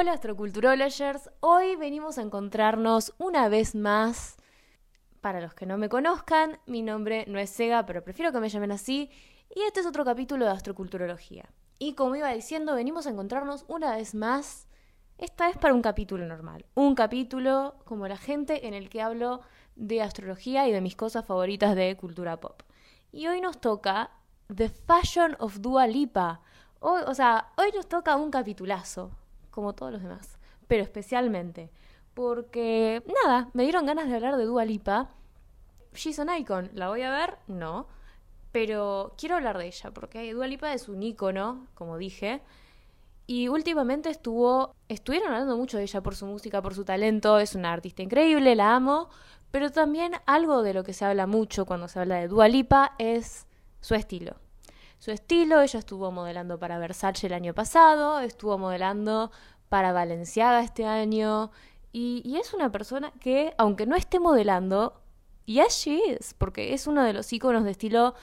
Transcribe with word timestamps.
Hola 0.00 0.12
Astroculturologers, 0.12 1.28
hoy 1.40 1.76
venimos 1.76 2.16
a 2.16 2.22
encontrarnos 2.22 3.12
una 3.18 3.50
vez 3.50 3.74
más. 3.74 4.38
Para 5.20 5.42
los 5.42 5.52
que 5.52 5.66
no 5.66 5.76
me 5.76 5.90
conozcan, 5.90 6.58
mi 6.64 6.80
nombre 6.80 7.26
no 7.28 7.38
es 7.38 7.50
Sega, 7.50 7.84
pero 7.84 8.02
prefiero 8.02 8.32
que 8.32 8.40
me 8.40 8.48
llamen 8.48 8.72
así, 8.72 9.10
y 9.54 9.60
este 9.60 9.80
es 9.80 9.86
otro 9.86 10.06
capítulo 10.06 10.46
de 10.46 10.52
Astroculturología. 10.52 11.50
Y 11.78 11.96
como 11.96 12.16
iba 12.16 12.32
diciendo, 12.32 12.74
venimos 12.74 13.06
a 13.06 13.10
encontrarnos 13.10 13.66
una 13.68 13.94
vez 13.94 14.14
más, 14.14 14.68
esta 15.18 15.48
vez 15.48 15.58
para 15.58 15.74
un 15.74 15.82
capítulo 15.82 16.24
normal, 16.24 16.64
un 16.74 16.94
capítulo 16.94 17.74
como 17.84 18.08
la 18.08 18.16
gente 18.16 18.66
en 18.68 18.72
el 18.72 18.88
que 18.88 19.02
hablo 19.02 19.42
de 19.76 20.00
astrología 20.00 20.66
y 20.66 20.72
de 20.72 20.80
mis 20.80 20.96
cosas 20.96 21.26
favoritas 21.26 21.76
de 21.76 21.94
cultura 21.98 22.40
pop. 22.40 22.62
Y 23.12 23.26
hoy 23.26 23.42
nos 23.42 23.60
toca 23.60 24.12
The 24.48 24.70
Fashion 24.70 25.36
of 25.40 25.58
Dua 25.58 25.86
Lipa. 25.86 26.40
O 26.80 27.12
sea, 27.12 27.52
hoy 27.58 27.70
nos 27.74 27.86
toca 27.86 28.16
un 28.16 28.30
capitulazo, 28.30 29.10
como 29.50 29.74
todos 29.74 29.92
los 29.92 30.02
demás, 30.02 30.38
pero 30.66 30.82
especialmente 30.82 31.70
porque, 32.14 33.02
nada, 33.24 33.50
me 33.52 33.62
dieron 33.62 33.86
ganas 33.86 34.08
de 34.08 34.14
hablar 34.14 34.36
de 34.36 34.44
Dua 34.44 34.64
Lipa. 34.64 35.10
She's 35.94 36.18
an 36.18 36.28
icon, 36.36 36.70
¿la 36.74 36.88
voy 36.88 37.02
a 37.02 37.10
ver? 37.10 37.38
No, 37.46 37.86
pero 38.52 39.14
quiero 39.16 39.36
hablar 39.36 39.58
de 39.58 39.66
ella, 39.66 39.90
porque 39.92 40.32
Dua 40.32 40.46
Lipa 40.46 40.72
es 40.72 40.88
un 40.88 41.02
icono, 41.02 41.66
como 41.74 41.98
dije, 41.98 42.42
y 43.26 43.48
últimamente 43.48 44.10
estuvo, 44.10 44.74
estuvieron 44.88 45.32
hablando 45.32 45.56
mucho 45.56 45.78
de 45.78 45.84
ella 45.84 46.02
por 46.02 46.14
su 46.16 46.26
música, 46.26 46.62
por 46.62 46.74
su 46.74 46.84
talento, 46.84 47.38
es 47.38 47.54
una 47.54 47.72
artista 47.72 48.02
increíble, 48.02 48.54
la 48.54 48.74
amo, 48.74 49.08
pero 49.50 49.70
también 49.70 50.12
algo 50.26 50.62
de 50.62 50.74
lo 50.74 50.84
que 50.84 50.92
se 50.92 51.04
habla 51.04 51.26
mucho 51.26 51.64
cuando 51.64 51.88
se 51.88 52.00
habla 52.00 52.16
de 52.16 52.28
Dua 52.28 52.48
Lipa 52.48 52.94
es 52.98 53.46
su 53.80 53.94
estilo. 53.94 54.36
Su 55.00 55.10
estilo, 55.12 55.62
ella 55.62 55.78
estuvo 55.78 56.12
modelando 56.12 56.58
para 56.58 56.78
Versace 56.78 57.26
el 57.26 57.32
año 57.32 57.54
pasado, 57.54 58.20
estuvo 58.20 58.58
modelando 58.58 59.30
para 59.70 59.92
Valenciaga 59.92 60.62
este 60.62 60.84
año, 60.84 61.50
y, 61.90 62.36
es 62.38 62.52
una 62.52 62.70
persona 62.70 63.10
que, 63.18 63.54
aunque 63.56 63.86
no 63.86 63.96
esté 63.96 64.20
modelando, 64.20 65.00
yes 65.46 65.72
she 65.72 66.00
is, 66.12 66.34
porque 66.36 66.74
es 66.74 66.86
uno 66.86 67.02
de 67.02 67.14
los 67.14 67.32
iconos 67.32 67.64
de 67.64 67.70
estilo 67.70 68.14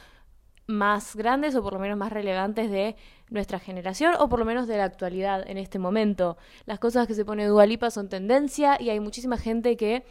más 0.67 1.15
grandes 1.15 1.55
o 1.55 1.63
por 1.63 1.73
lo 1.73 1.79
menos 1.79 1.97
más 1.97 2.11
relevantes 2.13 2.69
de 2.69 2.95
nuestra 3.31 3.57
generación 3.57 4.13
o 4.19 4.29
por 4.29 4.37
lo 4.37 4.45
menos 4.45 4.67
de 4.67 4.77
la 4.77 4.83
actualidad 4.83 5.49
en 5.49 5.57
este 5.57 5.79
momento. 5.79 6.37
Las 6.67 6.77
cosas 6.77 7.07
que 7.07 7.15
se 7.15 7.25
pone 7.25 7.47
Dualipa 7.47 7.89
son 7.89 8.07
tendencia 8.07 8.77
y 8.79 8.91
hay 8.91 8.99
muchísima 8.99 9.37
gente 9.37 9.77
que 9.77 10.05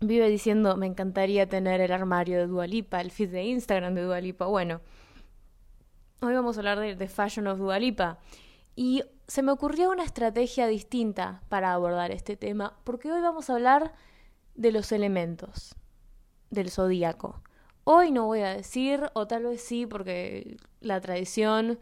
vive 0.00 0.28
diciendo 0.28 0.76
me 0.76 0.86
encantaría 0.86 1.48
tener 1.48 1.80
el 1.80 1.92
armario 1.92 2.38
de 2.38 2.46
Dualipa, 2.46 3.00
el 3.00 3.10
feed 3.10 3.30
de 3.30 3.44
Instagram 3.44 3.94
de 3.94 4.02
Dualipa. 4.02 4.46
Bueno, 4.46 4.82
hoy 6.20 6.34
vamos 6.34 6.56
a 6.56 6.60
hablar 6.60 6.80
de 6.80 6.96
The 6.96 7.08
Fashion 7.08 7.46
of 7.46 7.58
Dualipa. 7.58 8.18
Y 8.74 9.02
se 9.26 9.42
me 9.42 9.52
ocurrió 9.52 9.90
una 9.90 10.04
estrategia 10.04 10.66
distinta 10.66 11.42
para 11.48 11.72
abordar 11.72 12.10
este 12.10 12.36
tema, 12.36 12.78
porque 12.84 13.10
hoy 13.10 13.20
vamos 13.20 13.50
a 13.50 13.54
hablar 13.54 13.92
de 14.54 14.72
los 14.72 14.92
elementos 14.92 15.74
del 16.50 16.70
zodíaco. 16.70 17.42
Hoy 17.84 18.10
no 18.10 18.26
voy 18.26 18.40
a 18.40 18.54
decir, 18.54 19.10
o 19.14 19.26
tal 19.26 19.44
vez 19.44 19.62
sí, 19.62 19.86
porque 19.86 20.56
la 20.80 21.00
tradición, 21.00 21.78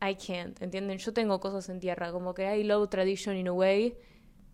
I 0.00 0.16
can't, 0.16 0.60
¿entienden? 0.60 0.98
Yo 0.98 1.12
tengo 1.12 1.40
cosas 1.40 1.68
en 1.68 1.80
tierra, 1.80 2.12
como 2.12 2.34
que 2.34 2.46
hay 2.46 2.64
low 2.64 2.86
tradition 2.88 3.36
in 3.36 3.48
a 3.48 3.52
way, 3.52 3.96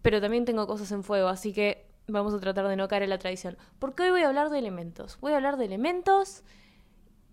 pero 0.02 0.20
también 0.20 0.44
tengo 0.44 0.66
cosas 0.66 0.92
en 0.92 1.02
fuego, 1.02 1.28
así 1.28 1.52
que 1.52 1.86
vamos 2.06 2.34
a 2.34 2.40
tratar 2.40 2.68
de 2.68 2.76
no 2.76 2.88
caer 2.88 3.04
en 3.04 3.10
la 3.10 3.18
tradición. 3.18 3.56
Porque 3.78 4.04
hoy 4.04 4.10
voy 4.10 4.22
a 4.22 4.28
hablar 4.28 4.50
de 4.50 4.58
elementos. 4.58 5.18
Voy 5.20 5.32
a 5.32 5.36
hablar 5.36 5.56
de 5.56 5.64
elementos 5.64 6.44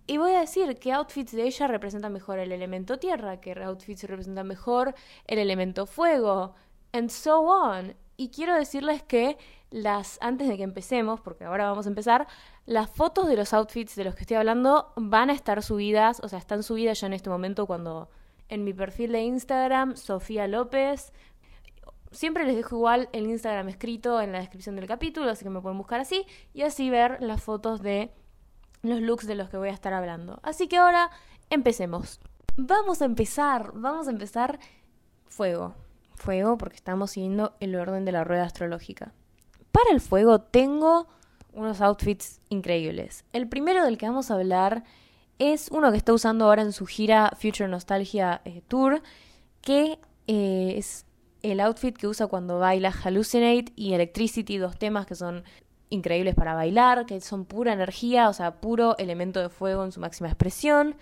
y 0.08 0.17
voy 0.17 0.31
a 0.31 0.39
decir 0.39 0.80
que 0.80 0.94
outfits 0.94 1.33
de 1.33 1.44
ella 1.44 1.67
representan 1.67 2.13
mejor 2.13 2.39
el 2.39 2.53
elemento 2.53 2.97
tierra, 2.97 3.41
que 3.41 3.52
outfits 3.61 4.05
representan 4.05 4.47
mejor 4.47 4.95
el 5.25 5.38
elemento 5.38 5.86
fuego, 5.86 6.55
and 6.94 7.09
so 7.09 7.41
on. 7.41 7.94
Y 8.16 8.30
quiero 8.30 8.55
decirles 8.55 9.03
que 9.03 9.38
las, 9.69 10.17
antes 10.22 10.47
de 10.47 10.56
que 10.56 10.63
empecemos, 10.63 11.19
porque 11.19 11.44
ahora 11.44 11.69
vamos 11.69 11.85
a 11.85 11.90
empezar, 11.90 12.25
las 12.66 12.90
fotos 12.90 13.28
de 13.28 13.35
los 13.35 13.53
outfits 13.53 13.96
de 13.96 14.06
los 14.06 14.16
que 14.16 14.22
estoy 14.22 14.38
hablando 14.38 14.94
van 14.96 15.29
a 15.29 15.34
estar 15.34 15.62
subidas, 15.62 16.22
o 16.23 16.29
sea, 16.29 16.40
están 16.40 16.63
subidas 16.63 17.01
ya 17.01 17.07
en 17.07 17.13
este 17.13 17.29
momento 17.29 17.67
cuando 17.67 18.09
en 18.47 18.63
mi 18.63 18.73
perfil 18.73 19.12
de 19.12 19.22
Instagram, 19.23 19.97
Sofía 19.97 20.47
López. 20.47 21.12
Siempre 22.12 22.46
les 22.46 22.56
dejo 22.56 22.78
igual 22.78 23.09
el 23.12 23.28
Instagram 23.28 23.67
escrito 23.67 24.22
en 24.22 24.31
la 24.31 24.40
descripción 24.40 24.78
del 24.78 24.88
capítulo, 24.88 25.29
así 25.29 25.44
que 25.44 25.50
me 25.50 25.59
pueden 25.59 25.78
buscar 25.78 26.00
así 26.00 26.25
y 26.53 26.62
así 26.62 26.90
ver 26.90 27.17
las 27.22 27.44
fotos 27.44 27.81
de 27.81 28.12
los 28.82 29.02
looks 29.02 29.28
de 29.28 29.36
los 29.36 29.50
que 29.50 29.58
voy 29.58 29.70
a 29.70 29.74
estar 29.74 29.94
hablando. 29.94 30.40
Así 30.44 30.68
que 30.68 30.78
ahora 30.78 31.10
empecemos. 31.50 32.20
Vamos 32.56 33.02
a 33.02 33.06
empezar, 33.06 33.72
vamos 33.74 34.08
a 34.08 34.12
empezar 34.12 34.60
fuego 35.28 35.76
fuego 36.18 36.58
porque 36.58 36.76
estamos 36.76 37.12
siguiendo 37.12 37.56
el 37.60 37.76
orden 37.76 38.04
de 38.04 38.12
la 38.12 38.24
rueda 38.24 38.44
astrológica. 38.44 39.14
Para 39.72 39.92
el 39.92 40.02
fuego 40.02 40.40
tengo 40.40 41.08
unos 41.54 41.82
outfits 41.82 42.42
increíbles. 42.50 43.24
El 43.34 43.48
primero 43.48 43.84
del 43.84 43.98
que 43.98 44.08
vamos 44.08 44.30
a 44.30 44.36
hablar 44.36 44.84
es 45.40 45.70
uno 45.72 45.92
que 45.92 45.98
está 45.98 46.14
usando 46.14 46.46
ahora 46.46 46.64
en 46.64 46.74
su 46.74 46.86
gira 46.86 47.32
Future 47.40 47.70
Nostalgia 47.70 48.42
eh, 48.44 48.62
Tour, 48.68 49.02
que 49.62 50.00
eh, 50.28 50.74
es 50.76 51.06
el 51.44 51.59
outfit 51.59 51.96
que 51.96 52.08
usa 52.08 52.28
cuando 52.28 52.59
baila 52.59 52.92
Hallucinate 52.92 53.72
y 53.76 53.94
Electricity, 53.94 54.58
dos 54.58 54.78
temas 54.78 55.06
que 55.06 55.16
son 55.16 55.44
increíbles 55.90 56.36
para 56.36 56.53
bailar, 56.53 57.06
que 57.06 57.22
son 57.22 57.46
pura 57.46 57.74
energía, 57.74 58.30
o 58.30 58.34
sea, 58.34 58.59
puro 58.59 58.98
elemento 58.98 59.42
de 59.42 59.50
fuego 59.50 59.84
en 59.84 59.92
su 59.92 60.00
máxima 60.00 60.28
expresión. 60.28 60.96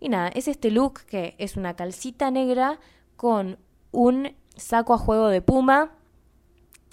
Y 0.00 0.08
nada, 0.08 0.28
es 0.28 0.48
este 0.48 0.70
look 0.70 1.00
que 1.06 1.34
es 1.38 1.56
una 1.56 1.74
calcita 1.74 2.30
negra 2.30 2.78
con 3.16 3.58
un 3.92 4.34
saco 4.56 4.94
a 4.94 4.98
juego 4.98 5.28
de 5.28 5.40
puma. 5.40 5.92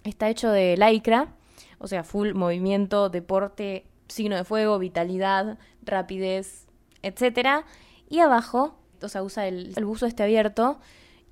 Está 0.03 0.29
hecho 0.29 0.49
de 0.49 0.77
lycra, 0.77 1.33
o 1.79 1.87
sea, 1.87 2.03
full 2.03 2.33
movimiento, 2.33 3.09
deporte, 3.09 3.85
signo 4.07 4.35
de 4.35 4.43
fuego, 4.43 4.79
vitalidad, 4.79 5.57
rapidez, 5.83 6.67
etc. 7.01 7.65
Y 8.09 8.19
abajo, 8.19 8.77
o 9.01 9.09
sea, 9.09 9.23
usa 9.23 9.47
el, 9.47 9.73
el 9.75 9.85
buzo 9.85 10.05
este 10.05 10.23
abierto, 10.23 10.79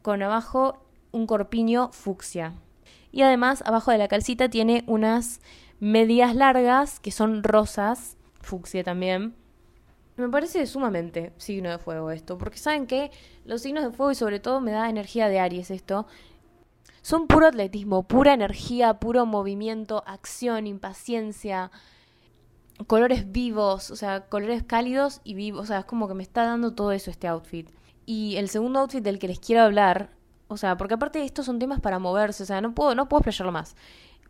con 0.02 0.22
abajo 0.24 0.84
un 1.12 1.28
corpiño 1.28 1.90
fucsia. 1.92 2.54
Y 3.12 3.22
además, 3.24 3.62
abajo 3.66 3.92
de 3.92 3.98
la 3.98 4.08
calcita 4.08 4.50
tiene 4.50 4.84
unas 4.88 5.42
medias 5.82 6.36
largas 6.36 7.00
que 7.00 7.12
son 7.12 7.44
rosas, 7.44 8.16
fucsia 8.40 8.84
también, 8.84 9.36
me 10.16 10.30
parece 10.30 10.68
sumamente 10.68 11.34
signo 11.38 11.72
de 11.72 11.80
fuego 11.80 12.12
esto, 12.12 12.38
porque 12.38 12.60
saben 12.60 12.86
que 12.86 13.12
los 13.46 13.64
signos 13.64 13.84
de 13.84 13.92
fuego 13.92 14.12
y 14.12 14.16
sobre 14.16 14.40
todo 14.40 14.62
me 14.62 14.72
da 14.72 14.90
energía 14.90 15.28
de 15.28 15.40
Aries 15.40 15.72
esto, 15.72 16.06
son 17.02 17.26
puro 17.26 17.48
atletismo, 17.48 18.04
pura 18.04 18.34
energía, 18.34 19.00
puro 19.00 19.26
movimiento, 19.26 20.04
acción, 20.06 20.68
impaciencia, 20.68 21.72
colores 22.86 23.32
vivos, 23.32 23.90
o 23.90 23.96
sea, 23.96 24.28
colores 24.28 24.62
cálidos 24.62 25.20
y 25.24 25.34
vivos, 25.34 25.64
o 25.64 25.66
sea, 25.66 25.80
es 25.80 25.86
como 25.86 26.08
que 26.08 26.14
me 26.14 26.24
está 26.24 26.46
dando 26.46 26.76
todo 26.76 26.92
eso 26.92 27.10
este 27.10 27.28
outfit. 27.28 27.68
Y 28.06 28.36
el 28.36 28.50
segundo 28.50 28.82
outfit 28.82 29.04
del 29.04 29.18
que 29.18 29.28
les 29.28 29.40
quiero 29.40 29.64
hablar, 29.64 30.12
o 30.48 30.58
sea, 30.58 30.78
porque 30.78 30.94
aparte 30.94 31.24
estos 31.24 31.48
son 31.48 31.58
temas 31.58 31.80
para 31.80 31.98
moverse, 31.98 32.44
o 32.44 32.46
sea, 32.46 32.62
no 32.62 32.76
puedo, 32.76 32.94
no 32.94 33.10
puedo 33.10 33.22
explayarlo 33.22 33.52
más. 33.52 33.76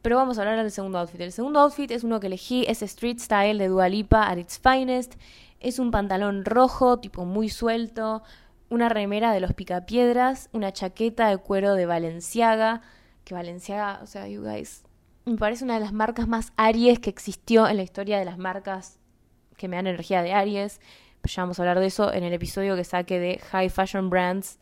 Pero 0.02 0.16
vamos 0.16 0.38
a 0.38 0.42
hablar 0.42 0.58
del 0.58 0.72
segundo 0.72 0.98
outfit. 0.98 1.22
El 1.22 1.32
segundo 1.32 1.60
outfit 1.60 1.92
es 1.92 2.04
uno 2.04 2.20
que 2.20 2.28
elegí, 2.28 2.66
es 2.68 2.82
Street 2.82 3.20
Style 3.20 3.60
de 3.60 3.68
Dua 3.68 3.88
Lipa 3.90 4.28
at 4.28 4.38
its 4.38 4.60
finest. 4.60 5.16
Es 5.60 5.78
un 5.78 5.92
pantalón 5.92 6.44
rojo, 6.44 7.00
tipo 7.00 7.26
muy 7.26 7.50
suelto, 7.50 8.24
una 8.70 8.90
remera 8.90 9.34
de 9.34 9.42
los 9.42 9.54
picapiedras, 9.54 10.50
una 10.54 10.72
chaqueta 10.72 11.30
de 11.30 11.38
cuero 11.38 11.76
de 11.76 11.86
Valenciaga, 11.86 12.82
que 13.26 13.34
Valenciaga, 13.34 14.00
o 14.02 14.08
sea, 14.08 14.28
you 14.28 14.42
guys, 14.42 14.84
me 15.26 15.38
parece 15.38 15.64
una 15.64 15.76
de 15.76 15.82
las 15.82 15.94
marcas 15.94 16.28
más 16.28 16.52
Aries 16.56 17.00
que 17.00 17.10
existió 17.10 17.68
en 17.68 17.78
la 17.78 17.84
historia 17.84 18.18
de 18.18 18.26
las 18.26 18.38
marcas 18.38 18.98
que 19.58 19.68
me 19.68 19.76
dan 19.76 19.88
energía 19.88 20.24
de 20.24 20.34
Aries. 20.34 20.80
ya 21.24 21.44
vamos 21.44 21.60
a 21.60 21.62
hablar 21.62 21.80
de 21.80 21.86
eso 21.86 22.12
en 22.12 22.24
el 22.24 22.34
episodio 22.34 22.76
que 22.76 22.84
saque 22.84 23.20
de 23.20 23.38
High 23.38 23.70
Fashion 23.70 24.10
Brands 24.10 24.58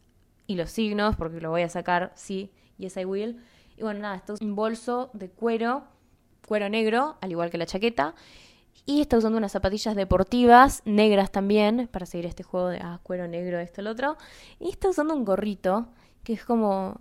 y 0.47 0.55
los 0.55 0.71
signos, 0.71 1.15
porque 1.15 1.39
lo 1.39 1.51
voy 1.51 1.61
a 1.61 1.69
sacar, 1.69 2.11
sí, 2.15 2.51
yes 2.77 2.97
I 2.97 3.05
will. 3.05 3.39
Y 3.79 3.83
bueno, 3.83 4.01
nada, 4.01 4.17
esto 4.17 4.33
es 4.33 4.41
un 4.41 4.55
bolso 4.55 5.09
de 5.13 5.29
cuero, 5.29 5.83
cuero 6.45 6.67
negro, 6.67 7.15
al 7.21 7.31
igual 7.31 7.49
que 7.49 7.57
la 7.57 7.65
chaqueta. 7.65 8.13
Y 8.85 8.99
está 8.99 9.17
usando 9.17 9.37
unas 9.37 9.53
zapatillas 9.53 9.95
deportivas, 9.95 10.81
negras 10.83 11.31
también, 11.31 11.87
para 11.89 12.05
seguir 12.05 12.25
este 12.25 12.43
juego 12.43 12.67
de 12.67 12.79
ah, 12.79 12.99
cuero 13.03 13.29
negro, 13.29 13.57
esto, 13.57 13.79
el 13.79 13.87
otro. 13.87 14.17
Y 14.59 14.69
está 14.69 14.89
usando 14.89 15.13
un 15.15 15.23
gorrito 15.23 15.87
que 16.25 16.33
es 16.33 16.43
como 16.43 16.99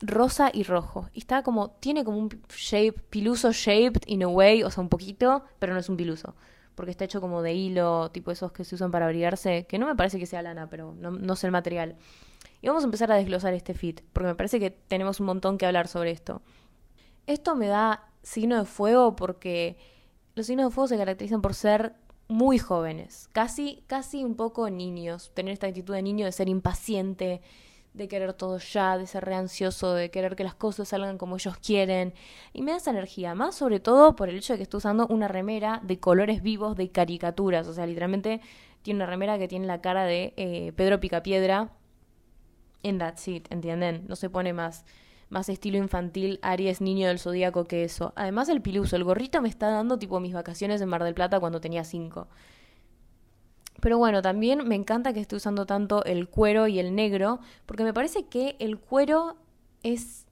rosa 0.00 0.50
y 0.52 0.62
rojo. 0.62 1.08
Y 1.12 1.18
está 1.18 1.42
como, 1.42 1.70
tiene 1.70 2.04
como 2.04 2.18
un 2.18 2.28
shape, 2.48 2.92
piluso 3.10 3.50
shaped 3.50 4.02
in 4.06 4.22
a 4.22 4.28
way, 4.28 4.62
o 4.62 4.70
sea, 4.70 4.80
un 4.80 4.88
poquito, 4.88 5.42
pero 5.58 5.72
no 5.72 5.80
es 5.80 5.88
un 5.88 5.96
piluso. 5.96 6.36
Porque 6.76 6.92
está 6.92 7.04
hecho 7.04 7.20
como 7.20 7.42
de 7.42 7.54
hilo, 7.54 8.12
tipo 8.12 8.30
esos 8.30 8.52
que 8.52 8.64
se 8.64 8.76
usan 8.76 8.92
para 8.92 9.06
abrigarse, 9.06 9.66
que 9.66 9.78
no 9.78 9.86
me 9.86 9.96
parece 9.96 10.20
que 10.20 10.26
sea 10.26 10.40
lana, 10.40 10.70
pero 10.70 10.94
no, 10.94 11.10
no 11.10 11.34
sé 11.34 11.48
el 11.48 11.52
material. 11.52 11.96
Y 12.60 12.68
vamos 12.68 12.82
a 12.82 12.86
empezar 12.86 13.10
a 13.12 13.16
desglosar 13.16 13.54
este 13.54 13.74
fit, 13.74 14.00
porque 14.12 14.28
me 14.28 14.34
parece 14.34 14.58
que 14.58 14.70
tenemos 14.70 15.20
un 15.20 15.26
montón 15.26 15.58
que 15.58 15.66
hablar 15.66 15.88
sobre 15.88 16.10
esto. 16.10 16.42
Esto 17.26 17.54
me 17.54 17.68
da 17.68 18.08
signo 18.22 18.58
de 18.58 18.64
fuego 18.64 19.16
porque 19.16 19.76
los 20.34 20.46
signos 20.46 20.66
de 20.66 20.74
fuego 20.74 20.88
se 20.88 20.96
caracterizan 20.96 21.42
por 21.42 21.54
ser 21.54 21.94
muy 22.28 22.58
jóvenes, 22.58 23.28
casi, 23.32 23.84
casi 23.86 24.24
un 24.24 24.34
poco 24.34 24.70
niños, 24.70 25.30
tener 25.34 25.52
esta 25.52 25.66
actitud 25.66 25.94
de 25.94 26.02
niño 26.02 26.24
de 26.24 26.32
ser 26.32 26.48
impaciente, 26.48 27.42
de 27.92 28.08
querer 28.08 28.32
todo 28.32 28.58
ya, 28.58 28.98
de 28.98 29.06
ser 29.06 29.24
re 29.24 29.36
ansioso, 29.36 29.94
de 29.94 30.10
querer 30.10 30.34
que 30.34 30.42
las 30.42 30.54
cosas 30.54 30.88
salgan 30.88 31.16
como 31.16 31.36
ellos 31.36 31.56
quieren. 31.58 32.12
Y 32.52 32.62
me 32.62 32.72
da 32.72 32.78
esa 32.78 32.90
energía, 32.90 33.34
más 33.34 33.54
sobre 33.54 33.78
todo 33.78 34.16
por 34.16 34.28
el 34.28 34.36
hecho 34.36 34.54
de 34.54 34.56
que 34.58 34.62
estoy 34.64 34.78
usando 34.78 35.06
una 35.06 35.28
remera 35.28 35.80
de 35.84 36.00
colores 36.00 36.42
vivos, 36.42 36.76
de 36.76 36.90
caricaturas. 36.90 37.68
O 37.68 37.72
sea, 37.72 37.86
literalmente 37.86 38.40
tiene 38.82 38.98
una 38.98 39.06
remera 39.06 39.38
que 39.38 39.48
tiene 39.48 39.66
la 39.66 39.80
cara 39.80 40.04
de 40.04 40.34
eh, 40.36 40.72
Pedro 40.74 40.98
Picapiedra 40.98 41.70
en 42.84 42.98
That's 42.98 43.26
It, 43.26 43.50
¿entienden? 43.50 44.04
No 44.06 44.14
se 44.14 44.30
pone 44.30 44.52
más, 44.52 44.84
más 45.28 45.48
estilo 45.48 45.78
infantil 45.78 46.38
Aries 46.42 46.80
niño 46.80 47.08
del 47.08 47.18
zodíaco 47.18 47.64
que 47.64 47.82
eso. 47.82 48.12
Además 48.14 48.48
el 48.48 48.62
piluso, 48.62 48.94
el 48.94 49.02
gorrito 49.02 49.42
me 49.42 49.48
está 49.48 49.68
dando 49.68 49.98
tipo 49.98 50.20
mis 50.20 50.34
vacaciones 50.34 50.80
en 50.80 50.88
Mar 50.88 51.02
del 51.02 51.14
Plata 51.14 51.40
cuando 51.40 51.60
tenía 51.60 51.82
cinco. 51.82 52.28
Pero 53.80 53.98
bueno, 53.98 54.22
también 54.22 54.66
me 54.68 54.76
encanta 54.76 55.12
que 55.12 55.20
esté 55.20 55.36
usando 55.36 55.66
tanto 55.66 56.04
el 56.04 56.28
cuero 56.28 56.68
y 56.68 56.78
el 56.78 56.94
negro, 56.94 57.40
porque 57.66 57.84
me 57.84 57.92
parece 57.92 58.26
que 58.26 58.56
el 58.60 58.78
cuero 58.78 59.36
es 59.82 60.26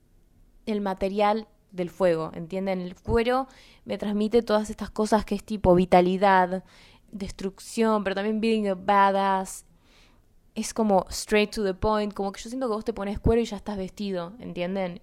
el 0.65 0.81
material 0.81 1.47
del 1.71 1.89
fuego, 1.89 2.31
¿entienden? 2.33 2.81
El 2.81 2.95
cuero 2.95 3.47
me 3.85 3.97
transmite 3.97 4.41
todas 4.41 4.69
estas 4.69 4.89
cosas 4.89 5.25
que 5.25 5.35
es 5.35 5.43
tipo 5.43 5.75
vitalidad, 5.75 6.63
destrucción, 7.11 8.03
pero 8.03 8.15
también 8.15 8.41
being 8.41 8.67
a 8.67 8.75
badass. 8.75 9.65
Es 10.55 10.73
como 10.73 11.05
straight 11.09 11.51
to 11.51 11.63
the 11.63 11.73
point, 11.73 12.13
como 12.13 12.31
que 12.31 12.41
yo 12.41 12.49
siento 12.49 12.67
que 12.67 12.75
vos 12.75 12.85
te 12.85 12.93
pones 12.93 13.19
cuero 13.19 13.41
y 13.41 13.45
ya 13.45 13.57
estás 13.57 13.77
vestido, 13.77 14.33
¿entienden? 14.39 15.01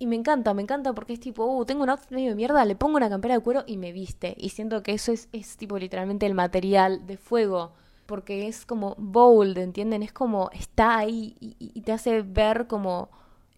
Y 0.00 0.06
me 0.06 0.14
encanta, 0.14 0.54
me 0.54 0.62
encanta 0.62 0.92
porque 0.92 1.14
es 1.14 1.20
tipo, 1.20 1.44
uh, 1.44 1.64
tengo 1.64 1.82
un 1.82 1.90
outfit 1.90 2.12
medio 2.12 2.30
de 2.30 2.36
mierda, 2.36 2.64
le 2.64 2.76
pongo 2.76 2.96
una 2.96 3.08
campera 3.08 3.34
de 3.34 3.40
cuero 3.40 3.64
y 3.66 3.78
me 3.78 3.92
viste. 3.92 4.34
Y 4.38 4.50
siento 4.50 4.82
que 4.82 4.92
eso 4.92 5.10
es, 5.10 5.28
es 5.32 5.56
tipo 5.56 5.76
literalmente 5.76 6.24
el 6.26 6.34
material 6.34 7.06
de 7.06 7.16
fuego. 7.16 7.72
Porque 8.06 8.46
es 8.46 8.64
como 8.64 8.94
bold, 8.96 9.58
¿entienden? 9.58 10.02
Es 10.02 10.12
como 10.12 10.50
está 10.52 10.98
ahí 10.98 11.36
y, 11.40 11.80
te 11.82 11.92
hace 11.92 12.22
ver 12.22 12.66
como 12.66 13.10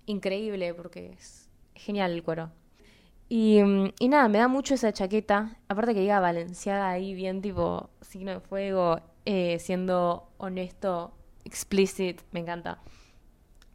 increíble 0.07 0.75
porque 0.75 1.13
es 1.19 1.49
genial 1.75 2.13
el 2.13 2.23
cuero. 2.23 2.51
Y, 3.29 3.61
y, 4.01 4.09
nada, 4.09 4.29
me 4.29 4.39
da 4.39 4.49
mucho 4.49 4.75
esa 4.75 4.93
chaqueta. 4.93 5.59
Aparte 5.69 5.95
que 5.95 6.01
diga 6.01 6.21
Valenciaga 6.21 6.91
ahí, 6.91 7.15
bien 7.15 7.43
tipo 7.43 7.91
signo 8.01 8.33
de 8.33 8.41
fuego, 8.41 8.99
eh, 9.25 9.59
siendo 9.61 10.29
honesto, 10.39 11.13
explicit, 11.45 12.21
me 12.33 12.41
encanta. 12.41 12.79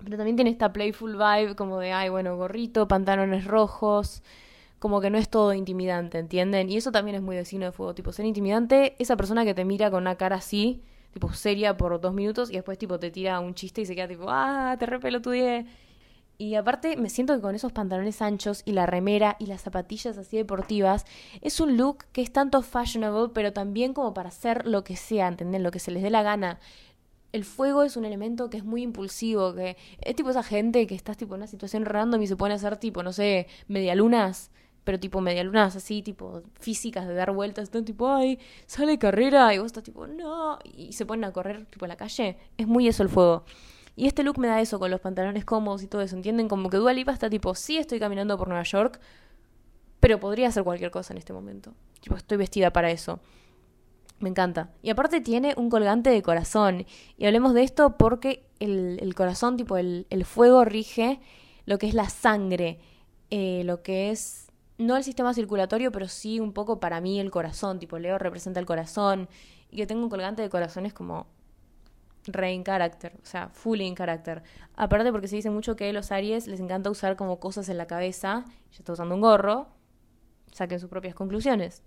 Pero 0.04 0.18
también 0.18 0.36
tiene 0.36 0.52
esta 0.52 0.74
playful 0.74 1.14
vibe 1.14 1.56
como 1.56 1.80
de, 1.80 1.94
ay, 1.94 2.10
bueno, 2.10 2.36
gorrito, 2.36 2.88
pantalones 2.88 3.46
rojos, 3.46 4.22
como 4.80 5.02
que 5.02 5.10
no 5.10 5.18
es 5.18 5.30
todo 5.30 5.54
intimidante, 5.54 6.20
¿entienden? 6.20 6.70
Y 6.70 6.78
eso 6.78 6.92
también 6.92 7.16
es 7.16 7.22
muy 7.22 7.36
de 7.36 7.46
signo 7.46 7.66
de 7.66 7.72
fuego, 7.72 7.96
tipo, 7.96 8.12
ser 8.12 8.26
intimidante, 8.26 8.96
esa 9.00 9.16
persona 9.16 9.46
que 9.46 9.54
te 9.54 9.66
mira 9.66 9.90
con 9.90 10.04
una 10.04 10.16
cara 10.16 10.36
así, 10.38 10.84
tipo, 11.14 11.32
seria 11.34 11.78
por 11.78 12.00
dos 12.02 12.14
minutos 12.14 12.50
y 12.52 12.54
después, 12.54 12.78
tipo, 12.78 13.00
te 13.00 13.10
tira 13.10 13.40
un 13.40 13.56
chiste 13.56 13.82
y 13.82 13.86
se 13.86 13.96
queda 13.96 14.08
tipo, 14.08 14.26
ah, 14.28 14.76
te 14.78 14.86
repelo 14.86 15.22
tu 15.22 15.32
día. 15.32 15.66
Y 16.38 16.56
aparte 16.56 16.98
me 16.98 17.10
siento 17.10 17.34
que 17.34 17.42
con 17.42 17.56
esos 17.56 17.72
pantalones 17.72 18.22
anchos 18.22 18.62
y 18.66 18.74
la 18.74 18.86
remera 18.86 19.38
y 19.40 19.46
las 19.46 19.62
zapatillas 19.62 20.18
así 20.18 20.36
deportivas 20.36 21.06
es 21.42 21.62
un 21.62 21.78
look 21.78 22.00
que 22.12 22.22
es 22.22 22.32
tanto 22.34 22.62
fashionable 22.62 23.32
pero 23.34 23.54
también 23.54 23.94
como 23.94 24.14
para 24.14 24.30
hacer 24.30 24.68
lo 24.68 24.84
que 24.84 24.98
sea, 24.98 25.30
¿entendés? 25.30 25.62
Lo 25.62 25.72
que 25.72 25.80
se 25.80 25.92
les 25.92 26.04
dé 26.04 26.10
la 26.10 26.24
gana 26.24 26.60
el 27.36 27.44
fuego 27.44 27.84
es 27.84 27.98
un 27.98 28.06
elemento 28.06 28.50
que 28.50 28.58
es 28.58 28.64
muy 28.64 28.82
impulsivo, 28.82 29.54
que 29.54 29.76
es 30.00 30.16
tipo 30.16 30.30
esa 30.30 30.42
gente 30.42 30.88
que 30.88 30.96
estás 30.96 31.18
tipo 31.18 31.36
en 31.36 31.42
una 31.42 31.48
situación 31.48 31.86
random 31.86 32.22
y 32.22 32.28
se 32.28 32.38
pone 32.38 32.54
a 32.54 32.56
hacer 32.56 32.78
tipo, 32.78 33.04
no 33.04 33.12
sé, 33.12 33.48
medialunas, 33.68 34.52
pero 34.86 35.00
tipo 35.00 35.20
medialunas 35.20 35.76
así, 35.76 36.02
tipo 36.02 36.44
físicas 36.60 37.08
de 37.08 37.14
dar 37.14 37.32
vueltas, 37.32 37.64
están 37.64 37.84
tipo, 37.84 38.08
ay, 38.10 38.40
sale 38.68 38.98
carrera, 38.98 39.54
y 39.54 39.58
vos 39.58 39.68
estás 39.68 39.84
tipo, 39.84 40.08
no, 40.08 40.60
y 40.64 40.94
se 40.94 41.06
ponen 41.06 41.26
a 41.26 41.34
correr 41.34 41.66
tipo 41.66 41.86
en 41.86 41.90
la 41.90 41.98
calle. 41.98 42.38
Es 42.58 42.68
muy 42.68 42.88
eso 42.88 43.04
el 43.04 43.10
fuego. 43.10 43.44
Y 43.98 44.08
este 44.08 44.24
look 44.24 44.40
me 44.40 44.48
da 44.48 44.62
eso 44.62 44.80
con 44.80 44.92
los 44.92 45.02
pantalones 45.02 45.44
cómodos 45.44 45.84
y 45.84 45.88
todo 45.88 46.02
eso, 46.02 46.16
¿entienden? 46.16 46.48
Como 46.48 46.70
que 46.70 46.78
Dua 46.78 46.94
Lipa 46.94 47.12
está 47.12 47.30
tipo, 47.30 47.54
sí 47.56 47.78
estoy 47.78 48.00
caminando 48.00 48.38
por 48.38 48.48
Nueva 48.48 48.64
York, 48.64 49.00
pero 50.00 50.20
podría 50.20 50.48
hacer 50.48 50.64
cualquier 50.64 50.92
cosa 50.92 51.14
en 51.14 51.18
este 51.18 51.34
momento. 51.34 51.74
Estoy 52.16 52.38
vestida 52.38 52.72
para 52.72 52.92
eso. 52.92 53.20
Me 54.26 54.30
encanta. 54.30 54.72
Y 54.82 54.90
aparte 54.90 55.22
tiene 55.22 55.54
un 55.56 55.70
colgante 55.70 56.10
de 56.10 56.24
corazón. 56.24 56.88
Y 57.16 57.28
hablemos 57.28 57.54
de 57.54 57.62
esto 57.62 57.96
porque 57.96 58.44
el, 58.60 59.14
corazón, 59.14 59.56
tipo 59.56 59.78
el, 59.78 60.26
fuego, 60.26 60.66
rige 60.66 61.20
lo 61.68 61.78
que 61.78 61.88
es 61.88 61.94
la 61.94 62.10
sangre, 62.10 62.80
eh, 63.30 63.62
lo 63.66 63.84
que 63.84 64.10
es, 64.10 64.48
no 64.80 64.98
el 64.98 65.04
sistema 65.04 65.36
circulatorio, 65.36 65.92
pero 65.92 66.08
sí 66.08 66.40
un 66.40 66.54
poco 66.54 66.80
para 66.80 67.02
mí 67.02 67.20
el 67.20 67.30
corazón. 67.30 67.78
Tipo, 67.78 68.00
Leo 68.00 68.18
representa 68.18 68.60
el 68.60 68.66
corazón. 68.66 69.30
Y 69.70 69.78
que 69.78 69.86
tengo 69.86 70.02
un 70.02 70.10
colgante 70.10 70.42
de 70.42 70.50
corazón 70.50 70.88
es 70.88 70.94
como 70.96 71.28
re 72.26 72.52
in 72.52 72.64
character, 72.64 73.14
o 73.22 73.26
sea, 73.28 73.50
fully 73.50 73.86
in 73.86 73.94
character. 73.94 74.42
Aparte 74.76 75.12
porque 75.12 75.28
se 75.28 75.36
dice 75.36 75.52
mucho 75.52 75.76
que 75.76 75.94
los 75.94 76.12
Aries 76.12 76.48
les 76.48 76.60
encanta 76.60 76.90
usar 76.90 77.16
como 77.16 77.40
cosas 77.40 77.70
en 77.70 77.78
la 77.78 77.86
cabeza. 77.86 78.44
Ya 78.72 78.80
está 78.80 78.94
usando 78.94 79.14
un 79.14 79.22
gorro. 79.22 79.68
Saquen 80.52 80.80
sus 80.80 80.90
propias 80.90 81.14
conclusiones. 81.14 81.84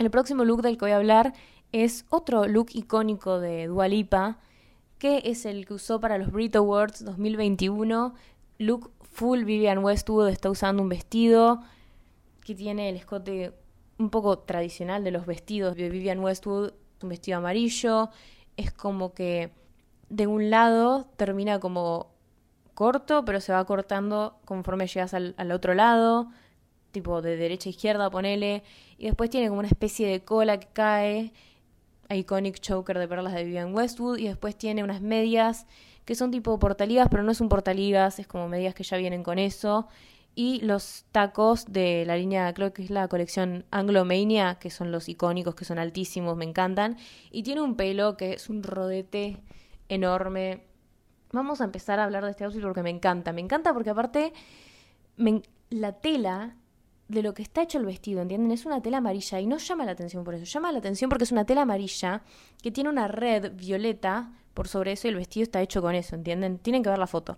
El 0.00 0.10
próximo 0.10 0.46
look 0.46 0.62
del 0.62 0.78
que 0.78 0.86
voy 0.86 0.92
a 0.92 0.96
hablar 0.96 1.34
es 1.72 2.06
otro 2.08 2.46
look 2.46 2.68
icónico 2.72 3.38
de 3.38 3.66
Dualipa, 3.66 4.38
que 4.98 5.20
es 5.26 5.44
el 5.44 5.66
que 5.66 5.74
usó 5.74 6.00
para 6.00 6.16
los 6.16 6.32
Brit 6.32 6.56
Awards 6.56 7.04
2021. 7.04 8.14
Look 8.56 8.92
full 9.02 9.44
Vivian 9.44 9.84
Westwood 9.84 10.30
está 10.30 10.48
usando 10.48 10.82
un 10.82 10.88
vestido 10.88 11.60
que 12.42 12.54
tiene 12.54 12.88
el 12.88 12.96
escote 12.96 13.52
un 13.98 14.08
poco 14.08 14.38
tradicional 14.38 15.04
de 15.04 15.10
los 15.10 15.26
vestidos 15.26 15.76
de 15.76 15.90
Vivian 15.90 16.20
Westwood, 16.20 16.72
un 17.02 17.08
vestido 17.10 17.36
amarillo. 17.36 18.08
Es 18.56 18.72
como 18.72 19.12
que 19.12 19.52
de 20.08 20.26
un 20.26 20.48
lado 20.48 21.08
termina 21.18 21.60
como 21.60 22.10
corto, 22.72 23.26
pero 23.26 23.42
se 23.42 23.52
va 23.52 23.62
cortando 23.66 24.38
conforme 24.46 24.86
llegas 24.86 25.12
al, 25.12 25.34
al 25.36 25.52
otro 25.52 25.74
lado 25.74 26.30
tipo 26.90 27.22
de 27.22 27.36
derecha 27.36 27.68
a 27.68 27.70
izquierda, 27.70 28.10
ponele, 28.10 28.62
y 29.00 29.06
después 29.06 29.30
tiene 29.30 29.48
como 29.48 29.60
una 29.60 29.68
especie 29.68 30.06
de 30.06 30.22
cola 30.22 30.60
que 30.60 30.68
cae, 30.74 31.32
iconic 32.10 32.60
choker 32.60 32.98
de 32.98 33.08
perlas 33.08 33.32
de 33.32 33.44
Vivian 33.44 33.74
Westwood, 33.74 34.18
y 34.18 34.28
después 34.28 34.56
tiene 34.56 34.84
unas 34.84 35.00
medias 35.00 35.66
que 36.04 36.14
son 36.14 36.30
tipo 36.30 36.58
portaligas, 36.58 37.08
pero 37.10 37.22
no 37.22 37.32
es 37.32 37.40
un 37.40 37.48
portaligas, 37.48 38.18
es 38.18 38.26
como 38.26 38.46
medias 38.46 38.74
que 38.74 38.84
ya 38.84 38.98
vienen 38.98 39.22
con 39.22 39.38
eso, 39.38 39.88
y 40.34 40.60
los 40.60 41.06
tacos 41.12 41.72
de 41.72 42.04
la 42.06 42.18
línea, 42.18 42.52
creo 42.52 42.74
que 42.74 42.82
es 42.84 42.90
la 42.90 43.08
colección 43.08 43.64
Anglomania, 43.70 44.58
que 44.60 44.68
son 44.68 44.92
los 44.92 45.08
icónicos, 45.08 45.54
que 45.54 45.64
son 45.64 45.78
altísimos, 45.78 46.36
me 46.36 46.44
encantan, 46.44 46.98
y 47.30 47.42
tiene 47.42 47.62
un 47.62 47.76
pelo 47.76 48.18
que 48.18 48.34
es 48.34 48.50
un 48.50 48.62
rodete 48.62 49.38
enorme. 49.88 50.64
Vamos 51.32 51.62
a 51.62 51.64
empezar 51.64 52.00
a 52.00 52.04
hablar 52.04 52.26
de 52.26 52.32
este 52.32 52.44
outfit 52.44 52.60
porque 52.60 52.82
me 52.82 52.90
encanta, 52.90 53.32
me 53.32 53.40
encanta 53.40 53.72
porque 53.72 53.90
aparte 53.90 54.34
la 55.70 55.92
tela 56.00 56.54
de 57.10 57.22
lo 57.22 57.34
que 57.34 57.42
está 57.42 57.62
hecho 57.62 57.78
el 57.78 57.84
vestido, 57.84 58.22
¿entienden? 58.22 58.52
Es 58.52 58.66
una 58.66 58.80
tela 58.80 58.98
amarilla 58.98 59.40
y 59.40 59.46
no 59.46 59.58
llama 59.58 59.84
la 59.84 59.92
atención 59.92 60.22
por 60.22 60.34
eso, 60.34 60.44
llama 60.44 60.70
la 60.70 60.78
atención 60.78 61.08
porque 61.08 61.24
es 61.24 61.32
una 61.32 61.44
tela 61.44 61.62
amarilla 61.62 62.22
que 62.62 62.70
tiene 62.70 62.88
una 62.88 63.08
red 63.08 63.52
violeta 63.54 64.32
por 64.54 64.68
sobre 64.68 64.92
eso 64.92 65.08
y 65.08 65.10
el 65.10 65.16
vestido 65.16 65.42
está 65.42 65.60
hecho 65.60 65.82
con 65.82 65.96
eso, 65.96 66.14
¿entienden? 66.14 66.58
Tienen 66.58 66.84
que 66.84 66.88
ver 66.88 66.98
la 67.00 67.08
foto. 67.08 67.36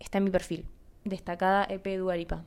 Está 0.00 0.18
en 0.18 0.24
mi 0.24 0.30
perfil. 0.30 0.66
Destacada 1.04 1.66
EP 1.68 1.86
Duaripa. 1.98 2.44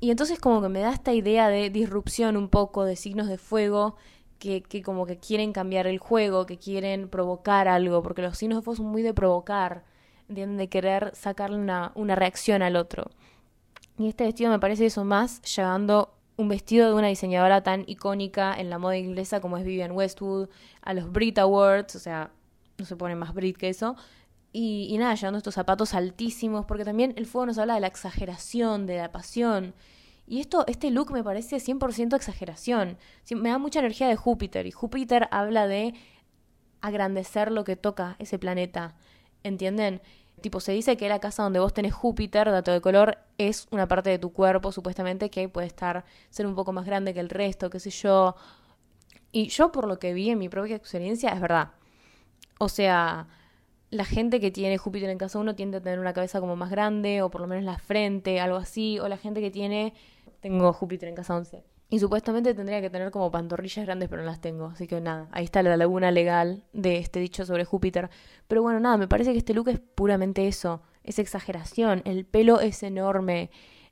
Y 0.00 0.10
entonces 0.10 0.38
como 0.38 0.62
que 0.62 0.70
me 0.70 0.80
da 0.80 0.92
esta 0.92 1.12
idea 1.12 1.48
de 1.48 1.68
disrupción 1.68 2.38
un 2.38 2.48
poco, 2.48 2.84
de 2.84 2.96
signos 2.96 3.28
de 3.28 3.36
fuego, 3.36 3.96
que, 4.38 4.62
que 4.62 4.82
como 4.82 5.04
que 5.04 5.18
quieren 5.18 5.52
cambiar 5.52 5.86
el 5.86 5.98
juego, 5.98 6.46
que 6.46 6.56
quieren 6.56 7.08
provocar 7.10 7.68
algo, 7.68 8.02
porque 8.02 8.22
los 8.22 8.38
signos 8.38 8.58
de 8.58 8.62
fuego 8.62 8.76
son 8.76 8.86
muy 8.86 9.02
de 9.02 9.12
provocar, 9.12 9.84
¿entienden? 10.30 10.56
De 10.56 10.68
querer 10.68 11.14
sacarle 11.14 11.58
una, 11.58 11.92
una 11.94 12.14
reacción 12.14 12.62
al 12.62 12.76
otro. 12.76 13.10
Y 13.98 14.08
este 14.08 14.24
vestido 14.24 14.50
me 14.50 14.58
parece 14.58 14.86
eso 14.86 15.04
más, 15.04 15.40
llevando 15.42 16.12
un 16.36 16.48
vestido 16.48 16.88
de 16.88 16.94
una 16.94 17.08
diseñadora 17.08 17.62
tan 17.62 17.84
icónica 17.86 18.54
en 18.54 18.68
la 18.68 18.78
moda 18.78 18.98
inglesa 18.98 19.40
como 19.40 19.56
es 19.56 19.64
Vivian 19.64 19.92
Westwood, 19.92 20.48
a 20.82 20.92
los 20.92 21.10
Brit 21.10 21.38
Awards, 21.38 21.96
o 21.96 21.98
sea, 21.98 22.30
no 22.76 22.84
se 22.84 22.96
pone 22.96 23.14
más 23.14 23.32
Brit 23.32 23.56
que 23.56 23.70
eso. 23.70 23.96
Y, 24.52 24.88
y, 24.90 24.98
nada, 24.98 25.14
llevando 25.14 25.38
estos 25.38 25.54
zapatos 25.54 25.94
altísimos, 25.94 26.66
porque 26.66 26.84
también 26.84 27.14
el 27.16 27.26
fuego 27.26 27.46
nos 27.46 27.58
habla 27.58 27.74
de 27.74 27.80
la 27.80 27.86
exageración, 27.86 28.86
de 28.86 28.98
la 28.98 29.12
pasión. 29.12 29.74
Y 30.26 30.40
esto, 30.40 30.64
este 30.66 30.90
look 30.90 31.12
me 31.12 31.22
parece 31.22 31.56
100% 31.56 32.16
exageración. 32.16 32.98
Me 33.30 33.50
da 33.50 33.58
mucha 33.58 33.78
energía 33.80 34.08
de 34.08 34.16
Júpiter, 34.16 34.66
y 34.66 34.72
Júpiter 34.72 35.28
habla 35.30 35.66
de 35.66 35.94
agrandecer 36.80 37.50
lo 37.50 37.64
que 37.64 37.76
toca 37.76 38.16
ese 38.18 38.38
planeta. 38.38 38.94
¿Entienden? 39.42 40.00
Tipo, 40.40 40.60
se 40.60 40.72
dice 40.72 40.96
que 40.96 41.08
la 41.08 41.18
casa 41.18 41.42
donde 41.42 41.60
vos 41.60 41.72
tenés 41.72 41.94
Júpiter, 41.94 42.50
dato 42.50 42.70
de 42.70 42.80
color, 42.80 43.18
es 43.38 43.66
una 43.70 43.88
parte 43.88 44.10
de 44.10 44.18
tu 44.18 44.32
cuerpo, 44.32 44.70
supuestamente, 44.70 45.30
que 45.30 45.48
puede 45.48 45.66
estar, 45.66 46.04
ser 46.30 46.46
un 46.46 46.54
poco 46.54 46.72
más 46.72 46.84
grande 46.84 47.14
que 47.14 47.20
el 47.20 47.30
resto, 47.30 47.70
qué 47.70 47.80
sé 47.80 47.90
yo. 47.90 48.36
Y 49.32 49.48
yo, 49.48 49.72
por 49.72 49.88
lo 49.88 49.98
que 49.98 50.12
vi 50.12 50.30
en 50.30 50.38
mi 50.38 50.48
propia 50.48 50.76
experiencia, 50.76 51.30
es 51.30 51.40
verdad. 51.40 51.72
O 52.58 52.68
sea, 52.68 53.28
la 53.90 54.04
gente 54.04 54.40
que 54.40 54.50
tiene 54.50 54.78
Júpiter 54.78 55.10
en 55.10 55.18
casa 55.18 55.38
uno 55.38 55.54
tiende 55.54 55.78
a 55.78 55.80
tener 55.80 55.98
una 55.98 56.12
cabeza 56.12 56.40
como 56.40 56.56
más 56.56 56.70
grande, 56.70 57.22
o 57.22 57.30
por 57.30 57.40
lo 57.40 57.46
menos 57.46 57.64
la 57.64 57.78
frente, 57.78 58.40
algo 58.40 58.56
así. 58.56 58.98
O 58.98 59.08
la 59.08 59.16
gente 59.16 59.40
que 59.40 59.50
tiene. 59.50 59.94
Tengo 60.40 60.72
Júpiter 60.72 61.08
en 61.08 61.14
casa 61.14 61.36
11. 61.36 61.64
Y 61.88 62.00
supuestamente 62.00 62.52
tendría 62.52 62.80
que 62.80 62.90
tener 62.90 63.12
como 63.12 63.30
pantorrillas 63.30 63.86
grandes, 63.86 64.08
pero 64.08 64.22
no 64.22 64.26
las 64.26 64.40
tengo. 64.40 64.66
Así 64.66 64.88
que 64.88 65.00
nada, 65.00 65.28
ahí 65.30 65.44
está 65.44 65.62
la 65.62 65.76
laguna 65.76 66.10
legal 66.10 66.64
de 66.72 66.98
este 66.98 67.20
dicho 67.20 67.46
sobre 67.46 67.64
Júpiter. 67.64 68.10
Pero 68.48 68.62
bueno, 68.62 68.80
nada, 68.80 68.96
me 68.96 69.06
parece 69.06 69.32
que 69.32 69.38
este 69.38 69.54
look 69.54 69.68
es 69.68 69.78
puramente 69.78 70.48
eso. 70.48 70.82
Es 71.04 71.20
exageración. 71.20 72.02
El 72.04 72.26
pelo 72.26 72.60
es 72.60 72.82
enorme. 72.82 73.50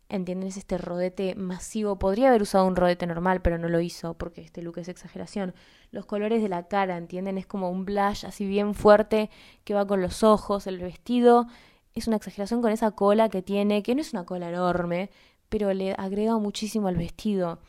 ¿Entienden? 0.08 0.48
Es 0.48 0.56
este 0.56 0.76
rodete 0.76 1.36
masivo. 1.36 1.98
Podría 1.98 2.28
haber 2.28 2.42
usado 2.42 2.66
un 2.66 2.74
rodete 2.74 3.06
normal, 3.06 3.42
pero 3.42 3.58
no 3.58 3.68
lo 3.68 3.80
hizo 3.80 4.14
porque 4.14 4.42
este 4.42 4.60
look 4.60 4.78
es 4.78 4.88
exageración. 4.88 5.54
Los 5.92 6.04
colores 6.04 6.42
de 6.42 6.48
la 6.48 6.66
cara, 6.66 6.96
¿entienden? 6.96 7.38
Es 7.38 7.46
como 7.46 7.70
un 7.70 7.84
blush 7.84 8.26
así 8.26 8.44
bien 8.44 8.74
fuerte 8.74 9.30
que 9.62 9.72
va 9.72 9.86
con 9.86 10.02
los 10.02 10.24
ojos. 10.24 10.66
El 10.66 10.78
vestido 10.78 11.46
es 11.94 12.08
una 12.08 12.16
exageración 12.16 12.60
con 12.60 12.72
esa 12.72 12.90
cola 12.90 13.28
que 13.28 13.40
tiene, 13.40 13.84
que 13.84 13.94
no 13.94 14.00
es 14.00 14.12
una 14.12 14.24
cola 14.26 14.48
enorme, 14.48 15.10
pero 15.48 15.72
le 15.72 15.92
agrega 15.92 16.36
muchísimo 16.38 16.88
al 16.88 16.96
vestido. 16.96 17.60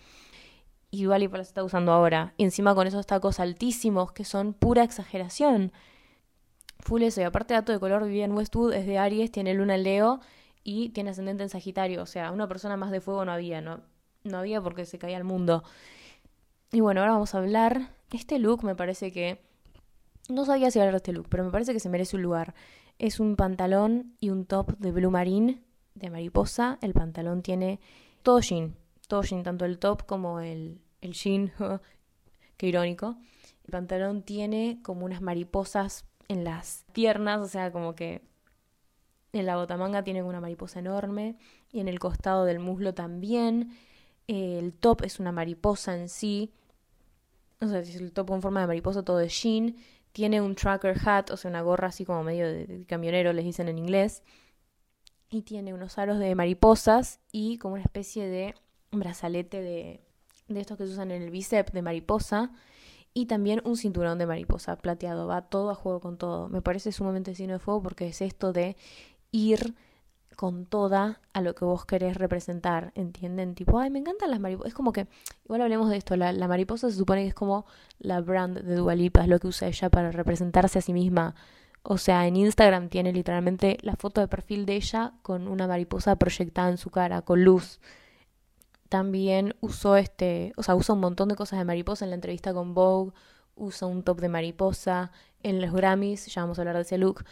Y 0.96 1.04
Dua 1.04 1.20
Lipa 1.20 1.38
está 1.40 1.62
usando 1.62 1.92
ahora. 1.92 2.34
Y 2.38 2.46
encima 2.46 2.74
con 2.74 2.88
esos 2.88 3.06
tacos 3.06 3.42
altísimos 3.42 4.14
que 4.14 4.24
son 4.24 4.54
pura 4.54 4.82
exageración. 4.82 5.74
Full 6.80 7.04
eso. 7.04 7.20
Y 7.20 7.25
aparte 7.25 7.54
dato 7.54 7.74
de 7.74 7.82
color, 7.82 8.06
Vivian 8.06 8.32
Westwood 8.32 8.74
es 8.74 8.88
de 8.88 8.98
Aries, 8.98 9.30
tiene 9.30 9.54
luna 9.54 9.75
en 9.75 9.84
Leo 9.84 10.22
y 10.64 10.92
tiene 10.92 11.10
ascendente 11.10 11.44
en 11.44 11.50
Sagitario. 11.50 12.02
O 12.02 12.06
sea, 12.06 12.32
una 12.32 12.48
persona 12.48 12.78
más 12.78 12.92
de 12.92 13.02
fuego 13.02 13.25
no 13.25 13.34
había, 13.34 13.60
no, 13.60 13.82
no 14.24 14.38
había 14.38 14.62
porque 14.62 14.86
se 14.86 14.98
caía 14.98 15.18
el 15.18 15.25
mundo. 15.25 15.66
Y 16.72 16.80
bueno, 16.80 17.02
ahora 17.02 17.12
vamos 17.12 17.36
a 17.36 17.40
hablar. 17.40 17.90
Este 18.14 18.40
look 18.40 18.64
me 18.64 18.75
parece 18.75 19.12
que... 19.12 19.42
No 20.30 20.46
sabía 20.46 20.72
si 20.72 20.80
hablar 20.80 20.94
de 20.94 20.98
este 20.98 21.12
look, 21.12 21.28
pero 21.30 21.44
me 21.44 21.52
parece 21.52 21.74
que 21.74 21.82
se 21.82 21.90
merece 21.90 22.16
un 22.16 22.22
lugar. 22.22 22.56
Es 23.00 23.20
un 23.20 23.36
pantalón 23.36 24.16
y 24.22 24.30
un 24.30 24.46
top 24.46 24.78
de 24.78 24.94
blue 24.94 25.12
marine 25.12 25.62
de 25.94 26.10
mariposa. 26.10 26.80
El 26.82 26.94
pantalón 26.94 27.42
tiene 27.42 27.82
todo 28.24 28.40
jean, 28.40 28.78
todo 29.10 29.24
jean, 29.24 29.44
tanto 29.44 29.66
el 29.66 29.78
top 29.78 30.06
como 30.06 30.40
el, 30.40 30.80
el 31.06 31.14
jean, 31.14 31.52
qué 32.58 32.68
irónico. 32.68 33.18
El 33.66 33.72
pantalón 33.72 34.24
tiene 34.24 34.80
como 34.84 35.06
unas 35.06 35.22
mariposas 35.22 36.06
en 36.28 36.44
las 36.44 36.86
piernas, 36.94 37.42
o 37.42 37.48
sea, 37.48 37.72
como 37.72 37.96
que 37.96 38.22
en 39.34 39.46
la 39.46 39.58
botamanga 39.58 40.04
tiene 40.04 40.24
una 40.24 40.40
mariposa 40.40 40.80
enorme 40.80 41.36
y 41.72 41.80
en 41.80 41.88
el 41.88 42.00
costado 42.00 42.46
del 42.46 42.60
muslo 42.60 42.94
también. 42.94 43.76
El 44.28 44.74
top 44.74 45.04
es 45.04 45.20
una 45.20 45.32
mariposa 45.32 45.96
en 45.96 46.10
sí. 46.10 46.52
O 47.62 47.68
sea, 47.68 47.80
es 47.80 47.96
el 47.96 48.12
top 48.12 48.28
con 48.28 48.42
forma 48.42 48.62
de 48.62 48.68
mariposa, 48.68 49.04
todo 49.04 49.18
de 49.18 49.30
jean. 49.30 49.76
Tiene 50.14 50.42
un 50.42 50.56
tracker 50.56 50.98
hat, 51.06 51.32
o 51.32 51.38
sea, 51.38 51.50
una 51.50 51.62
gorra 51.62 51.90
así 51.90 52.06
como 52.06 52.24
medio 52.24 52.48
de 52.48 52.86
camionero, 52.88 53.34
les 53.34 53.44
dicen 53.44 53.68
en 53.68 53.78
inglés. 53.78 54.24
Y 55.30 55.42
tiene 55.42 55.74
unos 55.74 55.98
aros 55.98 56.20
de 56.20 56.34
mariposas 56.36 57.20
y 57.32 57.58
como 57.58 57.74
una 57.74 57.84
especie 57.84 58.28
de 58.28 58.56
brazalete 58.92 59.62
de, 59.62 60.05
de 60.48 60.62
estos 60.62 60.78
que 60.78 60.86
se 60.86 60.94
usan 60.94 61.12
en 61.12 61.22
el 61.22 61.32
bíceps 61.32 61.72
de 61.74 61.82
mariposa 61.82 62.52
y 63.14 63.25
también 63.25 63.62
un 63.64 63.78
cinturón 63.78 64.20
de 64.20 64.28
mariposa 64.28 64.75
plateado. 64.78 65.28
Va 65.28 65.44
todo 65.44 65.70
a 65.72 65.75
juego 65.75 66.00
con 66.00 66.18
todo. 66.18 66.50
Me 66.50 66.62
parece 66.62 66.92
sumamente 66.92 67.34
signo 67.34 67.54
de 67.54 67.60
fuego 67.60 67.82
porque 67.82 68.08
es 68.08 68.22
esto 68.22 68.54
de 68.54 68.75
ir 69.32 69.75
con 70.36 70.66
toda 70.66 71.22
a 71.32 71.42
lo 71.42 71.56
que 71.56 71.64
vos 71.64 71.86
querés 71.86 72.18
representar, 72.18 72.92
¿entienden? 72.96 73.56
Tipo, 73.56 73.80
ay, 73.80 73.90
me 73.90 74.00
encantan 74.00 74.32
las 74.32 74.40
mariposas. 74.40 74.68
Es 74.68 74.74
como 74.74 74.92
que, 74.92 75.08
igual 75.46 75.62
hablemos 75.62 75.90
de 75.90 75.98
esto, 75.98 76.18
la, 76.18 76.34
la 76.34 76.48
mariposa 76.48 76.90
se 76.90 76.98
supone 76.98 77.22
que 77.22 77.30
es 77.30 77.34
como 77.34 77.66
la 78.00 78.20
brand 78.20 78.60
de 78.60 78.75
Dualipa, 78.75 79.22
es 79.22 79.30
lo 79.30 79.40
que 79.40 79.48
usa 79.48 79.70
ella 79.70 79.90
para 79.90 80.12
representarse 80.12 80.80
a 80.80 80.82
sí 80.82 80.92
misma. 80.92 81.36
O 81.84 81.98
sea, 81.98 82.28
en 82.28 82.36
Instagram 82.36 82.90
tiene 82.90 83.14
literalmente 83.14 83.78
la 83.82 83.96
foto 83.96 84.20
de 84.20 84.28
perfil 84.28 84.66
de 84.66 84.75
ella 84.75 85.14
con 85.22 85.48
una 85.48 85.68
mariposa 85.68 86.18
proyectada 86.18 86.70
en 86.70 86.78
su 86.78 86.90
cara, 86.90 87.22
con 87.22 87.44
luz 87.44 87.80
también 88.96 89.58
usó 89.60 89.98
este, 89.98 90.54
o 90.56 90.64
sea, 90.64 90.74
usa 90.74 90.96
un 90.96 91.02
montón 91.02 91.28
de 91.28 91.36
cosas 91.36 91.60
de 91.60 91.66
mariposa 91.66 92.06
en 92.06 92.12
la 92.12 92.16
entrevista 92.16 92.54
con 92.54 92.74
Vogue, 92.74 93.12
usa 93.54 93.90
un 93.90 94.04
top 94.04 94.22
de 94.22 94.30
mariposa, 94.30 95.12
en 95.44 95.60
los 95.60 95.74
Grammys, 95.74 96.28
ya 96.28 96.44
vamos 96.44 96.58
a 96.58 96.62
hablar 96.62 96.78
de 96.78 96.84
ese 96.84 96.98
look, 96.98 97.25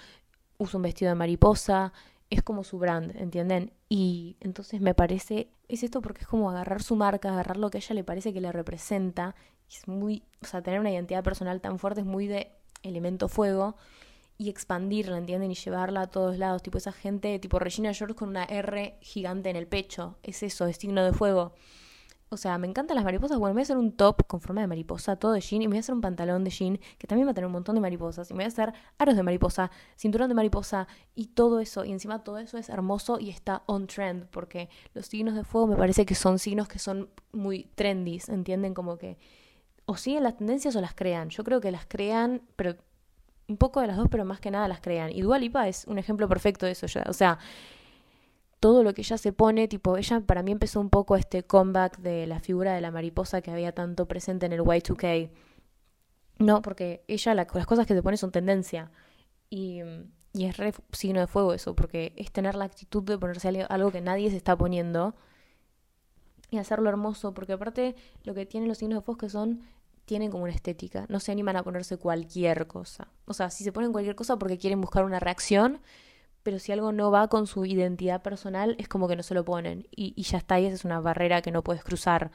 usa 0.58 0.78
un 0.78 0.84
vestido 0.84 1.08
de 1.08 1.16
mariposa, 1.16 1.94
es 2.30 2.44
como 2.44 2.66
su 2.66 2.80
brand, 2.80 3.16
¿entienden? 3.16 3.72
Y 3.88 4.36
entonces 4.42 4.82
me 4.82 4.94
parece, 4.94 5.48
es 5.70 5.84
esto 5.84 6.02
porque 6.02 6.24
es 6.24 6.28
como 6.28 6.50
agarrar 6.50 6.84
su 6.84 6.98
marca, 6.98 7.30
agarrar 7.30 7.56
lo 7.56 7.70
que 7.70 7.78
a 7.78 7.80
ella 7.80 7.96
le 7.96 8.04
parece 8.04 8.34
que 8.34 8.42
le 8.42 8.52
representa, 8.52 9.34
es 9.70 9.88
muy, 9.88 10.22
o 10.42 10.46
sea, 10.46 10.62
tener 10.62 10.82
una 10.82 10.92
identidad 10.92 11.24
personal 11.24 11.62
tan 11.62 11.80
fuerte 11.80 12.02
es 12.02 12.06
muy 12.06 12.28
de 12.28 12.52
elemento 12.82 13.30
fuego 13.30 13.78
y 14.38 14.50
expandirla, 14.50 15.18
¿entienden? 15.18 15.52
Y 15.52 15.56
llevarla 15.56 16.02
a 16.02 16.08
todos 16.08 16.38
lados. 16.38 16.64
Tipo 16.64 16.78
esa 16.78 16.92
gente, 16.92 17.38
tipo 17.40 17.60
Regina 17.60 17.94
George 17.94 18.16
con 18.16 18.30
una 18.30 18.44
R 18.46 18.98
gigante 19.02 19.50
en 19.50 19.56
el 19.56 19.68
pecho. 19.68 20.18
Es 20.24 20.44
eso, 20.44 20.66
es 20.66 20.78
signo 20.78 21.04
de 21.04 21.14
fuego. 21.14 21.54
O 22.30 22.38
sea, 22.38 22.58
me 22.58 22.68
encantan 22.68 22.96
las 22.96 23.06
mariposas. 23.06 23.38
Bueno, 23.38 23.54
voy 23.54 23.62
a 23.62 23.64
hacer 23.64 23.78
un 23.78 23.92
top 23.92 24.26
con 24.26 24.42
forma 24.42 24.62
de 24.62 24.68
mariposa, 24.68 25.18
todo 25.18 25.34
de 25.34 25.40
jean. 25.40 25.62
Y 25.62 25.68
me 25.68 25.74
voy 25.74 25.78
a 25.78 25.80
hacer 25.82 25.94
un 25.94 26.02
pantalón 26.02 26.44
de 26.44 26.50
jean 26.50 26.80
que 26.98 27.06
también 27.06 27.28
va 27.28 27.32
a 27.32 27.34
tener 27.36 27.46
un 27.46 27.54
montón 27.54 27.76
de 27.76 27.82
mariposas. 27.82 28.32
Y 28.32 28.34
me 28.34 28.40
voy 28.40 28.46
a 28.46 28.48
hacer 28.48 28.74
aros 28.98 29.16
de 29.16 29.22
mariposa, 29.22 29.70
cinturón 29.96 30.30
de 30.30 30.36
mariposa 30.36 30.88
y 31.14 31.28
todo 31.28 31.60
eso. 31.60 31.86
Y 31.86 31.92
encima 31.92 32.24
todo 32.24 32.40
eso 32.40 32.58
es 32.58 32.70
hermoso 32.70 33.20
y 33.20 33.30
está 33.30 33.62
on 33.68 33.86
trend. 33.86 34.26
Porque 34.30 34.70
los 34.96 35.06
signos 35.06 35.36
de 35.36 35.44
fuego 35.44 35.68
me 35.68 35.76
parece 35.76 36.08
que 36.08 36.16
son 36.16 36.40
signos 36.40 36.68
que 36.68 36.80
son 36.80 37.10
muy 37.32 37.66
trendy. 37.76 38.20
¿Entienden? 38.28 38.74
Como 38.74 38.98
que 38.98 39.20
o 39.86 39.96
siguen 39.96 40.24
las 40.24 40.38
tendencias 40.38 40.76
o 40.76 40.82
las 40.82 40.96
crean. 40.96 41.30
Yo 41.30 41.44
creo 41.44 41.62
que 41.62 41.72
las 41.72 41.86
crean, 41.86 42.42
pero 42.56 42.76
un 43.48 43.58
poco 43.58 43.82
de 43.82 43.88
las 43.88 43.98
dos, 43.98 44.08
pero 44.10 44.26
más 44.26 44.40
que 44.40 44.52
nada 44.52 44.68
las 44.68 44.82
crean. 44.82 45.12
Y 45.12 45.22
Dua 45.22 45.40
Lipa 45.40 45.68
es 45.68 45.86
un 45.88 45.98
ejemplo 45.98 46.28
perfecto 46.28 46.66
de 46.66 46.74
eso. 46.74 46.86
O 47.08 47.14
sea, 47.14 47.40
todo 48.60 48.84
lo 48.84 48.94
que 48.94 49.02
ella 49.02 49.18
se 49.18 49.34
pone, 49.34 49.68
tipo, 49.68 49.98
ella 49.98 50.22
para 50.22 50.44
mí 50.44 50.52
empezó 50.52 50.80
un 50.80 50.90
poco 50.90 51.16
este 51.16 51.44
comeback 51.44 52.00
de 52.00 52.28
la 52.28 52.40
figura 52.40 52.74
de 52.74 52.82
la 52.82 52.92
mariposa 52.92 53.42
que 53.42 53.52
había 53.52 53.74
tanto 53.74 54.08
presente 54.08 54.46
en 54.46 54.54
el 54.54 54.62
Y2K. 54.62 55.30
No, 56.40 56.62
porque 56.62 57.04
ella 57.08 57.34
las 57.36 57.48
cosas 57.48 57.86
que 57.86 57.94
se 57.94 58.02
pone 58.02 58.18
son 58.18 58.32
tendencia. 58.32 58.92
Y, 59.50 59.82
y 60.34 60.46
es 60.46 60.58
re 60.58 60.74
signo 60.92 61.20
de 61.20 61.28
fuego 61.28 61.54
eso, 61.54 61.76
porque 61.76 62.14
es 62.16 62.32
tener 62.32 62.56
la 62.56 62.66
actitud 62.66 63.04
de 63.04 63.18
ponerse 63.18 63.66
algo 63.70 63.92
que 63.92 64.02
nadie 64.02 64.30
se 64.32 64.38
está 64.38 64.58
poniendo 64.58 65.16
y 66.50 66.58
hacerlo 66.58 66.90
hermoso, 66.90 67.34
porque 67.34 67.54
aparte 67.54 67.96
lo 68.24 68.34
que 68.34 68.46
tienen 68.46 68.70
los 68.70 68.78
signos 68.78 69.00
de 69.00 69.06
fuego 69.06 69.18
que 69.18 69.30
son 69.30 69.62
tienen 70.06 70.32
como 70.32 70.44
una 70.44 70.54
estética, 70.54 71.06
no 71.10 71.20
se 71.20 71.32
animan 71.32 71.56
a 71.56 71.64
ponerse 71.64 71.98
cualquier 71.98 72.68
cosa. 72.68 73.08
O 73.26 73.34
sea, 73.34 73.50
si 73.50 73.64
se 73.64 73.72
ponen 73.72 73.92
cualquier 73.92 74.16
cosa 74.16 74.38
porque 74.38 74.58
quieren 74.58 74.82
buscar 74.82 75.06
una 75.06 75.20
reacción, 75.20 75.80
pero 76.44 76.60
si 76.60 76.72
algo 76.74 76.92
no 76.92 77.10
va 77.10 77.30
con 77.30 77.48
su 77.48 77.66
identidad 77.66 78.22
personal, 78.22 78.76
es 78.78 78.90
como 78.90 79.08
que 79.08 79.16
no 79.16 79.24
se 79.24 79.34
lo 79.34 79.46
ponen. 79.46 79.88
Y, 79.92 80.22
ya 80.22 80.38
está, 80.38 80.60
y 80.60 80.66
esa 80.66 80.76
es 80.76 80.86
una 80.86 81.00
barrera 81.00 81.42
que 81.42 81.52
no 81.52 81.64
puedes 81.64 81.84
cruzar. 81.84 82.32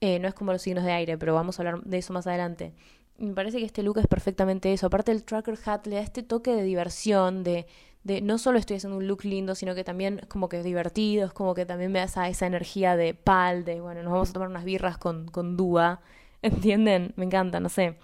Eh, 0.00 0.18
no 0.18 0.28
es 0.28 0.34
como 0.34 0.52
los 0.52 0.62
signos 0.62 0.84
de 0.84 0.92
aire, 0.92 1.18
pero 1.18 1.34
vamos 1.34 1.58
a 1.58 1.62
hablar 1.62 1.82
de 1.82 1.98
eso 1.98 2.12
más 2.14 2.26
adelante. 2.26 2.72
Me 3.18 3.34
parece 3.34 3.58
que 3.58 3.64
este 3.64 3.82
look 3.82 3.98
es 3.98 4.06
perfectamente 4.06 4.72
eso. 4.72 4.86
Aparte 4.86 5.12
el 5.12 5.24
tracker 5.24 5.58
hat 5.64 5.86
le 5.86 5.96
da 5.96 6.02
este 6.02 6.22
toque 6.22 6.54
de 6.54 6.62
diversión, 6.62 7.44
de, 7.44 7.66
de 8.04 8.22
no 8.22 8.38
solo 8.38 8.58
estoy 8.58 8.78
haciendo 8.78 8.96
un 8.96 9.06
look 9.06 9.24
lindo, 9.24 9.54
sino 9.54 9.74
que 9.74 9.84
también 9.84 10.20
es 10.20 10.26
como 10.26 10.48
que 10.48 10.62
divertido, 10.62 11.26
es 11.26 11.32
como 11.32 11.54
que 11.54 11.66
también 11.66 11.92
me 11.92 11.98
da 11.98 12.06
esa, 12.06 12.28
esa 12.28 12.46
energía 12.46 12.96
de 12.96 13.14
pal, 13.14 13.64
de 13.64 13.80
bueno, 13.80 14.02
nos 14.02 14.12
vamos 14.12 14.30
a 14.30 14.32
tomar 14.32 14.48
unas 14.48 14.64
birras 14.64 14.96
con, 14.96 15.28
con 15.28 15.56
Dúa. 15.56 16.00
¿Entienden? 16.46 17.12
Me 17.16 17.24
encanta, 17.24 17.58
no 17.58 17.68
sé. 17.68 17.98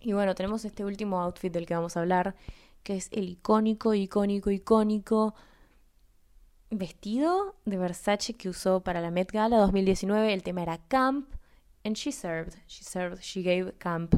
Y 0.00 0.12
bueno, 0.12 0.34
tenemos 0.34 0.64
este 0.64 0.84
último 0.84 1.20
outfit 1.20 1.52
del 1.52 1.66
que 1.66 1.74
vamos 1.74 1.96
a 1.96 2.00
hablar, 2.00 2.34
que 2.82 2.96
es 2.96 3.08
el 3.12 3.28
icónico, 3.28 3.94
icónico, 3.94 4.50
icónico 4.50 5.34
vestido 6.70 7.54
de 7.64 7.76
Versace 7.76 8.34
que 8.34 8.48
usó 8.48 8.80
para 8.80 9.00
la 9.00 9.12
Met 9.12 9.30
Gala 9.30 9.58
2019. 9.58 10.34
El 10.34 10.42
tema 10.42 10.64
era 10.64 10.78
Camp, 10.88 11.32
and 11.84 11.94
she 11.94 12.10
served, 12.10 12.54
she 12.66 12.82
served, 12.82 13.20
she 13.20 13.42
gave 13.42 13.72
Camp. 13.78 14.16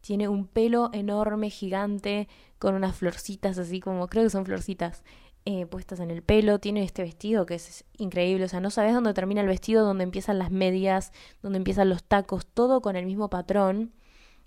Tiene 0.00 0.26
un 0.28 0.46
pelo 0.46 0.88
enorme, 0.94 1.50
gigante, 1.50 2.26
con 2.58 2.74
unas 2.74 2.96
florcitas 2.96 3.58
así 3.58 3.80
como, 3.80 4.08
creo 4.08 4.24
que 4.24 4.30
son 4.30 4.46
florcitas, 4.46 5.04
eh, 5.48 5.64
puestas 5.64 6.00
en 6.00 6.10
el 6.10 6.22
pelo, 6.22 6.58
tiene 6.58 6.82
este 6.82 7.04
vestido 7.04 7.46
que 7.46 7.54
es 7.54 7.84
increíble, 7.98 8.46
o 8.46 8.48
sea, 8.48 8.58
no 8.58 8.70
sabes 8.70 8.92
dónde 8.94 9.14
termina 9.14 9.42
el 9.42 9.46
vestido, 9.46 9.84
dónde 9.86 10.02
empiezan 10.02 10.40
las 10.40 10.50
medias, 10.50 11.12
dónde 11.40 11.58
empiezan 11.58 11.88
los 11.88 12.02
tacos, 12.02 12.46
todo 12.46 12.80
con 12.80 12.96
el 12.96 13.06
mismo 13.06 13.30
patrón. 13.30 13.92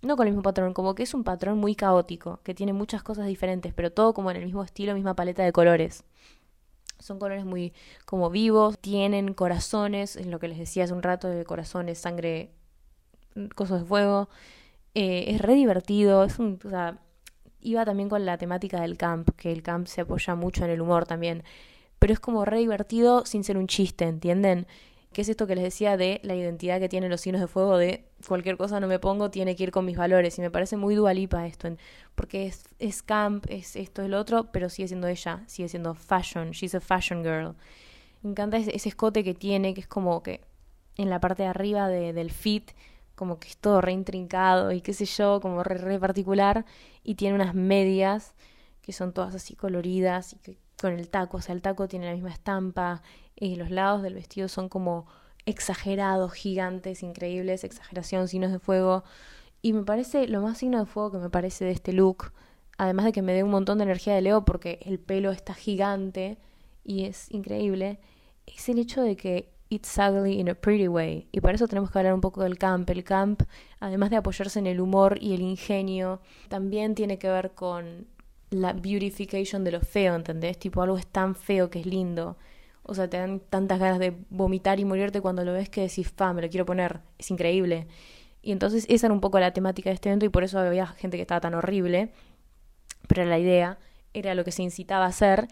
No 0.01 0.17
con 0.17 0.27
el 0.27 0.33
mismo 0.33 0.43
patrón, 0.43 0.73
como 0.73 0.95
que 0.95 1.03
es 1.03 1.13
un 1.13 1.23
patrón 1.23 1.57
muy 1.57 1.73
caótico, 1.75 2.41
que 2.43 2.53
tiene 2.53 2.73
muchas 2.73 3.01
cosas 3.01 3.27
diferentes, 3.27 3.73
pero 3.73 3.91
todo 3.91 4.13
como 4.13 4.29
en 4.31 4.37
el 4.37 4.45
mismo 4.45 4.61
estilo, 4.63 4.93
misma 4.93 5.15
paleta 5.15 5.43
de 5.43 5.53
colores. 5.53 6.03
Son 6.99 7.17
colores 7.17 7.45
muy 7.45 7.73
como 8.05 8.29
vivos, 8.29 8.77
tienen 8.79 9.33
corazones, 9.33 10.17
es 10.17 10.27
lo 10.27 10.39
que 10.39 10.49
les 10.49 10.57
decía 10.57 10.83
hace 10.83 10.93
un 10.93 11.03
rato 11.03 11.29
de 11.29 11.45
corazones, 11.45 11.97
sangre, 11.97 12.51
cosas 13.55 13.81
de 13.81 13.87
fuego. 13.87 14.29
Eh, 14.95 15.25
es 15.29 15.41
re 15.41 15.53
divertido, 15.53 16.25
es 16.25 16.39
un, 16.39 16.59
iba 17.61 17.85
también 17.85 18.09
con 18.09 18.25
la 18.25 18.37
temática 18.37 18.81
del 18.81 18.97
camp, 18.97 19.29
que 19.35 19.51
el 19.51 19.61
camp 19.61 19.87
se 19.87 20.01
apoya 20.01 20.35
mucho 20.35 20.65
en 20.65 20.71
el 20.71 20.81
humor 20.81 21.05
también. 21.05 21.43
Pero 21.99 22.13
es 22.13 22.19
como 22.19 22.45
re 22.45 22.59
divertido 22.59 23.25
sin 23.25 23.43
ser 23.43 23.57
un 23.57 23.67
chiste, 23.67 24.05
¿entienden? 24.05 24.67
Que 25.11 25.21
es 25.21 25.29
esto 25.29 25.47
que 25.47 25.55
les 25.55 25.63
decía 25.63 25.97
de 25.97 26.21
la 26.23 26.35
identidad 26.35 26.79
que 26.79 26.87
tienen 26.87 27.09
los 27.09 27.21
signos 27.21 27.41
de 27.41 27.47
fuego, 27.47 27.77
de 27.77 28.05
cualquier 28.27 28.57
cosa 28.57 28.79
no 28.79 28.87
me 28.87 28.99
pongo, 28.99 29.31
tiene 29.31 29.55
que 29.55 29.63
ir 29.63 29.71
con 29.71 29.85
mis 29.85 29.97
valores. 29.97 30.37
Y 30.37 30.41
me 30.41 30.51
parece 30.51 30.77
muy 30.77 30.95
dualipa 30.95 31.47
esto, 31.47 31.69
porque 32.15 32.53
es, 32.79 33.03
camp, 33.03 33.45
es 33.49 33.75
esto, 33.75 34.01
es 34.03 34.09
lo 34.09 34.19
otro, 34.19 34.51
pero 34.51 34.69
sigue 34.69 34.87
siendo 34.87 35.07
ella, 35.07 35.43
sigue 35.47 35.67
siendo 35.67 35.95
fashion, 35.95 36.51
she's 36.51 36.75
a 36.75 36.79
fashion 36.79 37.23
girl. 37.23 37.55
Me 38.21 38.31
encanta 38.31 38.57
ese, 38.57 38.75
ese 38.75 38.89
escote 38.89 39.23
que 39.23 39.33
tiene, 39.33 39.73
que 39.73 39.81
es 39.81 39.87
como 39.87 40.21
que 40.23 40.41
en 40.99 41.09
la 41.09 41.19
parte 41.19 41.43
de 41.43 41.49
arriba 41.49 41.87
del 41.87 42.31
fit, 42.31 42.71
como 43.19 43.37
que 43.37 43.49
es 43.49 43.57
todo 43.57 43.81
re 43.81 43.91
intrincado 43.91 44.71
y 44.71 44.79
qué 44.79 44.93
sé 44.93 45.03
yo, 45.03 45.41
como 45.41 45.61
re, 45.61 45.99
particular, 45.99 46.65
y 47.03 47.15
tiene 47.15 47.35
unas 47.35 47.53
medias 47.53 48.33
que 48.81 48.93
son 48.93 49.11
todas 49.11 49.35
así 49.35 49.57
coloridas 49.57 50.31
y 50.31 50.37
que 50.37 50.57
con 50.79 50.93
el 50.93 51.09
taco, 51.09 51.35
o 51.35 51.41
sea, 51.41 51.53
el 51.53 51.61
taco 51.61 51.89
tiene 51.89 52.05
la 52.05 52.13
misma 52.13 52.29
estampa 52.29 53.01
y 53.35 53.57
los 53.57 53.71
lados 53.71 54.03
del 54.03 54.13
vestido 54.13 54.47
son 54.47 54.69
como 54.69 55.05
exagerados, 55.45 56.31
gigantes, 56.31 57.03
increíbles, 57.03 57.65
exageración, 57.65 58.29
signos 58.29 58.53
de 58.53 58.59
fuego. 58.59 59.03
Y 59.61 59.73
me 59.73 59.83
parece 59.83 60.25
lo 60.29 60.39
más 60.41 60.57
signo 60.57 60.79
de 60.79 60.85
fuego 60.85 61.11
que 61.11 61.17
me 61.17 61.29
parece 61.29 61.65
de 61.65 61.71
este 61.71 61.91
look, 61.91 62.31
además 62.77 63.03
de 63.03 63.11
que 63.11 63.21
me 63.21 63.33
dé 63.33 63.43
un 63.43 63.51
montón 63.51 63.79
de 63.79 63.83
energía 63.83 64.15
de 64.15 64.21
Leo 64.21 64.45
porque 64.45 64.79
el 64.83 64.97
pelo 64.97 65.31
está 65.31 65.53
gigante 65.53 66.37
y 66.85 67.03
es 67.03 67.29
increíble, 67.31 67.99
es 68.45 68.69
el 68.69 68.79
hecho 68.79 69.01
de 69.01 69.17
que 69.17 69.58
it's 69.69 69.97
ugly 69.97 70.39
in 70.39 70.49
a 70.49 70.55
pretty 70.55 70.87
way. 70.87 71.27
Y 71.31 71.41
para 71.41 71.55
eso 71.55 71.67
tenemos 71.67 71.91
que 71.91 71.99
hablar 71.99 72.13
un 72.13 72.21
poco 72.21 72.43
del 72.43 72.57
camp. 72.57 72.89
El 72.89 73.03
camp, 73.03 73.43
además 73.79 74.09
de 74.09 74.17
apoyarse 74.17 74.59
en 74.59 74.67
el 74.67 74.81
humor 74.81 75.17
y 75.21 75.33
el 75.33 75.41
ingenio, 75.41 76.21
también 76.47 76.95
tiene 76.95 77.19
que 77.19 77.29
ver 77.29 77.51
con 77.51 78.07
la 78.49 78.73
beautification 78.73 79.63
de 79.63 79.71
lo 79.71 79.81
feo, 79.81 80.15
¿entendés? 80.15 80.57
Tipo, 80.57 80.81
algo 80.81 80.97
es 80.97 81.05
tan 81.05 81.35
feo 81.35 81.69
que 81.69 81.79
es 81.79 81.85
lindo. 81.85 82.37
O 82.83 82.95
sea, 82.95 83.07
te 83.07 83.17
dan 83.17 83.39
tantas 83.39 83.79
ganas 83.79 83.99
de 83.99 84.15
vomitar 84.29 84.79
y 84.79 84.85
morirte 84.85 85.21
cuando 85.21 85.45
lo 85.45 85.53
ves 85.53 85.69
que 85.69 85.81
decís, 85.81 86.11
fa, 86.11 86.33
me 86.33 86.41
lo 86.41 86.49
quiero 86.49 86.65
poner. 86.65 87.01
Es 87.19 87.29
increíble. 87.29 87.87
Y 88.41 88.51
entonces 88.51 88.85
esa 88.89 89.07
era 89.07 89.13
un 89.13 89.21
poco 89.21 89.39
la 89.39 89.53
temática 89.53 89.91
de 89.91 89.95
este 89.95 90.09
evento 90.09 90.25
y 90.25 90.29
por 90.29 90.43
eso 90.43 90.57
había 90.57 90.87
gente 90.87 91.17
que 91.17 91.21
estaba 91.21 91.41
tan 91.41 91.53
horrible. 91.53 92.11
Pero 93.07 93.25
la 93.25 93.37
idea 93.37 93.77
era 94.13 94.33
lo 94.33 94.43
que 94.43 94.51
se 94.51 94.63
incitaba 94.63 95.05
a 95.05 95.09
hacer. 95.09 95.47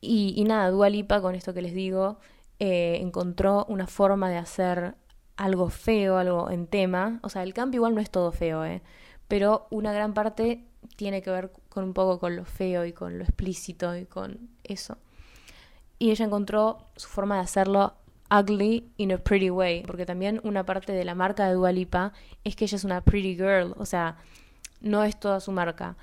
Y, 0.00 0.34
y 0.36 0.44
nada, 0.44 0.70
Dualipa, 0.70 1.20
con 1.20 1.34
esto 1.34 1.52
que 1.52 1.62
les 1.62 1.74
digo, 1.74 2.20
eh, 2.58 2.98
encontró 3.00 3.64
una 3.68 3.86
forma 3.86 4.30
de 4.30 4.36
hacer 4.36 4.94
algo 5.36 5.70
feo, 5.70 6.18
algo 6.18 6.50
en 6.50 6.66
tema. 6.66 7.20
O 7.22 7.28
sea, 7.28 7.42
el 7.42 7.54
campo 7.54 7.76
igual 7.76 7.94
no 7.94 8.00
es 8.00 8.10
todo 8.10 8.32
feo, 8.32 8.64
¿eh? 8.64 8.82
Pero 9.28 9.66
una 9.70 9.92
gran 9.92 10.14
parte 10.14 10.64
tiene 10.96 11.22
que 11.22 11.30
ver 11.30 11.52
con 11.68 11.84
un 11.84 11.94
poco 11.94 12.18
con 12.18 12.36
lo 12.36 12.44
feo 12.44 12.84
y 12.84 12.92
con 12.92 13.18
lo 13.18 13.24
explícito 13.24 13.96
y 13.96 14.06
con 14.06 14.48
eso. 14.64 14.98
Y 15.98 16.10
ella 16.10 16.24
encontró 16.24 16.78
su 16.96 17.08
forma 17.08 17.36
de 17.36 17.42
hacerlo 17.42 17.94
ugly 18.30 18.90
in 18.96 19.12
a 19.12 19.18
pretty 19.18 19.50
way, 19.50 19.82
porque 19.82 20.06
también 20.06 20.40
una 20.44 20.64
parte 20.64 20.92
de 20.92 21.04
la 21.04 21.14
marca 21.14 21.48
de 21.48 21.54
Dualipa 21.54 22.12
es 22.44 22.56
que 22.56 22.64
ella 22.64 22.76
es 22.76 22.84
una 22.84 23.00
pretty 23.00 23.36
girl, 23.36 23.74
o 23.78 23.86
sea, 23.86 24.16
no 24.80 25.04
es 25.04 25.18
toda 25.18 25.40
su 25.40 25.50
marca, 25.52 25.96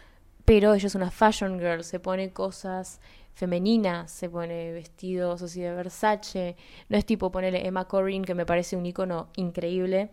pero 0.44 0.74
ella 0.74 0.88
es 0.88 0.96
una 0.96 1.12
fashion 1.12 1.60
girl, 1.60 1.84
se 1.84 2.00
pone 2.00 2.34
cosas 2.34 3.00
femeninas, 3.36 4.10
se 4.10 4.30
pone 4.30 4.72
vestidos 4.72 5.42
así 5.42 5.62
de 5.62 5.74
Versace, 5.74 6.56
no 6.90 6.98
es 6.98 7.06
tipo 7.06 7.32
ponerle 7.32 7.68
Emma 7.68 7.86
Corrin, 7.86 8.24
que 8.24 8.34
me 8.34 8.46
parece 8.46 8.76
un 8.78 8.86
icono 8.86 9.30
increíble, 9.36 10.10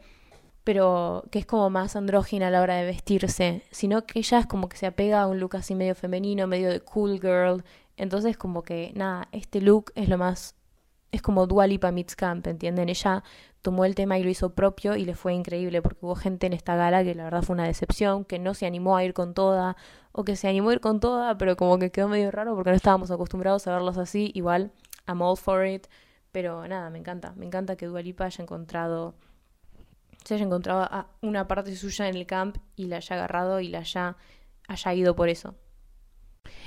pero 0.65 1.25
que 1.31 1.39
es 1.39 1.47
como 1.47 1.71
más 1.71 1.97
andrógina 1.97 2.49
a 2.49 2.51
la 2.51 2.61
hora 2.61 2.77
de 2.77 2.85
vestirse, 2.85 3.63
sino 3.71 4.05
que 4.07 4.19
ella 4.19 4.41
es 4.41 4.47
como 4.47 4.69
que 4.69 4.77
se 4.77 4.87
apega 4.87 5.23
a 5.23 5.27
un 5.27 5.41
look 5.41 5.57
así 5.57 5.75
medio 5.75 5.95
femenino, 5.95 6.47
medio 6.47 6.71
de 6.71 6.81
cool 6.81 7.21
girl, 7.21 7.65
entonces 7.97 8.37
como 8.37 8.63
que 8.63 8.93
nada, 8.95 9.29
este 9.33 9.61
look 9.61 9.93
es 9.95 10.09
lo 10.09 10.19
más 10.19 10.57
es 11.13 11.21
como 11.21 11.47
Dua 11.47 11.67
Lipa 11.67 11.93
meets 11.93 12.17
Camp, 12.17 12.47
¿entienden? 12.47 12.89
Ella 12.89 13.23
tomó 13.63 13.85
el 13.85 13.95
tema 13.95 14.19
y 14.19 14.25
lo 14.25 14.31
hizo 14.31 14.55
propio 14.55 14.97
y 14.97 15.05
le 15.05 15.15
fue 15.15 15.35
increíble 15.35 15.81
porque 15.81 16.01
hubo 16.03 16.15
gente 16.17 16.47
en 16.47 16.53
esta 16.53 16.77
gala 16.77 17.05
que 17.05 17.15
la 17.15 17.25
verdad 17.25 17.43
fue 17.43 17.55
una 17.55 17.67
decepción, 17.67 18.25
que 18.25 18.39
no 18.39 18.55
se 18.55 18.67
animó 18.67 18.97
a 18.97 19.05
ir 19.05 19.15
con 19.15 19.35
toda 19.35 19.77
o 20.13 20.25
que 20.25 20.37
se 20.37 20.49
animó 20.49 20.71
a 20.71 20.75
ir 20.75 20.81
con 20.81 21.01
toda, 21.01 21.39
pero 21.39 21.57
como 21.57 21.79
que 21.79 21.91
quedó 21.91 22.09
medio 22.09 22.31
raro 22.31 22.55
porque 22.55 22.71
no 22.71 22.77
estábamos 22.77 23.11
acostumbrados 23.11 23.67
a 23.67 23.73
verlos 23.73 23.99
así, 23.99 24.31
igual 24.35 24.73
I'm 25.07 25.23
all 25.23 25.37
for 25.37 25.67
it, 25.67 25.87
pero 26.33 26.67
nada, 26.69 26.91
me 26.91 26.99
encanta, 26.99 27.33
me 27.37 27.47
encanta 27.47 27.77
que 27.77 27.87
Dua 27.87 28.03
Lipa 28.03 28.25
haya 28.27 28.43
encontrado 28.43 29.15
se 30.25 30.35
haya 30.35 30.45
encontrado 30.45 30.83
a 30.83 31.09
una 31.21 31.49
parte 31.49 31.75
suya 31.77 32.09
en 32.09 32.17
el 32.17 32.27
camp 32.27 32.59
y 32.77 32.87
la 32.87 32.97
haya 32.97 33.17
agarrado 33.17 33.61
y 33.61 33.69
la 33.69 33.79
haya, 33.79 34.17
haya 34.69 34.95
ido 34.95 35.17
por 35.17 35.29
eso. 35.29 35.55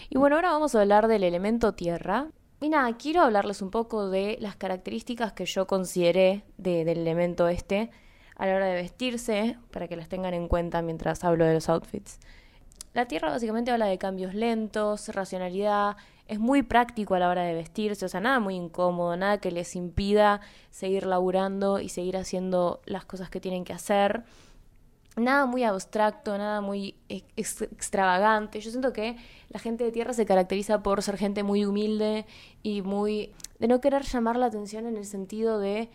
Y 0.10 0.18
bueno, 0.18 0.36
ahora 0.36 0.52
vamos 0.52 0.76
a 0.76 0.82
hablar 0.82 1.08
del 1.08 1.24
elemento 1.24 1.74
tierra. 1.74 2.28
Y 2.62 2.70
nada, 2.70 2.96
quiero 2.98 3.22
hablarles 3.22 3.62
un 3.62 3.70
poco 3.70 4.10
de 4.10 4.38
las 4.40 4.56
características 4.56 5.34
que 5.34 5.46
yo 5.46 5.68
consideré 5.68 6.44
del 6.58 6.88
elemento 6.88 7.48
este 7.48 7.92
a 8.36 8.48
la 8.48 8.56
hora 8.56 8.66
de 8.66 8.76
vestirse, 8.76 9.58
para 9.72 9.88
que 9.88 9.96
las 9.96 10.10
tengan 10.10 10.34
en 10.34 10.48
cuenta 10.48 10.82
mientras 10.82 11.24
hablo 11.24 11.46
de 11.46 11.54
los 11.54 11.70
outfits. 11.70 12.20
La 12.94 13.08
Tierra 13.08 13.30
básicamente 13.30 13.72
habla 13.72 13.88
de 13.88 13.98
cambios 13.98 14.34
lentos, 14.34 15.10
racionalidad, 15.10 15.98
es 16.28 16.40
muy 16.40 16.64
práctico 16.64 17.14
a 17.16 17.20
la 17.20 17.30
hora 17.30 17.44
de 17.44 17.54
vestirse, 17.54 18.06
o 18.06 18.10
sea, 18.10 18.20
nada 18.20 18.40
muy 18.40 18.56
incómodo, 18.56 19.16
nada 19.16 19.40
que 19.40 19.52
les 19.52 19.76
impida 19.76 20.42
seguir 20.72 21.06
laburando 21.06 21.80
y 21.80 21.90
seguir 21.90 22.18
haciendo 22.18 22.82
las 22.86 23.06
cosas 23.06 23.30
que 23.30 23.40
tienen 23.40 23.64
que 23.64 23.74
hacer 23.74 24.24
nada 25.16 25.46
muy 25.46 25.64
abstracto, 25.64 26.38
nada 26.38 26.62
muy 26.62 26.96
extravagante. 27.08 28.60
Yo 28.60 28.72
siento 28.72 28.94
que 28.94 29.18
la 29.50 29.60
gente 29.60 29.84
de 29.84 29.92
tierra 29.92 30.14
se 30.14 30.26
caracteriza 30.26 30.84
por 30.84 31.02
ser 31.02 31.18
gente 31.18 31.44
muy 31.44 31.66
humilde 31.66 32.26
y 32.64 32.82
muy... 32.82 33.32
de 33.60 33.68
no 33.68 33.82
querer 33.82 34.04
llamar 34.04 34.38
la 34.38 34.48
atención 34.48 34.86
en 34.86 34.98
el 34.98 35.06
sentido 35.06 35.60
de... 35.60 35.90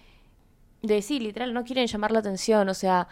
de 0.82 1.02
sí, 1.02 1.20
literal, 1.20 1.52
no 1.52 1.64
quieren 1.64 1.86
llamar 1.86 2.12
la 2.12 2.20
atención, 2.20 2.68
o 2.68 2.74
sea, 2.74 3.08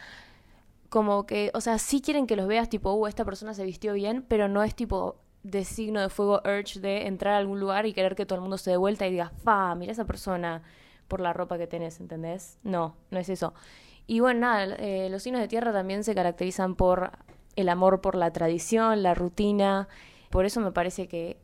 como 0.88 1.26
que, 1.26 1.50
o 1.54 1.60
sea, 1.60 1.78
sí 1.78 2.00
quieren 2.00 2.26
que 2.26 2.36
los 2.36 2.46
veas 2.46 2.68
tipo, 2.68 2.92
uh, 2.92 3.06
esta 3.06 3.24
persona 3.24 3.52
se 3.54 3.64
vistió 3.64 3.92
bien, 3.92 4.24
pero 4.26 4.48
no 4.48 4.62
es 4.62 4.74
tipo 4.74 5.16
de 5.42 5.64
signo 5.64 6.00
de 6.00 6.08
fuego 6.08 6.42
urge 6.44 6.80
de 6.80 7.06
entrar 7.06 7.34
a 7.34 7.38
algún 7.38 7.60
lugar 7.60 7.86
y 7.86 7.92
querer 7.92 8.14
que 8.14 8.26
todo 8.26 8.36
el 8.36 8.42
mundo 8.42 8.58
se 8.58 8.70
dé 8.70 8.76
vuelta 8.76 9.06
y 9.06 9.12
diga, 9.12 9.30
fa, 9.44 9.74
mira 9.74 9.92
esa 9.92 10.04
persona 10.04 10.62
por 11.06 11.20
la 11.20 11.32
ropa 11.32 11.58
que 11.58 11.66
tenés, 11.66 12.00
¿entendés? 12.00 12.58
No, 12.62 12.96
no 13.10 13.18
es 13.18 13.28
eso. 13.28 13.54
Y 14.10 14.20
bueno, 14.20 14.40
nada, 14.40 14.74
eh, 14.78 15.08
los 15.10 15.22
signos 15.22 15.42
de 15.42 15.48
tierra 15.48 15.70
también 15.70 16.02
se 16.02 16.14
caracterizan 16.14 16.76
por 16.76 17.12
el 17.56 17.68
amor 17.68 18.00
por 18.00 18.14
la 18.14 18.32
tradición, 18.32 19.02
la 19.02 19.12
rutina. 19.14 19.86
Por 20.30 20.46
eso 20.46 20.60
me 20.62 20.72
parece 20.72 21.08
que 21.08 21.38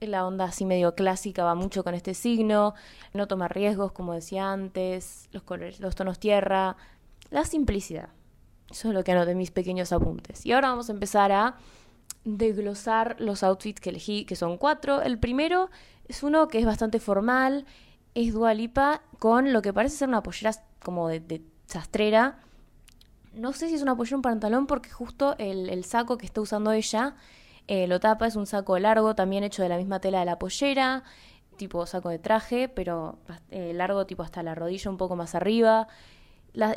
la 0.00 0.26
onda 0.26 0.46
así 0.46 0.64
medio 0.64 0.94
clásica 0.94 1.44
va 1.44 1.54
mucho 1.54 1.84
con 1.84 1.92
este 1.92 2.14
signo. 2.14 2.72
No 3.12 3.28
toma 3.28 3.48
riesgos, 3.48 3.92
como 3.92 4.14
decía 4.14 4.50
antes, 4.50 5.28
los, 5.30 5.42
colores, 5.42 5.78
los 5.78 5.94
tonos 5.94 6.18
tierra, 6.18 6.78
la 7.28 7.44
simplicidad. 7.44 8.08
Eso 8.70 8.88
es 8.88 8.94
lo 8.94 9.04
que 9.04 9.12
anoté 9.12 9.34
mis 9.34 9.50
pequeños 9.50 9.92
apuntes. 9.92 10.46
Y 10.46 10.52
ahora 10.52 10.70
vamos 10.70 10.88
a 10.88 10.92
empezar 10.92 11.32
a 11.32 11.56
desglosar 12.24 13.16
los 13.20 13.42
outfits 13.42 13.78
que 13.78 13.90
elegí, 13.90 14.24
que 14.24 14.36
son 14.36 14.56
cuatro. 14.56 15.02
El 15.02 15.18
primero 15.18 15.68
es 16.08 16.22
uno 16.22 16.48
que 16.48 16.60
es 16.60 16.64
bastante 16.64 16.98
formal, 16.98 17.66
es 18.14 18.32
Dualipa 18.32 19.02
con 19.18 19.52
lo 19.52 19.60
que 19.60 19.74
parece 19.74 19.98
ser 19.98 20.08
una 20.08 20.22
pollera 20.22 20.52
como 20.82 21.08
de 21.08 21.42
sastrera. 21.66 22.38
No 23.34 23.52
sé 23.52 23.68
si 23.68 23.74
es 23.74 23.82
una 23.82 23.96
pollera 23.96 24.16
o 24.16 24.18
un 24.18 24.22
pantalón 24.22 24.66
porque 24.66 24.90
justo 24.90 25.34
el, 25.38 25.84
saco 25.84 26.16
que 26.16 26.26
está 26.26 26.40
usando 26.40 26.72
ella 26.72 27.16
eh, 27.68 27.86
lo 27.86 28.00
tapa, 28.00 28.26
es 28.26 28.36
un 28.36 28.46
saco 28.46 28.78
largo, 28.78 29.14
también 29.14 29.44
hecho 29.44 29.62
de 29.62 29.68
la 29.68 29.76
misma 29.76 30.00
tela 30.00 30.20
de 30.20 30.24
la 30.24 30.38
pollera, 30.38 31.02
tipo 31.56 31.84
saco 31.84 32.10
de 32.10 32.18
traje, 32.18 32.68
pero 32.68 33.18
eh, 33.50 33.72
largo 33.74 34.06
tipo 34.06 34.22
hasta 34.22 34.42
la 34.42 34.54
rodilla, 34.54 34.90
un 34.90 34.96
poco 34.96 35.16
más 35.16 35.34
arriba. 35.34 35.88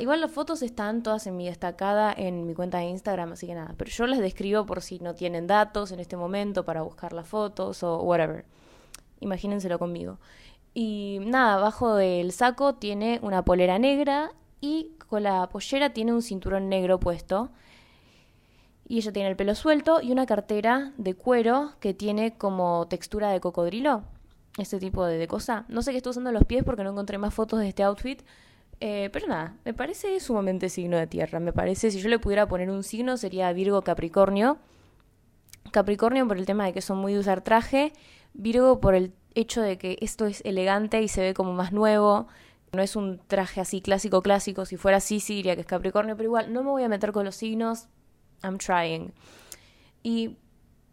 igual 0.00 0.20
las 0.20 0.32
fotos 0.32 0.62
están 0.62 1.02
todas 1.02 1.26
en 1.26 1.36
mi 1.36 1.46
destacada 1.46 2.12
en 2.12 2.46
mi 2.46 2.54
cuenta 2.54 2.78
de 2.78 2.84
Instagram, 2.86 3.32
así 3.32 3.46
que 3.46 3.54
nada, 3.54 3.74
pero 3.76 3.90
yo 3.90 4.06
las 4.06 4.18
describo 4.18 4.66
por 4.66 4.82
si 4.82 4.98
no 4.98 5.14
tienen 5.14 5.46
datos 5.46 5.92
en 5.92 6.00
este 6.00 6.16
momento 6.16 6.64
para 6.64 6.82
buscar 6.82 7.12
las 7.12 7.28
fotos 7.28 7.82
o 7.84 8.02
whatever. 8.02 8.44
Imagínenselo 9.20 9.78
conmigo. 9.78 10.18
Y 10.74 11.18
nada, 11.22 11.54
abajo 11.54 11.94
del 11.94 12.32
saco 12.32 12.74
tiene 12.74 13.20
una 13.22 13.44
polera 13.44 13.78
negra 13.78 14.32
y 14.60 14.92
con 15.08 15.22
la 15.22 15.48
pollera 15.48 15.92
tiene 15.92 16.12
un 16.12 16.22
cinturón 16.22 16.68
negro 16.68 17.00
puesto. 17.00 17.50
Y 18.86 18.98
ella 18.98 19.12
tiene 19.12 19.28
el 19.28 19.36
pelo 19.36 19.54
suelto 19.54 20.00
y 20.02 20.10
una 20.10 20.26
cartera 20.26 20.92
de 20.98 21.14
cuero 21.14 21.72
que 21.80 21.94
tiene 21.94 22.36
como 22.36 22.88
textura 22.88 23.30
de 23.30 23.40
cocodrilo. 23.40 24.02
Este 24.58 24.78
tipo 24.78 25.06
de, 25.06 25.26
cosa. 25.28 25.64
No 25.68 25.80
sé 25.82 25.92
qué 25.92 25.98
está 25.98 26.10
usando 26.10 26.32
los 26.32 26.44
pies 26.44 26.64
porque 26.64 26.82
no 26.82 26.90
encontré 26.90 27.16
más 27.16 27.32
fotos 27.32 27.60
de 27.60 27.68
este 27.68 27.84
outfit. 27.84 28.20
Eh, 28.80 29.10
pero 29.12 29.28
nada, 29.28 29.56
me 29.64 29.74
parece 29.74 30.18
sumamente 30.18 30.68
signo 30.68 30.96
de 30.96 31.06
tierra. 31.06 31.38
Me 31.38 31.52
parece, 31.52 31.90
si 31.90 32.00
yo 32.00 32.08
le 32.08 32.18
pudiera 32.18 32.48
poner 32.48 32.68
un 32.70 32.82
signo, 32.82 33.16
sería 33.16 33.52
Virgo 33.52 33.82
Capricornio. 33.82 34.58
Capricornio 35.70 36.26
por 36.26 36.36
el 36.36 36.46
tema 36.46 36.64
de 36.66 36.72
que 36.72 36.80
son 36.80 36.98
muy 36.98 37.12
de 37.12 37.20
usar 37.20 37.42
traje. 37.42 37.92
Virgo 38.34 38.80
por 38.80 38.96
el 38.96 39.12
hecho 39.34 39.62
de 39.62 39.78
que 39.78 39.98
esto 40.00 40.26
es 40.26 40.42
elegante 40.44 41.00
y 41.00 41.08
se 41.08 41.20
ve 41.20 41.34
como 41.34 41.52
más 41.52 41.72
nuevo. 41.72 42.26
No 42.72 42.82
es 42.82 42.96
un 42.96 43.20
traje 43.26 43.60
así 43.60 43.80
clásico, 43.80 44.22
clásico. 44.22 44.64
Si 44.64 44.76
fuera 44.76 44.98
así, 44.98 45.20
sí 45.20 45.34
diría 45.34 45.54
que 45.54 45.62
es 45.62 45.66
Capricornio, 45.66 46.16
pero 46.16 46.28
igual 46.28 46.52
no 46.52 46.62
me 46.62 46.70
voy 46.70 46.84
a 46.84 46.88
meter 46.88 47.12
con 47.12 47.24
los 47.24 47.36
signos. 47.36 47.88
I'm 48.42 48.58
trying. 48.58 49.12
Y 50.02 50.36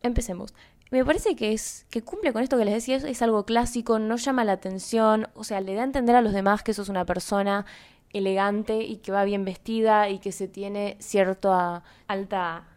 empecemos. 0.01 0.53
Me 0.89 1.03
parece 1.03 1.35
que 1.35 1.51
es 1.51 1.85
que 1.89 2.01
cumple 2.01 2.31
con 2.31 2.41
esto 2.43 2.57
que 2.57 2.65
les 2.65 2.73
decía, 2.73 2.95
es, 2.95 3.21
algo 3.21 3.45
clásico, 3.45 3.99
no 3.99 4.15
llama 4.15 4.45
la 4.45 4.53
atención, 4.53 5.27
o 5.33 5.43
sea, 5.43 5.59
le 5.59 5.75
da 5.75 5.81
a 5.81 5.85
entender 5.85 6.15
a 6.15 6.21
los 6.21 6.31
demás 6.31 6.63
que 6.63 6.73
sos 6.73 6.87
una 6.87 7.05
persona 7.05 7.65
elegante 8.13 8.83
y 8.83 8.97
que 8.97 9.11
va 9.11 9.25
bien 9.25 9.43
vestida 9.43 10.09
y 10.09 10.19
que 10.19 10.31
se 10.31 10.47
tiene 10.47 10.95
cierta 11.01 11.83
alta 12.07 12.69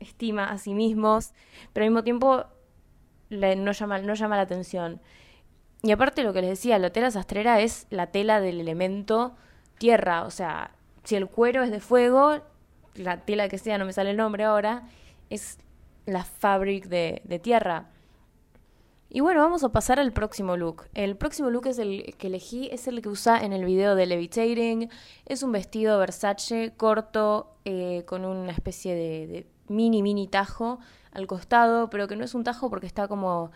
estima 0.00 0.46
a 0.46 0.58
sí 0.58 0.74
mismos, 0.74 1.32
pero 1.72 1.84
al 1.84 1.90
mismo 1.90 2.02
tiempo 2.02 2.44
no, 3.30 3.72
llama, 3.72 3.98
no 4.00 4.14
llama 4.14 4.36
la 4.36 4.42
atención. 4.42 5.00
Y 5.84 5.92
aparte 5.92 6.22
lo 6.22 6.32
que 6.32 6.40
les 6.40 6.48
decía, 6.48 6.78
la 6.78 6.88
tela 6.88 7.10
sastrera 7.10 7.60
es 7.60 7.86
la 7.90 8.06
tela 8.06 8.40
del 8.40 8.58
elemento 8.58 9.34
tierra, 9.76 10.24
o 10.24 10.30
sea, 10.30 10.70
si 11.02 11.14
el 11.14 11.26
cuero 11.26 11.62
es 11.62 11.70
de 11.70 11.78
fuego, 11.78 12.40
la 12.94 13.20
tela 13.26 13.50
que 13.50 13.58
sea, 13.58 13.76
no 13.76 13.84
me 13.84 13.92
sale 13.92 14.12
el 14.12 14.16
nombre 14.16 14.44
ahora, 14.44 14.88
es 15.28 15.58
la 16.06 16.24
fabric 16.24 16.86
de, 16.86 17.38
tierra. 17.42 17.90
Y 19.10 19.20
bueno, 19.20 19.42
vamos 19.42 19.62
a 19.62 19.72
pasar 19.72 20.00
al 20.00 20.14
próximo 20.14 20.56
look. 20.56 20.84
El 20.94 21.16
próximo 21.16 21.50
look 21.50 21.66
es 21.66 21.78
el 21.78 22.14
que 22.16 22.28
elegí, 22.28 22.70
es 22.72 22.88
el 22.88 23.02
que 23.02 23.10
usa 23.10 23.44
en 23.44 23.52
el 23.52 23.66
video 23.66 23.94
de 23.94 24.06
Levitating. 24.06 24.88
Es 25.26 25.42
un 25.42 25.52
vestido 25.52 25.98
Versace 25.98 26.72
corto 26.78 27.58
eh, 27.66 28.04
con 28.06 28.24
una 28.24 28.52
especie 28.52 28.94
de, 28.94 29.46
mini, 29.68 30.02
mini 30.02 30.28
tajo 30.28 30.78
al 31.12 31.26
costado, 31.26 31.90
pero 31.90 32.08
que 32.08 32.16
no 32.16 32.24
es 32.24 32.34
un 32.34 32.42
tajo 32.42 32.70
porque 32.70 32.86
está 32.86 33.06
como 33.06 33.50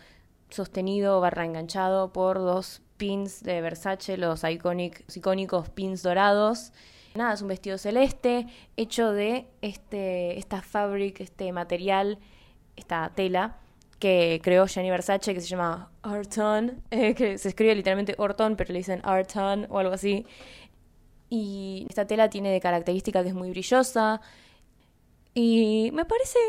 sostenido 0.49 1.19
barra 1.21 1.45
enganchado 1.45 2.11
por 2.11 2.39
dos 2.39 2.81
pins 2.97 3.43
de 3.43 3.61
Versace, 3.61 4.17
los 4.17 4.43
icónicos 4.43 5.69
pins 5.69 6.03
dorados. 6.03 6.71
Nada, 7.15 7.33
es 7.33 7.41
un 7.41 7.47
vestido 7.47 7.77
celeste 7.77 8.47
hecho 8.77 9.11
de 9.11 9.47
este, 9.61 10.37
esta 10.37 10.61
fabric, 10.61 11.21
este 11.21 11.51
material, 11.51 12.19
esta 12.75 13.11
tela 13.15 13.57
que 13.99 14.39
creó 14.43 14.65
Gianni 14.65 14.89
Versace, 14.89 15.33
que 15.33 15.41
se 15.41 15.47
llama 15.47 15.91
Arton, 16.01 16.81
eh, 16.91 17.13
que 17.13 17.37
se 17.37 17.49
escribe 17.49 17.75
literalmente 17.75 18.15
Orton, 18.17 18.55
pero 18.55 18.73
le 18.73 18.79
dicen 18.79 19.01
Arton 19.03 19.67
o 19.69 19.79
algo 19.79 19.93
así. 19.93 20.25
Y 21.29 21.85
esta 21.89 22.07
tela 22.07 22.29
tiene 22.29 22.51
de 22.51 22.59
característica 22.59 23.21
que 23.21 23.29
es 23.29 23.35
muy 23.35 23.51
brillosa. 23.51 24.21
Y 25.33 25.91
me 25.93 26.05
parece, 26.05 26.39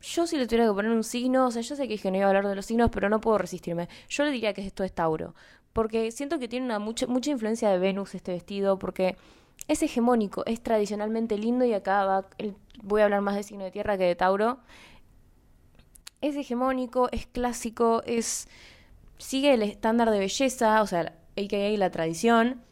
yo 0.00 0.26
si 0.26 0.36
le 0.36 0.46
tuviera 0.46 0.66
que 0.66 0.72
poner 0.72 0.90
un 0.90 1.04
signo, 1.04 1.46
o 1.46 1.50
sea, 1.50 1.62
yo 1.62 1.76
sé 1.76 1.82
que 1.82 1.94
dije 1.94 2.10
no 2.10 2.16
iba 2.16 2.26
a 2.26 2.28
hablar 2.28 2.48
de 2.48 2.54
los 2.54 2.66
signos, 2.66 2.90
pero 2.90 3.08
no 3.08 3.20
puedo 3.20 3.38
resistirme. 3.38 3.88
Yo 4.08 4.24
le 4.24 4.30
diría 4.30 4.52
que 4.54 4.66
esto 4.66 4.84
es 4.84 4.92
Tauro, 4.92 5.34
porque 5.72 6.10
siento 6.10 6.38
que 6.38 6.48
tiene 6.48 6.66
una 6.66 6.78
mucha, 6.78 7.06
mucha 7.06 7.30
influencia 7.30 7.70
de 7.70 7.78
Venus 7.78 8.14
este 8.14 8.32
vestido, 8.32 8.78
porque 8.78 9.16
es 9.68 9.82
hegemónico, 9.82 10.44
es 10.46 10.62
tradicionalmente 10.62 11.36
lindo 11.38 11.64
y 11.64 11.74
acá 11.74 12.04
va, 12.04 12.26
voy 12.82 13.02
a 13.02 13.04
hablar 13.04 13.20
más 13.20 13.36
de 13.36 13.42
signo 13.42 13.64
de 13.64 13.70
tierra 13.70 13.98
que 13.98 14.04
de 14.04 14.16
Tauro 14.16 14.58
es 16.20 16.36
hegemónico, 16.36 17.08
es 17.12 17.26
clásico, 17.26 18.02
es 18.06 18.48
sigue 19.18 19.54
el 19.54 19.62
estándar 19.62 20.10
de 20.10 20.18
belleza, 20.18 20.82
o 20.82 20.86
sea, 20.86 21.14
AKA 21.36 21.76
la 21.76 21.90
tradición. 21.90 22.62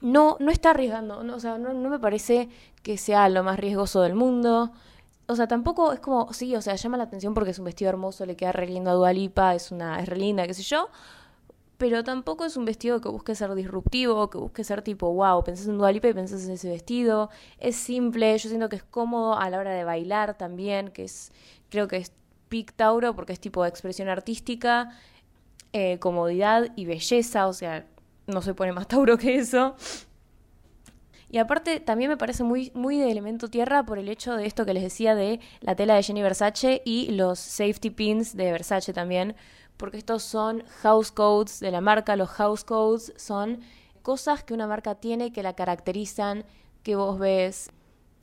No, 0.00 0.36
no 0.40 0.50
está 0.50 0.70
arriesgando, 0.70 1.22
no, 1.22 1.36
o 1.36 1.40
sea, 1.40 1.58
no, 1.58 1.72
me 1.74 1.98
parece 1.98 2.48
que 2.82 2.98
sea 2.98 3.28
lo 3.28 3.44
más 3.44 3.58
riesgoso 3.58 4.02
del 4.02 4.14
mundo. 4.14 4.72
O 5.26 5.36
sea, 5.36 5.46
tampoco 5.46 5.92
es 5.92 6.00
como, 6.00 6.32
sí, 6.32 6.54
o 6.56 6.62
sea, 6.62 6.74
llama 6.74 6.96
la 6.96 7.04
atención 7.04 7.34
porque 7.34 7.50
es 7.50 7.58
un 7.58 7.64
vestido 7.64 7.88
hermoso, 7.90 8.26
le 8.26 8.36
queda 8.36 8.52
re 8.52 8.66
lindo 8.66 8.90
a 8.90 8.94
Dualipa, 8.94 9.54
es 9.54 9.70
una, 9.70 10.00
es 10.00 10.08
re 10.08 10.16
linda, 10.16 10.46
qué 10.46 10.54
sé 10.54 10.62
yo. 10.62 10.88
Pero 11.78 12.04
tampoco 12.04 12.44
es 12.44 12.56
un 12.56 12.64
vestido 12.64 13.00
que 13.00 13.08
busque 13.08 13.34
ser 13.34 13.54
disruptivo, 13.54 14.30
que 14.30 14.38
busque 14.38 14.62
ser 14.62 14.82
tipo, 14.82 15.12
wow, 15.12 15.42
pensás 15.42 15.66
en 15.66 15.78
Dualipa 15.78 16.08
y 16.08 16.14
pensás 16.14 16.44
en 16.44 16.52
ese 16.52 16.68
vestido. 16.68 17.30
Es 17.58 17.76
simple, 17.76 18.36
yo 18.38 18.48
siento 18.48 18.68
que 18.68 18.76
es 18.76 18.84
cómodo 18.84 19.36
a 19.36 19.50
la 19.50 19.58
hora 19.58 19.72
de 19.72 19.84
bailar 19.84 20.36
también, 20.36 20.90
que 20.90 21.04
es, 21.04 21.32
creo 21.70 21.88
que 21.88 21.96
es 21.96 22.12
Pic 22.48 22.72
Tauro 22.74 23.14
porque 23.14 23.32
es 23.32 23.40
tipo 23.40 23.62
de 23.62 23.68
expresión 23.68 24.08
artística, 24.08 24.90
eh, 25.72 25.98
comodidad 25.98 26.70
y 26.76 26.84
belleza, 26.84 27.46
o 27.48 27.52
sea, 27.52 27.86
no 28.26 28.42
se 28.42 28.54
pone 28.54 28.72
más 28.72 28.88
Tauro 28.88 29.16
que 29.18 29.36
eso. 29.36 29.74
Y 31.32 31.38
aparte 31.38 31.80
también 31.80 32.10
me 32.10 32.16
parece 32.16 32.44
muy, 32.44 32.70
muy 32.74 32.98
de 32.98 33.10
elemento 33.10 33.48
tierra 33.48 33.84
por 33.84 33.98
el 33.98 34.08
hecho 34.08 34.36
de 34.36 34.46
esto 34.46 34.64
que 34.64 34.74
les 34.74 34.82
decía 34.82 35.14
de 35.14 35.40
la 35.60 35.74
tela 35.74 35.94
de 35.94 36.02
Jenny 36.02 36.22
Versace 36.22 36.82
y 36.84 37.10
los 37.10 37.38
safety 37.40 37.90
pins 37.90 38.36
de 38.36 38.52
Versace 38.52 38.92
también, 38.92 39.34
porque 39.78 39.96
estos 39.96 40.22
son 40.22 40.62
house 40.82 41.10
codes 41.10 41.58
de 41.58 41.70
la 41.70 41.80
marca, 41.80 42.14
los 42.16 42.28
house 42.28 42.64
codes 42.64 43.14
son 43.16 43.62
cosas 44.02 44.44
que 44.44 44.52
una 44.52 44.66
marca 44.66 44.96
tiene 44.96 45.32
que 45.32 45.42
la 45.42 45.54
caracterizan, 45.54 46.44
que 46.82 46.96
vos 46.96 47.18
ves 47.18 47.70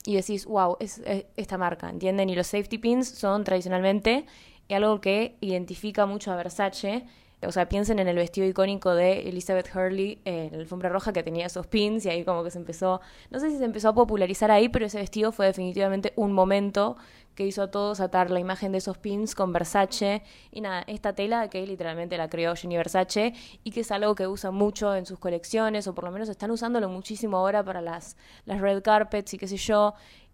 y 0.05 0.15
decís, 0.15 0.45
wow, 0.45 0.77
es, 0.79 1.01
esta 1.35 1.57
marca, 1.57 1.89
¿entienden? 1.89 2.29
Y 2.29 2.35
los 2.35 2.47
safety 2.47 2.77
pins 2.77 3.09
son 3.09 3.43
tradicionalmente 3.43 4.25
algo 4.69 5.01
que 5.01 5.35
identifica 5.41 6.05
mucho 6.05 6.31
a 6.31 6.35
Versace. 6.35 7.05
O 7.45 7.51
sea, 7.51 7.69
piensen 7.69 7.99
en 7.99 8.07
el 8.09 8.17
vestido 8.17 8.45
icónico 8.45 8.93
de 8.93 9.29
Elizabeth 9.29 9.73
Hurley 9.73 10.19
en 10.25 10.51
la 10.51 10.57
alfombra 10.57 10.89
roja 10.89 11.13
que 11.13 11.23
tenía 11.23 11.45
esos 11.45 11.67
pins 11.67 12.05
y 12.05 12.09
ahí 12.09 12.25
como 12.25 12.43
que 12.43 12.51
se 12.51 12.57
empezó, 12.57 12.99
no 13.29 13.39
sé 13.39 13.49
si 13.49 13.57
se 13.57 13.63
empezó 13.63 13.89
a 13.89 13.95
popularizar 13.95 14.51
ahí, 14.51 14.67
pero 14.67 14.85
ese 14.85 14.97
vestido 14.97 15.31
fue 15.31 15.45
definitivamente 15.45 16.11
un 16.17 16.33
momento 16.33 16.97
que 17.35 17.47
hizo 17.47 17.63
a 17.63 17.71
todos 17.71 18.01
atar 18.01 18.31
la 18.31 18.41
imagen 18.41 18.73
de 18.73 18.79
esos 18.79 18.97
pins 18.97 19.33
con 19.33 19.53
Versace. 19.53 20.23
Y 20.51 20.59
nada, 20.59 20.83
esta 20.87 21.13
tela 21.13 21.49
que 21.49 21.65
literalmente 21.65 22.17
la 22.17 22.29
creó 22.29 22.53
Jenny 22.53 22.75
Versace 22.75 23.33
y 23.63 23.71
que 23.71 23.79
es 23.79 23.91
algo 23.91 24.13
que 24.13 24.27
usa 24.27 24.51
mucho 24.51 24.93
en 24.93 25.05
sus 25.05 25.19
colecciones, 25.19 25.87
o 25.87 25.95
por 25.95 26.03
lo 26.03 26.11
menos 26.11 26.27
están 26.27 26.51
usándolo 26.51 26.89
muchísimo 26.89 27.37
ahora 27.37 27.63
para 27.63 27.81
las, 27.81 28.17
las 28.43 28.59
red 28.59 28.83
carpets 28.83 29.33
y 29.33 29.37
qué 29.37 29.47
sé 29.47 29.55
yo. 29.55 29.93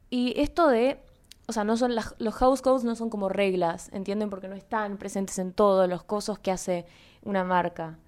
Y 0.10 0.34
esto 0.42 0.68
de 0.68 0.98
o 1.48 1.54
sea, 1.54 1.64
no 1.64 1.78
son 1.78 1.94
los 1.96 2.34
house 2.36 2.62
codes 2.62 2.84
no 2.84 2.96
son 2.96 3.10
como 3.10 3.30
reglas, 3.30 3.90
¿entienden? 3.94 4.30
Porque 4.30 4.48
no 4.48 4.56
están 4.56 4.98
presentes 4.98 5.40
en 5.40 5.54
todos 5.54 5.88
los 5.88 6.04
cosas 6.04 6.40
que 6.40 6.52
hace 6.52 6.86
una 7.24 7.44
marca 7.44 8.00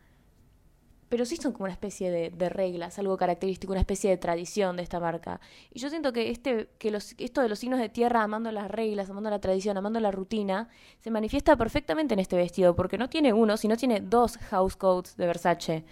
pero 1.09 1.25
sí 1.25 1.37
son 1.37 1.53
como 1.53 1.65
una 1.65 1.73
especie 1.73 2.11
de, 2.11 2.49
reglas, 2.49 2.99
algo 2.99 3.15
característico, 3.17 3.71
una 3.71 3.81
especie 3.81 4.09
de 4.09 4.17
tradición 4.17 4.75
de 4.75 4.83
esta 4.83 4.99
marca. 4.99 5.39
Y 5.73 5.79
yo 5.79 5.89
siento 5.89 6.11
que, 6.11 6.31
este, 6.31 6.69
que 6.77 6.91
los, 6.91 7.15
esto 7.17 7.41
de 7.41 7.49
los 7.49 7.59
signos 7.59 7.79
de 7.79 7.89
tierra, 7.89 8.23
amando 8.23 8.51
las 8.51 8.69
reglas, 8.69 9.09
amando 9.09 9.29
la 9.29 9.39
tradición, 9.39 9.77
amando 9.77 9.99
la 9.99 10.11
rutina, 10.11 10.67
se 10.99 11.09
manifiesta 11.09 11.55
perfectamente 11.55 12.13
en 12.13 12.19
este 12.19 12.35
vestido, 12.35 12.75
porque 12.75 12.97
no 12.97 13.09
tiene 13.09 13.31
uno, 13.31 13.55
sino 13.55 13.77
tiene 13.77 14.01
dos 14.01 14.37
house 14.37 14.75
coats 14.75 15.15
de 15.15 15.27
Versace. 15.27 15.85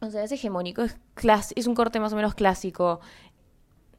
O 0.00 0.10
sea, 0.10 0.24
es 0.24 0.32
hegemónico, 0.32 0.82
es, 0.82 0.96
es 1.54 1.66
un 1.66 1.74
corte 1.74 2.00
más 2.00 2.12
o 2.12 2.16
menos 2.16 2.34
clásico, 2.34 3.00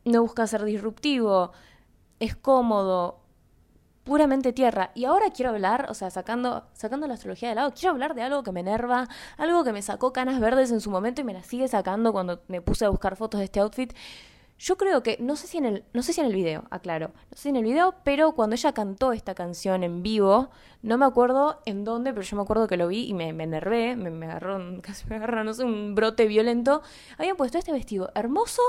no 0.06 0.22
busca 0.22 0.48
ser 0.48 0.64
disruptivo, 0.64 1.52
es 2.20 2.36
cómodo, 2.36 3.20
puramente 4.04 4.54
tierra. 4.54 4.92
Y 4.96 5.06
ahora 5.06 5.30
quiero 5.30 5.52
hablar, 5.52 5.88
o 5.90 5.94
sea, 5.94 6.10
sacando, 6.10 6.66
sacando 6.74 7.08
la 7.08 7.14
astrología 7.14 7.50
de 7.50 7.56
lado, 7.56 7.72
quiero 7.74 7.92
hablar 7.92 8.16
de 8.16 8.24
algo 8.24 8.44
que 8.44 8.52
me 8.52 8.62
enerva, 8.62 9.08
algo 9.38 9.64
que 9.64 9.72
me 9.72 9.82
sacó 9.82 10.12
canas 10.14 10.40
verdes 10.40 10.72
en 10.72 10.82
su 10.82 10.90
momento 10.90 11.22
y 11.22 11.24
me 11.24 11.34
las 11.34 11.46
sigue 11.46 11.68
sacando 11.68 12.12
cuando 12.12 12.42
me 12.48 12.60
puse 12.60 12.86
a 12.86 12.90
buscar 12.90 13.16
fotos 13.16 13.40
de 13.40 13.46
este 13.46 13.60
outfit. 13.60 13.94
Yo 14.58 14.78
creo 14.78 15.04
que, 15.04 15.18
no 15.22 15.38
sé 15.38 15.48
si 15.48 15.58
en 15.58 15.66
el, 15.66 15.86
no 15.94 16.02
sé 16.02 16.12
si 16.12 16.20
en 16.20 16.28
el 16.28 16.34
video, 16.34 16.66
aclaro, 16.70 17.10
no 17.10 17.38
sé 17.38 17.44
si 17.44 17.50
en 17.50 17.56
el 17.56 17.64
video, 17.64 17.96
pero 18.04 18.34
cuando 18.34 18.56
ella 18.56 18.74
cantó 18.74 19.14
esta 19.14 19.34
canción 19.34 19.84
en 19.84 20.04
vivo, 20.04 20.50
no 20.82 20.98
me 20.98 21.06
acuerdo 21.06 21.62
en 21.66 21.86
dónde, 21.86 22.12
pero 22.12 22.24
yo 22.24 22.36
me 22.36 22.42
acuerdo 22.42 22.68
que 22.68 22.76
lo 22.76 22.90
vi 22.90 23.08
y 23.08 23.14
me, 23.14 23.32
me 23.32 23.46
enervé, 23.46 23.96
me, 23.96 24.10
me 24.10 24.26
agarró, 24.26 24.60
casi 24.82 25.06
me 25.10 25.16
agarró, 25.16 25.44
no 25.46 25.54
sé, 25.54 25.64
un 25.64 25.96
brote 25.96 26.26
violento. 26.26 26.82
Habían 27.18 27.38
puesto 27.38 27.58
este 27.58 27.72
vestido 27.72 28.12
hermoso, 28.16 28.62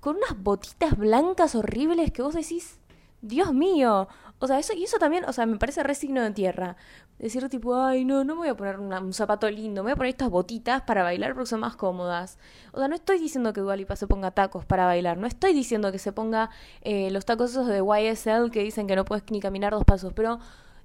con 0.00 0.16
unas 0.16 0.40
botitas 0.42 0.96
blancas 0.96 1.54
horribles 1.54 2.12
que 2.12 2.22
vos 2.22 2.34
decís, 2.34 2.78
Dios 3.22 3.52
mío, 3.52 4.08
o 4.38 4.46
sea, 4.46 4.58
eso, 4.58 4.74
y 4.74 4.84
eso 4.84 4.98
también, 4.98 5.24
o 5.24 5.32
sea, 5.32 5.46
me 5.46 5.56
parece 5.56 5.82
re 5.82 5.94
signo 5.94 6.22
de 6.22 6.30
tierra. 6.30 6.76
Decir 7.18 7.48
tipo, 7.48 7.74
ay, 7.74 8.04
no, 8.04 8.24
no 8.24 8.34
me 8.34 8.40
voy 8.40 8.48
a 8.48 8.56
poner 8.56 8.78
un 8.78 9.12
zapato 9.14 9.50
lindo, 9.50 9.82
me 9.82 9.86
voy 9.86 9.92
a 9.92 9.96
poner 9.96 10.10
estas 10.10 10.28
botitas 10.28 10.82
para 10.82 11.02
bailar 11.02 11.32
porque 11.32 11.46
son 11.48 11.60
más 11.60 11.74
cómodas. 11.74 12.38
O 12.72 12.78
sea, 12.78 12.88
no 12.88 12.94
estoy 12.94 13.18
diciendo 13.18 13.54
que 13.54 13.62
Dualipa 13.62 13.96
se 13.96 14.06
ponga 14.06 14.32
tacos 14.32 14.66
para 14.66 14.84
bailar, 14.84 15.16
no 15.16 15.26
estoy 15.26 15.54
diciendo 15.54 15.90
que 15.90 15.98
se 15.98 16.12
ponga 16.12 16.50
eh, 16.82 17.10
los 17.10 17.24
tacos 17.24 17.52
esos 17.52 17.66
de 17.68 17.78
YSL 17.78 18.50
que 18.50 18.62
dicen 18.62 18.86
que 18.86 18.96
no 18.96 19.06
puedes 19.06 19.24
ni 19.30 19.40
caminar 19.40 19.72
dos 19.72 19.84
pasos, 19.84 20.12
pero 20.12 20.38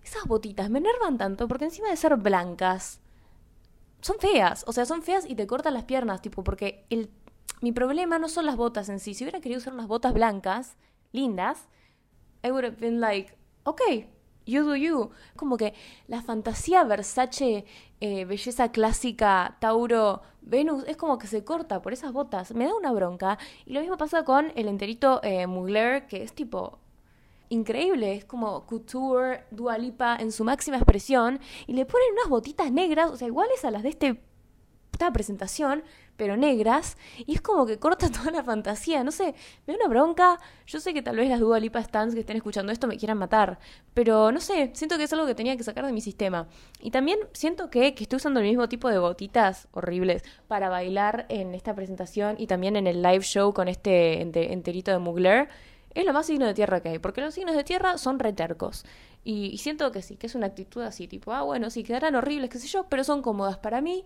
esas 0.04 0.24
botitas 0.26 0.70
me 0.70 0.80
enervan 0.80 1.18
tanto 1.18 1.50
porque 1.50 1.66
encima 1.66 1.90
de 1.90 1.98
ser 1.98 2.16
blancas, 2.16 3.02
son 4.00 4.18
feas, 4.20 4.64
o 4.68 4.74
sea, 4.74 4.86
son 4.86 5.04
feas 5.04 5.30
y 5.30 5.36
te 5.36 5.46
cortan 5.46 5.74
las 5.74 5.84
piernas, 5.84 6.22
tipo, 6.22 6.44
porque 6.44 6.86
el, 6.90 7.10
mi 7.62 7.72
problema 7.72 8.20
no 8.20 8.28
son 8.28 8.46
las 8.46 8.58
botas 8.58 8.90
en 8.90 9.00
sí. 9.00 9.14
Si 9.14 9.24
hubiera 9.24 9.40
querido 9.40 9.60
usar 9.60 9.74
unas 9.74 9.88
botas 9.88 10.14
blancas, 10.14 10.76
lindas, 11.12 11.68
I 12.44 12.52
would 12.52 12.66
have 12.66 12.78
been 12.78 13.00
like, 13.00 13.36
ok, 13.64 13.82
you 14.46 14.64
do 14.64 14.76
you. 14.76 15.12
Como 15.36 15.58
que 15.58 15.74
la 16.08 16.22
fantasía 16.22 16.84
Versace, 16.84 17.66
eh, 18.00 18.26
belleza 18.26 18.72
clásica, 18.72 19.58
Tauro, 19.60 20.22
Venus, 20.42 20.84
es 20.88 20.98
como 20.98 21.18
que 21.20 21.28
se 21.28 21.44
corta 21.44 21.82
por 21.82 21.94
esas 21.94 22.12
botas. 22.12 22.54
Me 22.54 22.66
da 22.66 22.76
una 22.76 22.92
bronca. 22.92 23.38
Y 23.66 23.74
lo 23.74 23.82
mismo 23.82 23.98
pasa 23.98 24.24
con 24.26 24.52
el 24.56 24.68
enterito 24.68 25.22
eh, 25.24 25.46
Mugler, 25.46 26.08
que 26.08 26.24
es 26.24 26.34
tipo 26.34 26.80
increíble, 27.50 28.16
es 28.16 28.26
como 28.26 28.66
couture, 28.66 29.44
dualipa 29.52 30.16
en 30.16 30.32
su 30.32 30.46
máxima 30.46 30.78
expresión, 30.78 31.40
y 31.68 31.74
le 31.74 31.86
ponen 31.86 32.14
unas 32.14 32.30
botitas 32.30 32.72
negras, 32.72 33.12
o 33.12 33.18
sea, 33.18 33.28
iguales 33.28 33.66
a 33.66 33.72
las 33.72 33.84
de 33.84 33.90
este 33.90 34.22
esta 34.94 35.12
presentación, 35.12 35.84
pero 36.22 36.38
negras, 36.38 36.98
y 37.26 37.34
es 37.34 37.42
como 37.42 37.66
que 37.66 37.80
corta 37.80 38.08
toda 38.12 38.30
la 38.30 38.44
fantasía, 38.44 39.04
no 39.04 39.12
sé, 39.12 39.34
me 39.66 39.74
da 39.74 39.80
una 39.80 39.90
bronca, 39.90 40.40
yo 40.68 40.80
sé 40.80 40.94
que 40.94 41.02
tal 41.02 41.16
vez 41.16 41.28
las 41.28 41.40
Dua 41.40 41.60
Lipa 41.60 41.82
stands 41.82 42.14
que 42.14 42.20
estén 42.20 42.38
escuchando 42.38 42.72
esto 42.72 42.86
me 42.86 42.96
quieran 42.96 43.18
matar, 43.18 43.58
pero 43.96 44.32
no 44.32 44.40
sé, 44.40 44.70
siento 44.76 45.00
que 45.00 45.06
es 45.06 45.14
algo 45.14 45.26
que 45.26 45.34
tenía 45.34 45.58
que 45.58 45.64
sacar 45.64 45.84
de 45.84 45.92
mi 45.92 46.00
sistema. 46.00 46.48
Y 46.80 46.92
también 46.92 47.18
siento 47.34 47.72
que, 47.72 47.96
que 47.96 48.04
estoy 48.04 48.18
usando 48.18 48.40
el 48.40 48.46
mismo 48.46 48.70
tipo 48.70 48.88
de 48.88 49.00
botitas 49.00 49.68
horribles 49.72 50.24
para 50.48 50.70
bailar 50.70 51.26
en 51.30 51.56
esta 51.56 51.74
presentación 51.74 52.36
y 52.38 52.46
también 52.46 52.76
en 52.76 52.86
el 52.86 53.02
live 53.02 53.24
show 53.24 53.52
con 53.52 53.68
este 53.68 54.22
enterito 54.22 54.92
de 54.92 55.00
Mugler, 55.00 55.50
es 55.96 56.06
lo 56.06 56.14
más 56.14 56.28
signo 56.28 56.46
de 56.46 56.54
tierra 56.54 56.82
que 56.82 56.90
hay, 56.90 57.00
porque 57.00 57.22
los 57.22 57.34
signos 57.34 57.56
de 57.56 57.64
tierra 57.64 57.98
son 57.98 58.20
retercos. 58.20 58.86
Y, 59.24 59.48
y, 59.48 59.58
siento 59.58 59.92
que 59.92 60.04
sí, 60.04 60.18
que 60.18 60.28
es 60.28 60.36
una 60.36 60.48
actitud 60.48 60.82
así, 60.84 61.08
tipo, 61.08 61.34
ah, 61.34 61.42
bueno, 61.42 61.70
sí, 61.72 61.84
quedarán 61.84 62.16
horribles, 62.16 62.50
qué 62.52 62.60
sé 62.60 62.68
yo, 62.68 62.86
pero 62.90 63.04
son 63.04 63.22
cómodas 63.22 63.58
para 63.58 63.82
mí 63.82 64.04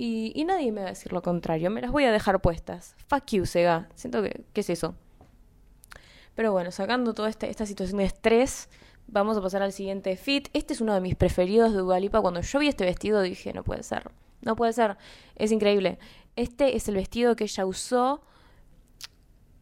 Y, 0.00 0.30
y, 0.36 0.44
nadie 0.44 0.70
me 0.70 0.82
va 0.82 0.86
a 0.86 0.90
decir 0.90 1.12
lo 1.12 1.22
contrario. 1.22 1.72
Me 1.72 1.80
las 1.80 1.90
voy 1.90 2.04
a 2.04 2.12
dejar 2.12 2.40
puestas. 2.40 2.94
Fuck 3.08 3.32
you, 3.32 3.46
Sega. 3.46 3.88
Siento 3.96 4.22
que... 4.22 4.44
¿Qué 4.52 4.60
es 4.60 4.70
eso? 4.70 4.94
Pero 6.36 6.52
bueno, 6.52 6.70
sacando 6.70 7.14
toda 7.14 7.28
esta, 7.28 7.48
esta 7.48 7.66
situación 7.66 7.98
de 7.98 8.04
estrés, 8.04 8.68
vamos 9.08 9.36
a 9.36 9.42
pasar 9.42 9.60
al 9.60 9.72
siguiente 9.72 10.16
fit. 10.16 10.50
Este 10.52 10.72
es 10.72 10.80
uno 10.80 10.94
de 10.94 11.00
mis 11.00 11.16
preferidos 11.16 11.72
de 11.72 11.80
Dualipa. 11.80 12.20
Cuando 12.20 12.42
yo 12.42 12.60
vi 12.60 12.68
este 12.68 12.84
vestido 12.84 13.22
dije, 13.22 13.52
no 13.52 13.64
puede 13.64 13.82
ser. 13.82 14.12
No 14.40 14.54
puede 14.54 14.72
ser. 14.72 14.98
Es 15.34 15.50
increíble. 15.50 15.98
Este 16.36 16.76
es 16.76 16.86
el 16.86 16.94
vestido 16.94 17.34
que 17.34 17.42
ella 17.42 17.66
usó 17.66 18.22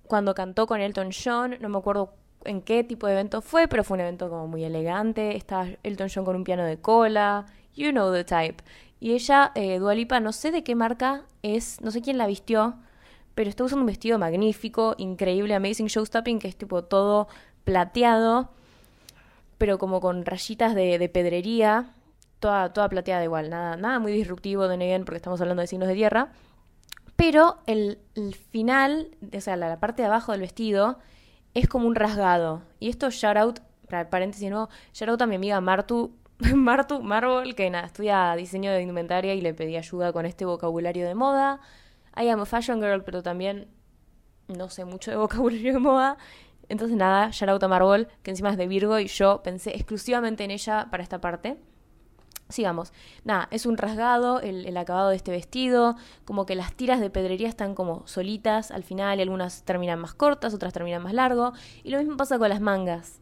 cuando 0.06 0.34
cantó 0.34 0.66
con 0.66 0.82
Elton 0.82 1.12
John. 1.12 1.56
No 1.62 1.70
me 1.70 1.78
acuerdo 1.78 2.12
en 2.44 2.60
qué 2.60 2.84
tipo 2.84 3.06
de 3.06 3.14
evento 3.14 3.40
fue, 3.40 3.68
pero 3.68 3.84
fue 3.84 3.94
un 3.94 4.02
evento 4.02 4.28
como 4.28 4.48
muy 4.48 4.64
elegante. 4.64 5.34
Estaba 5.34 5.66
Elton 5.82 6.08
John 6.14 6.26
con 6.26 6.36
un 6.36 6.44
piano 6.44 6.62
de 6.62 6.76
cola. 6.78 7.46
You 7.74 7.90
know 7.90 8.12
the 8.12 8.24
type. 8.24 8.62
Y 8.98 9.12
ella, 9.12 9.52
eh, 9.54 9.78
Dualipa, 9.78 10.20
no 10.20 10.32
sé 10.32 10.50
de 10.50 10.64
qué 10.64 10.74
marca 10.74 11.24
es, 11.42 11.80
no 11.80 11.90
sé 11.90 12.00
quién 12.00 12.18
la 12.18 12.26
vistió, 12.26 12.76
pero 13.34 13.50
está 13.50 13.64
usando 13.64 13.82
un 13.82 13.86
vestido 13.86 14.18
magnífico, 14.18 14.94
increíble, 14.98 15.54
amazing 15.54 15.86
showstopping, 15.86 16.38
que 16.38 16.48
es 16.48 16.56
tipo 16.56 16.84
todo 16.84 17.28
plateado, 17.64 18.50
pero 19.58 19.78
como 19.78 20.00
con 20.00 20.24
rayitas 20.24 20.74
de, 20.74 21.10
pedrería, 21.12 21.94
toda, 22.40 22.72
toda 22.72 22.88
plateada 22.88 23.24
igual, 23.24 23.50
nada, 23.50 23.76
nada 23.76 23.98
muy 23.98 24.12
disruptivo 24.12 24.68
de 24.68 24.76
Negan 24.76 25.04
porque 25.04 25.16
estamos 25.16 25.40
hablando 25.40 25.60
de 25.60 25.66
signos 25.66 25.88
de 25.88 25.94
tierra. 25.94 26.32
Pero 27.16 27.58
el, 27.66 27.98
final, 28.50 29.08
o 29.34 29.40
sea, 29.40 29.56
la, 29.56 29.80
parte 29.80 30.02
de 30.02 30.08
abajo 30.08 30.32
del 30.32 30.42
vestido, 30.42 30.98
es 31.54 31.66
como 31.68 31.86
un 31.86 31.94
rasgado. 31.94 32.62
Y 32.78 32.90
esto, 32.90 33.10
shout 33.10 33.36
out, 33.36 33.60
paréntesis, 34.10 34.50
¿no? 34.50 34.68
Shout 34.92 35.10
out 35.10 35.22
a 35.22 35.26
mi 35.26 35.36
amiga 35.36 35.60
Martu, 35.60 36.14
Martu 36.54 37.02
Marvel, 37.02 37.54
que 37.54 37.70
nada, 37.70 37.86
estudia 37.86 38.34
diseño 38.36 38.70
de 38.70 38.82
indumentaria 38.82 39.34
y 39.34 39.40
le 39.40 39.54
pedí 39.54 39.76
ayuda 39.76 40.12
con 40.12 40.26
este 40.26 40.44
vocabulario 40.44 41.06
de 41.06 41.14
moda. 41.14 41.60
I 42.14 42.28
am 42.28 42.44
fashion 42.44 42.80
girl, 42.80 43.02
pero 43.02 43.22
también 43.22 43.68
no 44.48 44.68
sé 44.68 44.84
mucho 44.84 45.10
de 45.10 45.16
vocabulario 45.16 45.72
de 45.72 45.78
moda. 45.78 46.18
Entonces 46.68 46.96
nada, 46.96 47.30
shout 47.30 47.62
a 47.62 47.68
Marvel, 47.68 48.08
que 48.22 48.30
encima 48.30 48.50
es 48.50 48.56
de 48.58 48.66
Virgo 48.66 48.98
y 48.98 49.06
yo 49.06 49.42
pensé 49.42 49.70
exclusivamente 49.70 50.44
en 50.44 50.50
ella 50.50 50.88
para 50.90 51.02
esta 51.02 51.20
parte. 51.20 51.56
Sigamos. 52.48 52.92
Nada, 53.24 53.48
es 53.50 53.66
un 53.66 53.76
rasgado 53.76 54.40
el, 54.40 54.76
acabado 54.76 55.08
de 55.08 55.16
este 55.16 55.32
vestido, 55.32 55.96
como 56.24 56.46
que 56.46 56.54
las 56.54 56.74
tiras 56.74 57.00
de 57.00 57.10
pedrería 57.10 57.48
están 57.48 57.74
como 57.74 58.06
solitas 58.06 58.70
al 58.70 58.84
final 58.84 59.18
y 59.18 59.22
algunas 59.22 59.64
terminan 59.64 59.98
más 59.98 60.14
cortas, 60.14 60.54
otras 60.54 60.72
terminan 60.72 61.02
más 61.02 61.12
largo. 61.12 61.54
Y 61.82 61.90
lo 61.90 61.98
mismo 61.98 62.16
pasa 62.16 62.38
con 62.38 62.48
las 62.48 62.60
mangas. 62.60 63.20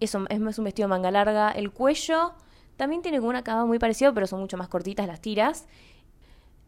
Eso 0.00 0.24
es 0.28 0.58
un 0.58 0.64
vestido 0.64 0.88
manga 0.88 1.10
larga. 1.12 1.50
El 1.52 1.70
cuello 1.70 2.34
también 2.76 3.02
tiene 3.02 3.18
como 3.18 3.30
un 3.30 3.68
muy 3.68 3.78
parecido, 3.78 4.12
pero 4.14 4.26
son 4.26 4.40
mucho 4.40 4.56
más 4.56 4.68
cortitas 4.68 5.06
las 5.06 5.20
tiras. 5.20 5.66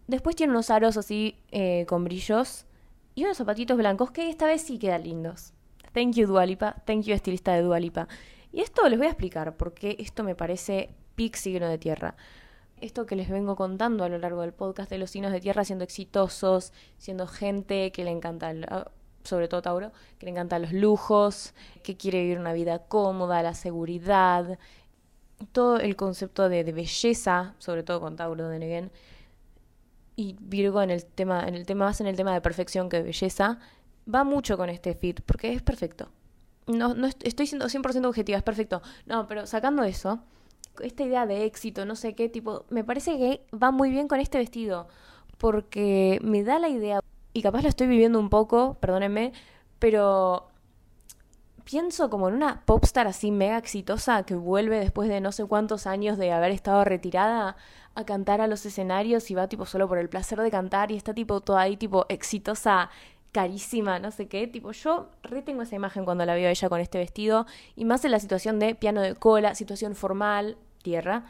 Después 0.06 0.36
tiene 0.36 0.52
unos 0.52 0.70
aros 0.70 0.96
así 0.96 1.36
eh, 1.50 1.84
con 1.88 2.04
brillos 2.04 2.66
y 3.14 3.24
unos 3.24 3.38
zapatitos 3.38 3.76
blancos 3.76 4.10
que 4.12 4.28
esta 4.28 4.46
vez 4.46 4.62
sí 4.62 4.78
quedan 4.78 5.02
lindos. 5.02 5.52
Thank 5.92 6.12
you 6.14 6.26
Dualipa, 6.26 6.76
thank 6.84 7.02
you 7.02 7.14
estilista 7.14 7.54
de 7.54 7.62
Dualipa. 7.62 8.06
Y 8.52 8.60
esto 8.60 8.88
les 8.88 8.98
voy 8.98 9.08
a 9.08 9.10
explicar 9.10 9.56
porque 9.56 9.96
esto 9.98 10.22
me 10.22 10.34
parece 10.34 10.90
pic 11.14 11.34
signo 11.34 11.68
de 11.68 11.78
tierra. 11.78 12.16
Esto 12.80 13.06
que 13.06 13.16
les 13.16 13.30
vengo 13.30 13.56
contando 13.56 14.04
a 14.04 14.08
lo 14.08 14.18
largo 14.18 14.42
del 14.42 14.52
podcast 14.52 14.90
de 14.90 14.98
los 14.98 15.10
signos 15.10 15.32
de 15.32 15.40
tierra 15.40 15.64
siendo 15.64 15.84
exitosos, 15.84 16.72
siendo 16.98 17.26
gente 17.26 17.90
que 17.90 18.04
le 18.04 18.10
encanta, 18.10 18.52
ah, 18.68 18.90
sobre 19.24 19.48
todo 19.48 19.62
Tauro, 19.62 19.92
que 20.18 20.26
le 20.26 20.32
encantan 20.32 20.62
los 20.62 20.72
lujos, 20.72 21.54
que 21.82 21.96
quiere 21.96 22.20
vivir 22.20 22.38
una 22.38 22.52
vida 22.52 22.80
cómoda, 22.80 23.42
la 23.42 23.54
seguridad, 23.54 24.58
todo 25.52 25.78
el 25.78 25.96
concepto 25.96 26.48
de, 26.48 26.62
belleza, 26.64 27.54
sobre 27.58 27.82
todo 27.82 28.00
con 28.00 28.16
Tauro 28.16 28.48
de 28.48 28.58
Neguen, 28.58 28.90
y 30.16 30.36
Virgo 30.40 30.82
en 30.82 30.90
el 30.90 31.04
tema, 31.04 31.46
en 31.46 31.54
el 31.54 31.66
tema 31.66 31.84
más 31.84 32.00
en 32.00 32.06
el 32.06 32.16
tema 32.16 32.32
de 32.32 32.40
perfección 32.40 32.88
que 32.88 32.98
de 32.98 33.02
belleza, 33.02 33.58
va 34.12 34.24
mucho 34.24 34.56
con 34.56 34.70
este 34.70 34.94
fit, 34.94 35.20
porque 35.20 35.52
es 35.52 35.62
perfecto. 35.62 36.08
No, 36.66 36.94
no 36.94 37.06
estoy 37.06 37.46
siendo 37.46 37.66
100% 37.66 38.06
objetiva, 38.06 38.38
es 38.38 38.44
perfecto. 38.44 38.82
No, 39.04 39.26
pero 39.26 39.46
sacando 39.46 39.84
eso, 39.84 40.20
esta 40.80 41.02
idea 41.02 41.26
de 41.26 41.44
éxito, 41.44 41.84
no 41.84 41.96
sé 41.96 42.14
qué 42.14 42.28
tipo, 42.28 42.64
me 42.70 42.82
parece 42.82 43.18
que 43.18 43.42
va 43.56 43.70
muy 43.70 43.90
bien 43.90 44.08
con 44.08 44.20
este 44.20 44.38
vestido, 44.38 44.88
porque 45.38 46.18
me 46.22 46.42
da 46.42 46.58
la 46.58 46.68
idea, 46.68 47.00
y 47.34 47.42
capaz 47.42 47.62
lo 47.62 47.68
estoy 47.68 47.86
viviendo 47.86 48.18
un 48.18 48.30
poco, 48.30 48.74
perdónenme, 48.80 49.32
pero 49.78 50.48
pienso 51.66 52.08
como 52.08 52.28
en 52.28 52.34
una 52.34 52.62
popstar 52.64 53.08
así 53.08 53.32
mega 53.32 53.58
exitosa 53.58 54.22
que 54.22 54.36
vuelve 54.36 54.78
después 54.78 55.08
de 55.08 55.20
no 55.20 55.32
sé 55.32 55.44
cuántos 55.44 55.88
años 55.88 56.16
de 56.16 56.32
haber 56.32 56.52
estado 56.52 56.84
retirada 56.84 57.56
a 57.96 58.04
cantar 58.04 58.40
a 58.40 58.46
los 58.46 58.64
escenarios 58.64 59.30
y 59.30 59.34
va 59.34 59.48
tipo 59.48 59.66
solo 59.66 59.88
por 59.88 59.98
el 59.98 60.08
placer 60.08 60.40
de 60.40 60.50
cantar 60.50 60.92
y 60.92 60.96
está 60.96 61.12
tipo 61.12 61.40
toda 61.40 61.62
ahí 61.62 61.76
tipo 61.76 62.06
exitosa, 62.08 62.88
carísima, 63.32 63.98
no 63.98 64.12
sé 64.12 64.28
qué. 64.28 64.46
Tipo, 64.46 64.72
yo 64.72 65.10
retengo 65.22 65.62
esa 65.62 65.74
imagen 65.74 66.04
cuando 66.04 66.24
la 66.24 66.34
veo 66.34 66.48
a 66.48 66.52
ella 66.52 66.68
con 66.68 66.80
este 66.80 66.98
vestido 66.98 67.46
y 67.74 67.84
más 67.84 68.04
en 68.04 68.12
la 68.12 68.20
situación 68.20 68.58
de 68.58 68.74
piano 68.74 69.00
de 69.02 69.14
cola, 69.14 69.54
situación 69.54 69.94
formal, 69.96 70.56
tierra. 70.82 71.24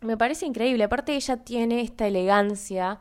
Me 0.00 0.16
parece 0.16 0.46
increíble. 0.46 0.84
Aparte 0.84 1.14
ella 1.14 1.36
tiene 1.38 1.80
esta 1.80 2.06
elegancia. 2.08 3.00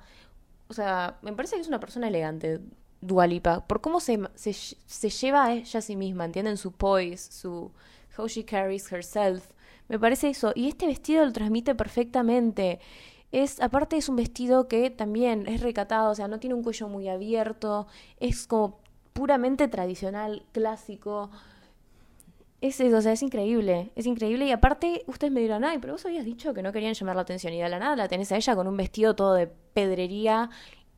O 0.68 0.74
sea, 0.74 1.18
me 1.22 1.34
parece 1.34 1.56
que 1.56 1.62
es 1.62 1.68
una 1.68 1.80
persona 1.80 2.08
elegante. 2.10 2.60
Dualipa, 3.02 3.66
por 3.68 3.82
cómo 3.82 4.00
se, 4.00 4.20
se, 4.36 5.10
lleva 5.10 5.46
a 5.46 5.54
ella 5.54 5.80
a 5.80 5.82
sí 5.82 5.96
misma, 5.96 6.26
¿entienden? 6.26 6.58
Su 6.58 6.72
poise, 6.72 7.32
su 7.32 7.72
how 8.18 8.28
she 8.28 8.46
carries 8.46 8.92
herself. 8.92 9.52
Me 9.88 10.00
parece 10.00 10.30
eso. 10.30 10.54
Y 10.56 10.70
este 10.70 10.86
vestido 10.88 11.26
lo 11.26 11.34
transmite 11.34 11.76
perfectamente. 11.76 12.80
Es, 13.32 13.60
aparte 13.60 13.98
es 13.98 14.08
un 14.08 14.18
vestido 14.18 14.68
que 14.68 14.90
también 14.90 15.48
es 15.48 15.62
recatado, 15.62 16.12
o 16.12 16.16
sea, 16.16 16.28
no 16.28 16.40
tiene 16.40 16.54
un 16.54 16.64
cuello 16.64 16.88
muy 16.90 17.08
abierto, 17.08 17.88
es 18.20 18.46
como 18.46 18.80
puramente 19.14 19.68
tradicional, 19.68 20.44
clásico. 20.52 21.32
Es 22.60 22.80
eso, 22.80 22.98
o 22.98 23.02
sea, 23.02 23.14
es 23.14 23.24
increíble, 23.24 23.92
es 23.96 24.06
increíble. 24.06 24.46
Y 24.46 24.52
aparte, 24.52 25.04
ustedes 25.08 25.34
me 25.34 25.42
dirán, 25.42 25.64
ay, 25.64 25.80
pero 25.80 25.94
vos 25.94 26.06
habías 26.06 26.26
dicho 26.26 26.54
que 26.54 26.62
no 26.62 26.72
querían 26.72 26.94
llamar 26.94 27.16
la 27.16 27.24
atención. 27.24 27.54
Y 27.54 27.62
de 27.62 27.70
la 27.70 27.80
nada 27.80 27.96
la 27.96 28.08
tenés 28.08 28.32
a 28.32 28.38
ella 28.38 28.56
con 28.56 28.68
un 28.68 28.78
vestido 28.78 29.16
todo 29.16 29.34
de 29.34 29.48
pedrería 29.48 30.50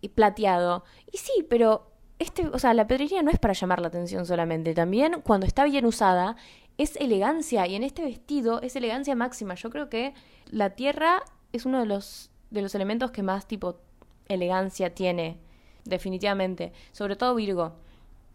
y 0.01 0.09
plateado. 0.09 0.83
Y 1.11 1.17
sí, 1.17 1.45
pero 1.49 1.92
este, 2.19 2.47
o 2.47 2.59
sea, 2.59 2.73
la 2.73 2.87
pedrería 2.87 3.21
no 3.23 3.31
es 3.31 3.39
para 3.39 3.53
llamar 3.53 3.81
la 3.81 3.87
atención 3.87 4.25
solamente, 4.25 4.73
también 4.73 5.21
cuando 5.23 5.45
está 5.45 5.63
bien 5.65 5.85
usada 5.85 6.35
es 6.77 6.95
elegancia 6.95 7.67
y 7.67 7.75
en 7.75 7.83
este 7.83 8.03
vestido 8.03 8.61
es 8.61 8.75
elegancia 8.75 9.15
máxima. 9.15 9.55
Yo 9.55 9.69
creo 9.69 9.89
que 9.89 10.13
la 10.47 10.71
tierra 10.71 11.23
es 11.51 11.65
uno 11.65 11.79
de 11.79 11.85
los 11.85 12.31
de 12.49 12.61
los 12.61 12.75
elementos 12.75 13.11
que 13.11 13.23
más 13.23 13.47
tipo 13.47 13.79
elegancia 14.27 14.93
tiene, 14.93 15.39
definitivamente, 15.85 16.71
sobre 16.91 17.15
todo 17.15 17.35
Virgo. 17.35 17.73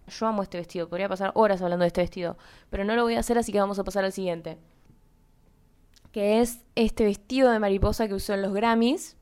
Yo 0.08 0.26
amo 0.26 0.42
este 0.42 0.58
vestido, 0.58 0.88
podría 0.88 1.08
pasar 1.08 1.30
horas 1.34 1.62
hablando 1.62 1.84
de 1.84 1.88
este 1.88 2.00
vestido, 2.00 2.36
pero 2.68 2.84
no 2.84 2.96
lo 2.96 3.04
voy 3.04 3.14
a 3.14 3.20
hacer, 3.20 3.38
así 3.38 3.52
que 3.52 3.60
vamos 3.60 3.78
a 3.78 3.84
pasar 3.84 4.04
al 4.04 4.12
siguiente. 4.12 4.58
Que 6.10 6.40
es 6.40 6.64
este 6.74 7.04
vestido 7.04 7.50
de 7.50 7.60
mariposa 7.60 8.08
que 8.08 8.14
usó 8.14 8.34
en 8.34 8.42
los 8.42 8.52
Grammys. 8.52 9.16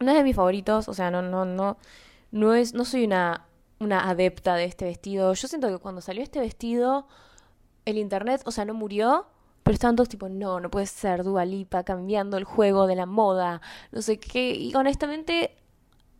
No 0.00 0.10
es 0.10 0.16
de 0.16 0.24
mis 0.24 0.34
favoritos, 0.34 0.88
o 0.88 0.94
sea, 0.94 1.10
no, 1.10 1.22
no, 1.22 1.44
no 1.44 1.76
no 2.30 2.54
es, 2.54 2.74
no 2.74 2.84
soy 2.84 3.04
una, 3.04 3.46
una 3.78 4.08
adepta 4.08 4.54
de 4.54 4.64
este 4.64 4.84
vestido. 4.84 5.32
Yo 5.34 5.48
siento 5.48 5.68
que 5.68 5.78
cuando 5.78 6.00
salió 6.00 6.22
este 6.22 6.40
vestido, 6.40 7.06
el 7.84 7.98
internet, 7.98 8.42
o 8.44 8.50
sea, 8.50 8.64
no 8.64 8.74
murió, 8.74 9.26
pero 9.62 9.74
estaban 9.74 9.96
todos 9.96 10.08
tipo, 10.08 10.28
no, 10.28 10.60
no 10.60 10.70
puede 10.70 10.86
ser 10.86 11.24
Dualipa 11.24 11.84
cambiando 11.84 12.36
el 12.36 12.44
juego 12.44 12.86
de 12.86 12.96
la 12.96 13.06
moda, 13.06 13.60
no 13.92 14.02
sé 14.02 14.18
qué. 14.18 14.54
Y 14.54 14.74
honestamente, 14.74 15.56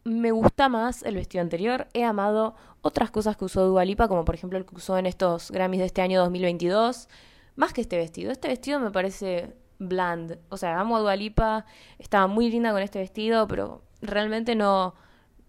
me 0.05 0.33
gusta 0.33 0.69
más 0.69 1.03
el 1.03 1.15
vestido 1.15 1.43
anterior. 1.43 1.89
He 1.95 2.05
amado 2.05 2.55
otras 2.83 3.11
cosas 3.11 3.37
que 3.37 3.45
usó 3.45 3.67
Dualipa, 3.67 4.09
como 4.09 4.25
por 4.25 4.35
ejemplo 4.35 4.59
el 4.59 4.67
que 4.67 4.77
usó 4.77 4.99
en 4.99 5.07
estos 5.07 5.51
Grammys 5.51 5.81
de 5.81 5.87
este 5.87 6.03
año 6.03 6.21
2022, 6.21 7.09
más 7.57 7.73
que 7.73 7.81
este 7.83 7.97
vestido. 7.97 8.33
Este 8.33 8.49
vestido 8.49 8.81
me 8.81 8.91
parece 8.91 9.55
bland. 9.79 10.39
O 10.49 10.57
sea, 10.57 10.79
amo 10.81 10.97
a 10.97 11.01
Dualipa, 11.01 11.67
estaba 11.99 12.27
muy 12.27 12.51
linda 12.51 12.73
con 12.73 12.83
este 12.83 12.99
vestido, 12.99 13.47
pero 13.49 13.83
realmente 14.01 14.55
no 14.55 14.95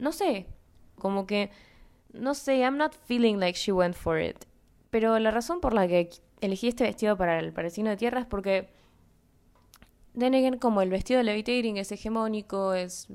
no 0.01 0.11
sé, 0.11 0.47
como 0.97 1.25
que, 1.27 1.51
no 2.11 2.33
sé, 2.33 2.57
I'm 2.59 2.77
not 2.77 2.93
feeling 2.93 3.37
like 3.37 3.57
she 3.57 3.71
went 3.71 3.95
for 3.95 4.19
it. 4.19 4.35
Pero 4.89 5.17
la 5.19 5.31
razón 5.31 5.61
por 5.61 5.73
la 5.73 5.87
que 5.87 6.09
elegí 6.41 6.67
este 6.67 6.83
vestido 6.83 7.15
para 7.15 7.39
el, 7.39 7.53
para 7.53 7.69
de 7.69 7.97
tierra 7.97 8.19
es 8.19 8.25
porque, 8.25 8.69
Denegen, 10.13 10.57
como 10.57 10.81
el 10.81 10.89
vestido 10.89 11.19
de 11.19 11.23
Levitating 11.23 11.77
es 11.77 11.91
hegemónico, 11.91 12.73
es 12.73 13.07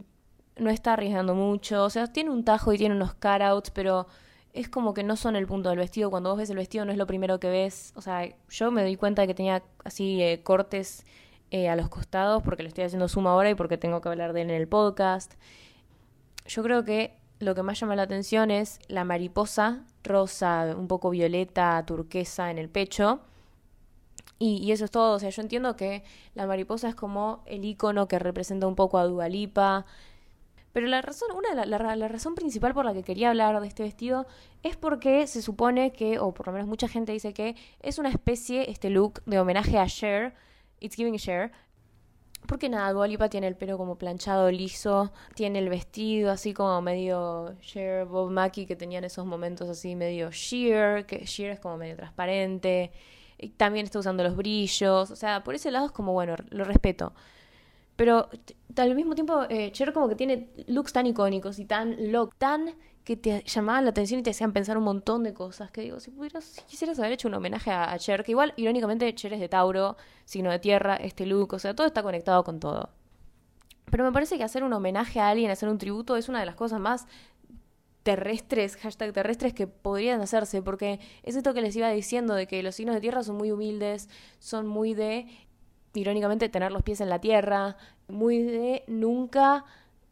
no 0.57 0.71
está 0.71 0.95
arriesgando 0.95 1.35
mucho, 1.35 1.85
o 1.85 1.91
sea, 1.91 2.07
tiene 2.07 2.31
un 2.31 2.45
tajo 2.45 2.73
y 2.73 2.79
tiene 2.79 2.95
unos 2.95 3.15
cutouts, 3.15 3.71
pero 3.71 4.07
es 4.55 4.69
como 4.71 4.95
que 4.95 5.03
no 5.03 5.17
son 5.17 5.37
el 5.37 5.47
punto 5.47 5.69
del 5.69 5.79
vestido. 5.79 6.09
Cuando 6.09 6.31
vos 6.31 6.39
ves 6.39 6.51
el 6.51 6.57
vestido 6.57 6.85
no 6.85 6.93
es 6.93 6.99
lo 6.99 7.07
primero 7.07 7.39
que 7.39 7.51
ves. 7.51 7.93
O 7.95 8.01
sea, 8.01 8.27
yo 8.49 8.71
me 8.71 8.85
di 8.85 8.97
cuenta 8.97 9.23
de 9.23 9.29
que 9.29 9.35
tenía 9.35 9.63
así 9.85 10.23
eh, 10.23 10.41
cortes 10.43 11.05
eh, 11.51 11.69
a 11.69 11.77
los 11.77 11.91
costados 11.91 12.43
porque 12.43 12.63
lo 12.63 12.69
estoy 12.69 12.85
haciendo 12.85 13.07
suma 13.09 13.33
ahora 13.33 13.51
y 13.51 13.55
porque 13.55 13.77
tengo 13.77 14.01
que 14.01 14.09
hablar 14.09 14.33
de 14.33 14.43
él 14.43 14.51
en 14.51 14.57
el 14.57 14.67
podcast. 14.69 15.35
Yo 16.49 16.63
creo 16.63 16.85
que 16.85 17.19
lo 17.39 17.55
que 17.55 17.63
más 17.63 17.79
llama 17.79 17.97
la 17.97 18.03
atención 18.03 18.51
es 18.51 18.79
la 18.89 19.05
mariposa 19.05 19.85
rosa, 20.03 20.75
un 20.77 20.89
poco 20.89 21.11
violeta, 21.11 21.85
turquesa 21.85 22.51
en 22.51 22.59
el 22.59 22.69
pecho. 22.69 23.21
Y, 24.39 24.71
eso 24.71 24.85
es 24.85 24.91
todo. 24.91 25.17
O 25.17 25.19
sea, 25.19 25.31
yo 25.31 25.43
entiendo 25.43 25.77
que 25.77 26.03
la 26.35 26.47
mariposa 26.47 26.89
es 26.89 26.95
como 26.95 27.43
el 27.47 27.65
icono 27.65 28.07
que 28.09 28.19
representa 28.19 28.67
un 28.67 28.75
poco 28.75 28.99
a 28.99 29.05
Dualipa. 29.05 29.87
Pero 30.73 30.89
la 30.89 31.01
razón, 31.01 31.31
una 31.35 31.55
de 31.55 31.67
la, 31.67 31.97
la, 31.97 32.09
razón 32.09 32.35
principal 32.35 32.75
por 32.75 32.85
la 32.85 32.93
que 32.93 33.03
quería 33.03 33.31
hablar 33.31 33.59
de 33.61 33.67
este 33.67 33.83
vestido 33.83 34.27
es 34.63 34.77
porque 34.77 35.27
se 35.27 35.41
supone 35.41 35.93
que, 35.93 36.19
o 36.19 36.35
por 36.35 36.49
lo 36.49 36.53
menos 36.53 36.69
mucha 36.69 36.87
gente 36.87 37.13
dice 37.13 37.33
que 37.33 37.57
es 37.81 37.99
una 37.99 38.11
especie, 38.11 38.71
este 38.71 38.91
look, 38.91 39.23
de 39.25 39.41
homenaje 39.41 39.79
a 39.79 39.87
Cher, 39.87 40.35
It's 40.81 40.97
Giving 40.97 41.17
Cher, 41.17 41.51
porque 42.47 42.69
nada, 42.69 42.93
Dualipa 42.93 43.29
tiene 43.29 43.47
el 43.47 43.57
pelo 43.57 43.79
como 43.79 43.97
planchado, 43.97 44.51
liso, 44.51 45.13
tiene 45.35 45.59
el 45.59 45.69
vestido 45.69 46.31
así 46.31 46.55
como 46.55 46.81
medio 46.83 47.55
Cher, 47.61 48.07
Bob 48.07 48.31
Mackie, 48.31 48.67
que 48.67 48.77
tenían 48.77 49.05
esos 49.05 49.27
momentos 49.27 49.69
así 49.69 49.95
medio 49.95 50.31
sheer, 50.31 51.07
que 51.07 51.25
sheer 51.25 51.53
es 51.53 51.61
como 51.61 51.77
medio 51.77 51.97
transparente, 51.97 52.93
y 53.39 53.51
también 53.51 53.85
está 53.85 53.99
usando 53.99 54.23
los 54.25 54.37
brillos, 54.37 55.11
o 55.11 55.17
sea, 55.17 55.45
por 55.45 55.55
ese 55.55 55.71
lado 55.71 55.87
es 55.87 55.93
como, 55.93 56.13
bueno, 56.13 56.37
lo 56.51 56.65
respeto. 56.65 57.13
Pero 57.97 58.29
al 58.77 58.95
mismo 58.95 59.15
tiempo, 59.15 59.45
eh, 59.49 59.73
Cher 59.73 59.93
como 59.93 60.09
que 60.09 60.17
tiene 60.17 60.51
looks 60.67 60.93
tan 60.93 61.07
icónicos 61.07 61.59
y 61.59 61.65
tan 61.65 62.13
look, 62.13 62.35
tan 62.37 62.75
que 63.07 63.17
te 63.17 63.45
llamaban 63.45 63.85
la 63.85 63.91
atención 63.91 64.19
y 64.19 64.25
te 64.25 64.31
hacían 64.31 64.53
pensar 64.53 64.77
un 64.77 64.83
montón 64.83 65.23
de 65.23 65.33
cosas. 65.33 65.71
Que 65.71 65.83
digo, 65.83 66.01
si 66.01 66.11
pudieras, 66.11 66.43
si 66.43 66.63
quisieras 66.63 66.99
haber 66.99 67.13
hecho 67.13 67.29
un 67.29 67.35
homenaje 67.35 67.71
a, 67.71 67.97
Cher, 67.99 68.25
que 68.25 68.33
igual, 68.33 68.53
irónicamente, 68.57 69.15
Cher 69.15 69.33
es 69.33 69.39
de 69.39 69.49
Tauro, 69.49 69.97
signo 70.25 70.51
de 70.51 70.59
tierra, 70.59 70.97
este 70.97 71.25
look, 71.25 71.55
o 71.55 71.59
sea, 71.61 71.73
todo 71.73 71.87
está 71.87 72.03
conectado 72.03 72.43
con 72.43 72.59
todo. 72.59 72.91
Pero 73.93 74.03
me 74.03 74.11
parece 74.11 74.37
que 74.37 74.43
hacer 74.43 74.65
un 74.65 74.73
homenaje 74.73 75.21
a 75.21 75.29
alguien, 75.29 75.53
hacer 75.53 75.69
un 75.69 75.79
tributo, 75.79 76.17
es 76.17 76.29
una 76.29 76.41
de 76.41 76.47
las 76.47 76.57
cosas 76.57 76.81
más 76.81 77.07
terrestres, 78.03 78.75
hashtag 78.75 79.13
terrestres, 79.13 79.55
que 79.55 79.69
podrían 79.69 80.21
hacerse, 80.21 80.61
porque 80.61 80.99
es 81.23 81.37
esto 81.37 81.55
que 81.55 81.61
les 81.61 81.77
iba 81.77 81.89
diciendo, 81.91 82.35
de 82.35 82.49
que 82.49 82.61
los 82.65 82.75
signos 82.75 82.97
de 82.97 83.01
tierra 83.01 83.23
son 83.23 83.37
muy 83.37 83.53
humildes, 83.53 84.09
son 84.41 84.67
muy 84.67 84.95
de, 84.95 85.29
irónicamente, 85.95 86.49
tener 86.49 86.73
los 86.73 86.83
pies 86.83 87.01
en 87.01 87.09
la 87.09 87.21
tierra, 87.21 87.77
muy 88.09 88.43
de 88.43 88.83
nunca, 88.89 89.65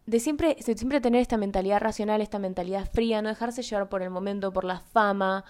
de 0.06 0.20
siempre, 0.20 0.56
de 0.64 0.76
siempre 0.76 1.00
tener 1.00 1.20
esta 1.20 1.36
mentalidad 1.36 1.80
racional, 1.80 2.20
esta 2.20 2.38
mentalidad 2.38 2.88
fría, 2.90 3.22
no 3.22 3.30
dejarse 3.30 3.62
llevar 3.62 3.88
por 3.88 4.02
el 4.02 4.10
momento, 4.10 4.52
por 4.52 4.64
la 4.64 4.80
fama, 4.80 5.44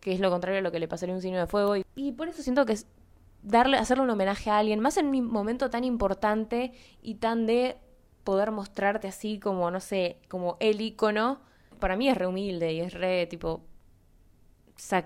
que 0.00 0.12
es 0.12 0.20
lo 0.20 0.30
contrario 0.30 0.60
a 0.60 0.62
lo 0.62 0.72
que 0.72 0.78
le 0.78 0.88
pasaría 0.88 1.14
a 1.14 1.16
un 1.16 1.22
signo 1.22 1.38
de 1.38 1.46
fuego. 1.46 1.74
Y, 1.94 2.12
por 2.12 2.28
eso 2.28 2.42
siento 2.42 2.64
que 2.64 2.78
darle, 3.42 3.76
hacerle 3.76 4.04
un 4.04 4.10
homenaje 4.10 4.50
a 4.50 4.58
alguien, 4.58 4.80
más 4.80 4.96
en 4.96 5.06
un 5.06 5.26
momento 5.26 5.68
tan 5.68 5.84
importante 5.84 6.72
y 7.02 7.16
tan 7.16 7.46
de 7.46 7.76
poder 8.24 8.50
mostrarte 8.52 9.08
así 9.08 9.38
como, 9.38 9.70
no 9.70 9.80
sé, 9.80 10.18
como 10.28 10.56
el 10.60 10.80
icono 10.80 11.40
para 11.78 11.96
mí 11.96 12.08
es 12.08 12.16
re 12.16 12.26
humilde 12.26 12.72
y 12.72 12.80
es 12.80 12.92
re 12.94 13.26
tipo. 13.26 13.62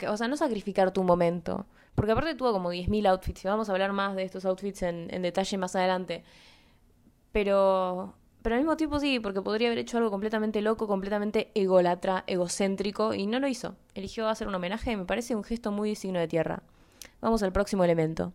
o 0.09 0.17
sea, 0.17 0.29
no 0.29 0.37
sacrificar 0.37 0.93
tu 0.93 1.03
momento. 1.03 1.67
Porque 1.95 2.13
aparte 2.13 2.35
tuvo 2.35 2.53
como 2.53 2.73
10.000 2.73 3.07
outfits 3.09 3.45
y 3.45 3.49
vamos 3.49 3.69
a 3.69 3.73
hablar 3.73 3.93
más 3.93 4.17
de 4.17 4.25
estos 4.25 4.45
outfits 4.45 4.83
en 4.83 5.23
detalle 5.23 5.59
más 5.59 5.77
adelante. 5.77 6.25
Pero, 7.31 8.15
pero 8.45 8.57
al 8.57 8.61
mismo 8.61 8.77
tiempo 8.77 9.01
sí, 9.01 9.21
porque 9.21 9.41
podría 9.41 9.69
haber 9.69 9.79
hecho 9.79 9.97
algo 9.97 10.11
completamente 10.11 10.61
loco, 10.61 10.87
completamente 10.87 11.51
ególatra, 11.55 12.25
egocéntrico, 12.27 13.15
y 13.15 13.27
no 13.27 13.41
lo 13.41 13.49
hizo. 13.49 13.75
Eligió 13.95 14.29
hacer 14.29 14.47
un 14.47 14.55
homenaje 14.55 14.93
y 14.93 14.97
me 14.97 15.07
parece 15.07 15.35
un 15.35 15.45
gesto 15.45 15.73
muy 15.73 15.95
signo 15.95 16.19
de 16.19 16.29
tierra. 16.29 16.63
Vamos 17.23 17.43
al 17.43 17.53
próximo 17.53 17.85
elemento. 17.85 18.35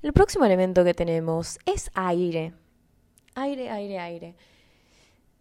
El 0.00 0.14
próximo 0.14 0.46
elemento 0.46 0.82
que 0.82 0.94
tenemos 0.94 1.58
es 1.66 1.90
aire. 1.92 2.54
Aire, 3.34 3.68
aire, 3.68 3.98
aire. 3.98 4.34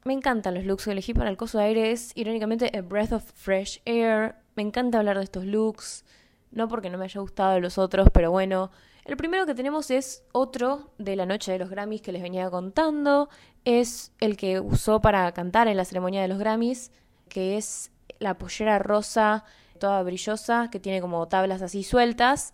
Me 0.03 0.12
encantan 0.12 0.53
los 0.53 0.65
looks 0.65 0.84
que 0.84 0.91
elegí 0.91 1.13
para 1.13 1.29
el 1.29 1.38
coso 1.38 1.58
de 1.58 1.63
aire. 1.63 1.91
Es 1.91 2.12
irónicamente 2.13 2.77
a 2.77 2.82
breath 2.82 3.13
of 3.13 3.23
fresh 3.23 3.82
air. 3.86 4.36
Me 4.53 4.63
encanta 4.63 4.99
hablar 4.99 5.17
de 5.17 5.23
estos 5.23 5.45
looks. 5.45 6.03
No 6.51 6.67
porque 6.67 6.89
no 6.89 6.97
me 6.97 7.05
haya 7.05 7.21
gustado 7.21 7.62
los 7.62 7.77
otros, 7.77 8.10
pero 8.12 8.32
bueno. 8.32 8.69
El 9.05 9.17
primero 9.17 9.45
que 9.45 9.55
tenemos 9.55 9.89
es 9.91 10.23
otro 10.31 10.91
de 10.97 11.15
la 11.15 11.25
noche 11.25 11.51
de 11.51 11.59
los 11.59 11.69
Grammys 11.69 12.01
que 12.01 12.12
les 12.12 12.21
venía 12.21 12.49
contando. 12.49 13.29
Es 13.65 14.12
el 14.19 14.38
que 14.38 14.59
usó 14.59 15.01
para 15.01 15.31
cantar 15.31 15.67
en 15.67 15.77
la 15.77 15.85
ceremonia 15.85 16.21
de 16.21 16.27
los 16.27 16.39
Grammys, 16.39 16.91
que 17.27 17.57
es 17.57 17.91
la 18.19 18.38
pollera 18.38 18.79
rosa, 18.79 19.45
toda 19.79 20.03
brillosa, 20.03 20.69
que 20.71 20.79
tiene 20.79 21.01
como 21.01 21.27
tablas 21.27 21.62
así 21.62 21.83
sueltas, 21.83 22.53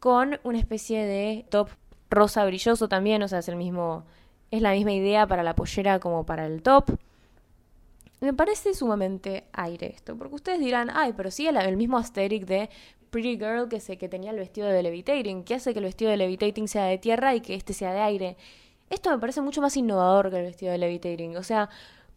con 0.00 0.38
una 0.44 0.58
especie 0.58 1.04
de 1.04 1.46
top 1.50 1.70
rosa 2.10 2.44
brilloso 2.44 2.88
también, 2.88 3.22
o 3.22 3.28
sea, 3.28 3.40
es 3.40 3.48
el 3.48 3.56
mismo 3.56 4.04
es 4.50 4.62
la 4.62 4.72
misma 4.72 4.92
idea 4.92 5.26
para 5.26 5.42
la 5.42 5.54
pollera 5.54 5.98
como 5.98 6.24
para 6.24 6.46
el 6.46 6.62
top. 6.62 6.96
Me 8.20 8.32
parece 8.32 8.74
sumamente 8.74 9.44
aire 9.52 9.92
esto, 9.94 10.16
porque 10.16 10.34
ustedes 10.34 10.58
dirán, 10.58 10.90
ay, 10.92 11.12
pero 11.16 11.30
sigue 11.30 11.50
el 11.50 11.76
mismo 11.76 11.98
aesthetic 11.98 12.46
de 12.46 12.68
Pretty 13.10 13.36
Girl 13.36 13.68
que, 13.68 13.80
sé, 13.80 13.98
que 13.98 14.08
tenía 14.08 14.30
el 14.30 14.36
vestido 14.38 14.68
de 14.68 14.82
Levitating, 14.82 15.44
que 15.44 15.54
hace 15.54 15.72
que 15.72 15.78
el 15.78 15.84
vestido 15.84 16.10
de 16.10 16.16
Levitating 16.16 16.68
sea 16.68 16.84
de 16.84 16.98
tierra 16.98 17.34
y 17.34 17.40
que 17.40 17.54
este 17.54 17.72
sea 17.72 17.92
de 17.92 18.00
aire. 18.00 18.36
Esto 18.90 19.10
me 19.10 19.18
parece 19.18 19.40
mucho 19.40 19.60
más 19.60 19.76
innovador 19.76 20.30
que 20.30 20.38
el 20.38 20.44
vestido 20.44 20.72
de 20.72 20.78
Levitating, 20.78 21.36
o 21.36 21.42
sea, 21.42 21.68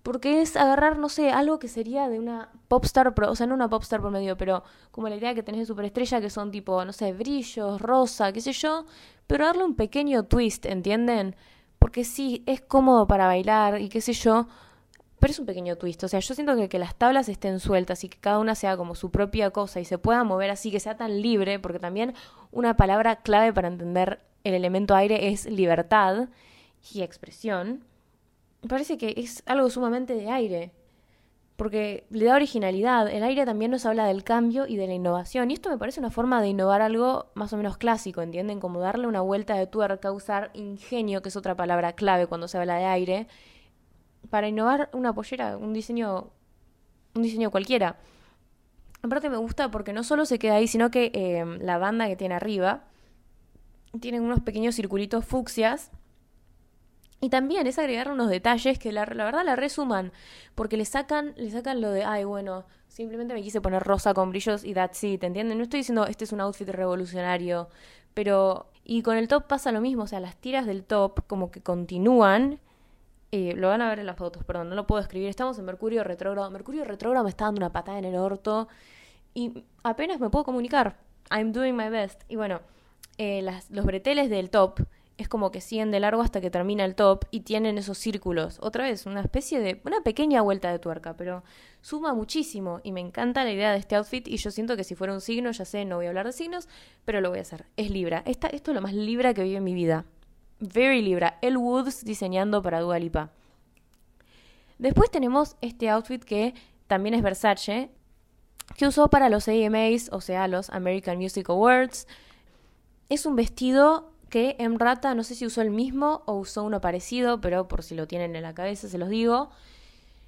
porque 0.03 0.41
es 0.41 0.55
agarrar, 0.55 0.97
no 0.97 1.09
sé, 1.09 1.31
algo 1.31 1.59
que 1.59 1.67
sería 1.67 2.09
de 2.09 2.19
una 2.19 2.49
popstar, 2.67 3.13
o 3.27 3.35
sea, 3.35 3.47
no 3.47 3.55
una 3.55 3.69
popstar 3.69 4.01
por 4.01 4.11
medio, 4.11 4.37
pero 4.37 4.63
como 4.91 5.09
la 5.09 5.15
idea 5.15 5.35
que 5.35 5.43
tenés 5.43 5.61
de 5.61 5.65
superestrella, 5.65 6.21
que 6.21 6.29
son 6.29 6.51
tipo, 6.51 6.83
no 6.85 6.93
sé, 6.93 7.13
brillos, 7.13 7.81
rosa, 7.81 8.31
qué 8.31 8.41
sé 8.41 8.53
yo, 8.53 8.85
pero 9.27 9.45
darle 9.45 9.63
un 9.63 9.75
pequeño 9.75 10.23
twist, 10.23 10.65
¿entienden? 10.65 11.35
porque 11.81 12.03
sí, 12.03 12.43
es 12.45 12.61
cómodo 12.61 13.07
para 13.07 13.25
bailar 13.25 13.81
y 13.81 13.89
qué 13.89 14.01
sé 14.01 14.13
yo, 14.13 14.47
pero 15.21 15.31
es 15.31 15.39
un 15.39 15.45
pequeño 15.45 15.77
twist. 15.77 16.03
O 16.03 16.07
sea, 16.07 16.19
yo 16.19 16.33
siento 16.33 16.55
que, 16.55 16.67
que 16.67 16.79
las 16.79 16.95
tablas 16.95 17.29
estén 17.29 17.59
sueltas 17.59 18.03
y 18.03 18.09
que 18.09 18.17
cada 18.17 18.39
una 18.39 18.55
sea 18.55 18.75
como 18.75 18.95
su 18.95 19.11
propia 19.11 19.51
cosa 19.51 19.79
y 19.79 19.85
se 19.85 19.99
pueda 19.99 20.23
mover 20.23 20.49
así, 20.49 20.71
que 20.71 20.79
sea 20.79 20.97
tan 20.97 21.21
libre, 21.21 21.59
porque 21.59 21.77
también 21.77 22.15
una 22.51 22.75
palabra 22.75 23.17
clave 23.17 23.53
para 23.53 23.67
entender 23.67 24.19
el 24.43 24.55
elemento 24.55 24.95
aire 24.95 25.29
es 25.29 25.45
libertad 25.45 26.29
y 26.91 27.03
expresión. 27.03 27.85
Me 28.63 28.67
parece 28.67 28.97
que 28.97 29.13
es 29.15 29.43
algo 29.45 29.69
sumamente 29.69 30.15
de 30.15 30.31
aire 30.31 30.71
porque 31.55 32.07
le 32.09 32.25
da 32.25 32.33
originalidad. 32.33 33.07
El 33.07 33.21
aire 33.21 33.45
también 33.45 33.69
nos 33.69 33.85
habla 33.85 34.07
del 34.07 34.23
cambio 34.23 34.65
y 34.65 34.77
de 34.77 34.87
la 34.87 34.95
innovación. 34.95 35.51
Y 35.51 35.53
esto 35.53 35.69
me 35.69 35.77
parece 35.77 35.99
una 35.99 36.09
forma 36.09 36.41
de 36.41 36.47
innovar 36.47 36.81
algo 36.81 37.27
más 37.35 37.53
o 37.53 37.57
menos 37.57 37.77
clásico, 37.77 38.23
¿entienden? 38.23 38.59
Como 38.59 38.79
darle 38.79 39.05
una 39.05 39.21
vuelta 39.21 39.53
de 39.53 39.67
tuerca, 39.67 40.11
usar 40.11 40.49
ingenio, 40.55 41.21
que 41.21 41.29
es 41.29 41.35
otra 41.35 41.55
palabra 41.55 41.93
clave 41.93 42.25
cuando 42.25 42.47
se 42.47 42.57
habla 42.57 42.77
de 42.77 42.85
aire, 42.85 43.27
para 44.31 44.47
innovar 44.47 44.89
una 44.93 45.13
pollera, 45.13 45.57
un 45.57 45.73
diseño, 45.73 46.31
un 47.13 47.21
diseño 47.21 47.51
cualquiera. 47.51 47.97
Aparte 49.03 49.29
me 49.29 49.37
gusta 49.37 49.69
porque 49.69 49.93
no 49.93 50.03
solo 50.03 50.25
se 50.25 50.39
queda 50.39 50.55
ahí, 50.55 50.67
sino 50.67 50.89
que 50.89 51.11
eh, 51.13 51.45
la 51.59 51.77
banda 51.77 52.07
que 52.07 52.15
tiene 52.15 52.33
arriba 52.33 52.85
tiene 53.99 54.21
unos 54.21 54.39
pequeños 54.39 54.75
circulitos 54.75 55.25
fucsias 55.25 55.91
y 57.19 57.29
también 57.29 57.67
es 57.67 57.77
agregar 57.77 58.09
unos 58.09 58.29
detalles 58.29 58.79
que 58.79 58.91
la, 58.91 59.05
verdad 59.05 59.43
la 59.45 59.55
resuman, 59.55 60.11
porque 60.55 60.77
le 60.77 60.85
sacan, 60.85 61.33
le 61.35 61.51
sacan 61.51 61.81
lo 61.81 61.91
de, 61.91 62.03
ay, 62.03 62.23
bueno, 62.23 62.65
simplemente 62.87 63.33
me 63.33 63.43
quise 63.43 63.61
poner 63.61 63.83
rosa 63.83 64.13
con 64.13 64.29
brillos 64.31 64.63
y 64.63 64.73
that's 64.73 65.03
it, 65.03 65.23
¿entienden? 65.23 65.57
No 65.57 65.63
estoy 65.63 65.81
diciendo, 65.81 66.07
este 66.07 66.23
es 66.23 66.31
un 66.31 66.41
outfit 66.41 66.67
revolucionario, 66.69 67.69
pero... 68.13 68.67
Y 68.83 69.03
con 69.03 69.15
el 69.15 69.27
top 69.27 69.45
pasa 69.45 69.71
lo 69.71 69.79
mismo, 69.79 70.03
o 70.03 70.07
sea, 70.07 70.19
las 70.19 70.35
tiras 70.37 70.65
del 70.65 70.83
top 70.83 71.21
como 71.27 71.51
que 71.51 71.61
continúan, 71.61 72.59
eh, 73.31 73.53
lo 73.55 73.69
van 73.69 73.81
a 73.81 73.89
ver 73.89 73.99
en 73.99 74.05
las 74.05 74.17
fotos, 74.17 74.43
perdón, 74.43 74.69
no 74.69 74.75
lo 74.75 74.85
puedo 74.85 75.01
escribir, 75.01 75.29
estamos 75.29 75.57
en 75.57 75.65
Mercurio 75.65 76.03
retrógrado, 76.03 76.49
Mercurio 76.51 76.83
retrógrado 76.83 77.23
me 77.23 77.29
está 77.29 77.45
dando 77.45 77.59
una 77.59 77.71
patada 77.71 77.97
en 77.97 78.05
el 78.05 78.15
orto 78.15 78.67
y 79.33 79.63
apenas 79.83 80.19
me 80.19 80.29
puedo 80.29 80.43
comunicar, 80.43 80.97
I'm 81.29 81.53
doing 81.53 81.75
my 81.75 81.89
best. 81.89 82.23
Y 82.27 82.35
bueno, 82.35 82.59
eh, 83.17 83.41
las, 83.41 83.69
los 83.71 83.85
breteles 83.85 84.29
del 84.29 84.49
top 84.49 84.81
es 85.17 85.29
como 85.29 85.51
que 85.51 85.61
siguen 85.61 85.91
de 85.91 85.99
largo 85.99 86.21
hasta 86.21 86.41
que 86.41 86.49
termina 86.49 86.83
el 86.83 86.95
top 86.95 87.25
y 87.31 87.41
tienen 87.41 87.77
esos 87.77 87.97
círculos. 87.97 88.57
Otra 88.59 88.85
vez, 88.85 89.05
una 89.05 89.21
especie 89.21 89.59
de, 89.59 89.79
una 89.85 90.01
pequeña 90.01 90.41
vuelta 90.41 90.71
de 90.71 90.79
tuerca, 90.79 91.15
pero 91.15 91.43
suma 91.81 92.13
muchísimo 92.13 92.81
y 92.83 92.91
me 92.91 92.99
encanta 92.99 93.43
la 93.43 93.51
idea 93.51 93.71
de 93.71 93.77
este 93.77 93.95
outfit 93.95 94.27
y 94.27 94.37
yo 94.37 94.51
siento 94.51 94.75
que 94.75 94.83
si 94.83 94.95
fuera 94.95 95.13
un 95.13 95.21
signo, 95.21 95.51
ya 95.51 95.65
sé, 95.65 95.85
no 95.85 95.97
voy 95.97 96.07
a 96.07 96.09
hablar 96.09 96.25
de 96.25 96.33
signos, 96.33 96.67
pero 97.05 97.21
lo 97.21 97.29
voy 97.29 97.39
a 97.39 97.43
hacer. 97.43 97.65
Es 97.77 97.91
Libra. 97.91 98.23
Esta, 98.25 98.47
esto 98.47 98.71
es 98.71 98.75
lo 98.75 98.81
más 98.81 98.93
Libra 98.93 99.33
que 99.33 99.43
vivo 99.43 99.57
en 99.57 99.63
mi 99.63 99.73
vida. 99.73 100.05
Very 100.61 101.01
Libra. 101.01 101.37
El 101.41 101.57
Woods 101.57 102.05
diseñando 102.05 102.61
para 102.61 102.79
Dua 102.79 102.99
Lipa. 102.99 103.31
Después 104.77 105.11
tenemos 105.11 105.57
este 105.61 105.89
outfit 105.89 106.23
que 106.23 106.53
también 106.87 107.15
es 107.15 107.23
Versace, 107.23 107.89
que 108.77 108.87
usó 108.87 109.09
para 109.09 109.29
los 109.29 109.47
AMAs, 109.47 110.09
o 110.11 110.21
sea, 110.21 110.47
los 110.47 110.69
American 110.69 111.17
Music 111.17 111.49
Awards. 111.49 112.07
Es 113.09 113.25
un 113.25 113.35
vestido 113.35 114.11
que 114.29 114.55
en 114.59 114.79
Rata 114.79 115.13
no 115.15 115.23
sé 115.23 115.35
si 115.35 115.45
usó 115.45 115.61
el 115.61 115.71
mismo 115.71 116.23
o 116.25 116.33
usó 116.33 116.63
uno 116.63 116.79
parecido, 116.79 117.41
pero 117.41 117.67
por 117.67 117.83
si 117.83 117.95
lo 117.95 118.07
tienen 118.07 118.35
en 118.35 118.43
la 118.43 118.53
cabeza 118.53 118.87
se 118.87 118.97
los 118.97 119.09
digo. 119.09 119.49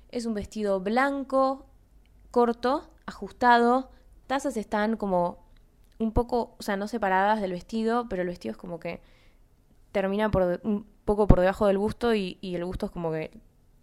Es 0.09 0.25
un 0.25 0.33
vestido 0.33 0.79
blanco, 0.79 1.65
corto, 2.31 2.89
ajustado. 3.05 3.91
Tazas 4.27 4.57
están 4.57 4.97
como 4.97 5.43
un 5.99 6.11
poco, 6.11 6.55
o 6.59 6.63
sea, 6.63 6.75
no 6.75 6.87
separadas 6.87 7.39
del 7.39 7.51
vestido, 7.51 8.07
pero 8.09 8.23
el 8.23 8.27
vestido 8.27 8.51
es 8.51 8.57
como 8.57 8.79
que 8.79 9.01
termina 9.93 10.29
por 10.29 10.59
un 10.63 10.85
poco 11.05 11.27
por 11.27 11.39
debajo 11.39 11.67
del 11.67 11.77
busto 11.77 12.13
y, 12.13 12.37
el 12.41 12.65
busto 12.65 12.87
es 12.87 12.91
como 12.91 13.13
que 13.13 13.31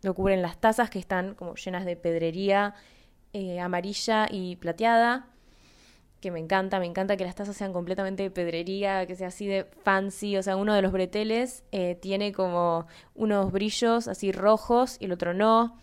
lo 0.03 0.15
cubren 0.15 0.43
las 0.43 0.59
tazas 0.59 0.91
que 0.91 0.99
están 0.99 1.35
como 1.35 1.55
llenas 1.55 1.87
de 1.87 1.97
pedrería 1.97 2.75
eh, 3.33 3.61
amarilla 3.61 4.27
y 4.31 4.57
plateada. 4.57 5.29
que 6.21 6.31
me 6.31 6.39
encanta, 6.39 6.79
me 6.79 6.87
encanta 6.87 7.17
que 7.17 7.25
las 7.25 7.35
tazas 7.35 7.57
sean 7.57 7.73
completamente 7.73 8.25
de 8.25 8.31
pedrería, 8.31 9.07
que 9.07 9.17
sea 9.17 9.29
así 9.29 9.47
de 9.47 9.65
fancy, 9.85 10.37
o 10.37 10.43
sea, 10.43 10.57
uno 10.57 10.75
de 10.75 10.83
los 10.83 10.93
breteles 10.93 11.65
eh, 11.73 11.95
tiene 11.95 12.33
como 12.33 12.87
unos 13.15 13.53
brillos 13.53 14.07
así 14.07 14.31
rojos 14.33 14.99
y 15.01 15.07
el 15.07 15.13
otro 15.13 15.33
no. 15.33 15.79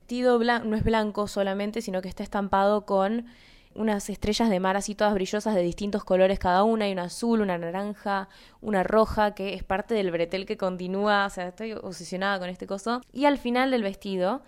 vestido 0.00 0.38
no 0.38 0.76
es 0.76 0.84
blanco 0.84 1.28
solamente, 1.28 1.80
sino 1.80 2.02
que 2.02 2.08
está 2.08 2.22
estampado 2.22 2.84
con 2.84 3.26
unas 3.74 4.08
estrellas 4.08 4.50
de 4.50 4.60
mar 4.60 4.76
así 4.76 4.94
todas 4.94 5.14
brillosas 5.14 5.54
de 5.54 5.62
distintos 5.62 6.04
colores 6.04 6.38
cada 6.38 6.62
una, 6.62 6.84
hay 6.84 6.92
una 6.92 7.04
azul, 7.04 7.40
una 7.40 7.58
naranja, 7.58 8.28
una 8.60 8.82
roja, 8.82 9.34
que 9.34 9.54
es 9.54 9.64
parte 9.64 9.94
del 9.94 10.10
bretel 10.10 10.46
que 10.46 10.56
continúa, 10.56 11.26
o 11.26 11.30
sea, 11.30 11.48
estoy 11.48 11.72
obsesionada 11.72 12.38
con 12.38 12.48
este 12.48 12.66
coso. 12.66 13.00
Y 13.12 13.24
al 13.24 13.38
final 13.38 13.70
del 13.70 13.82
vestido 13.82 14.42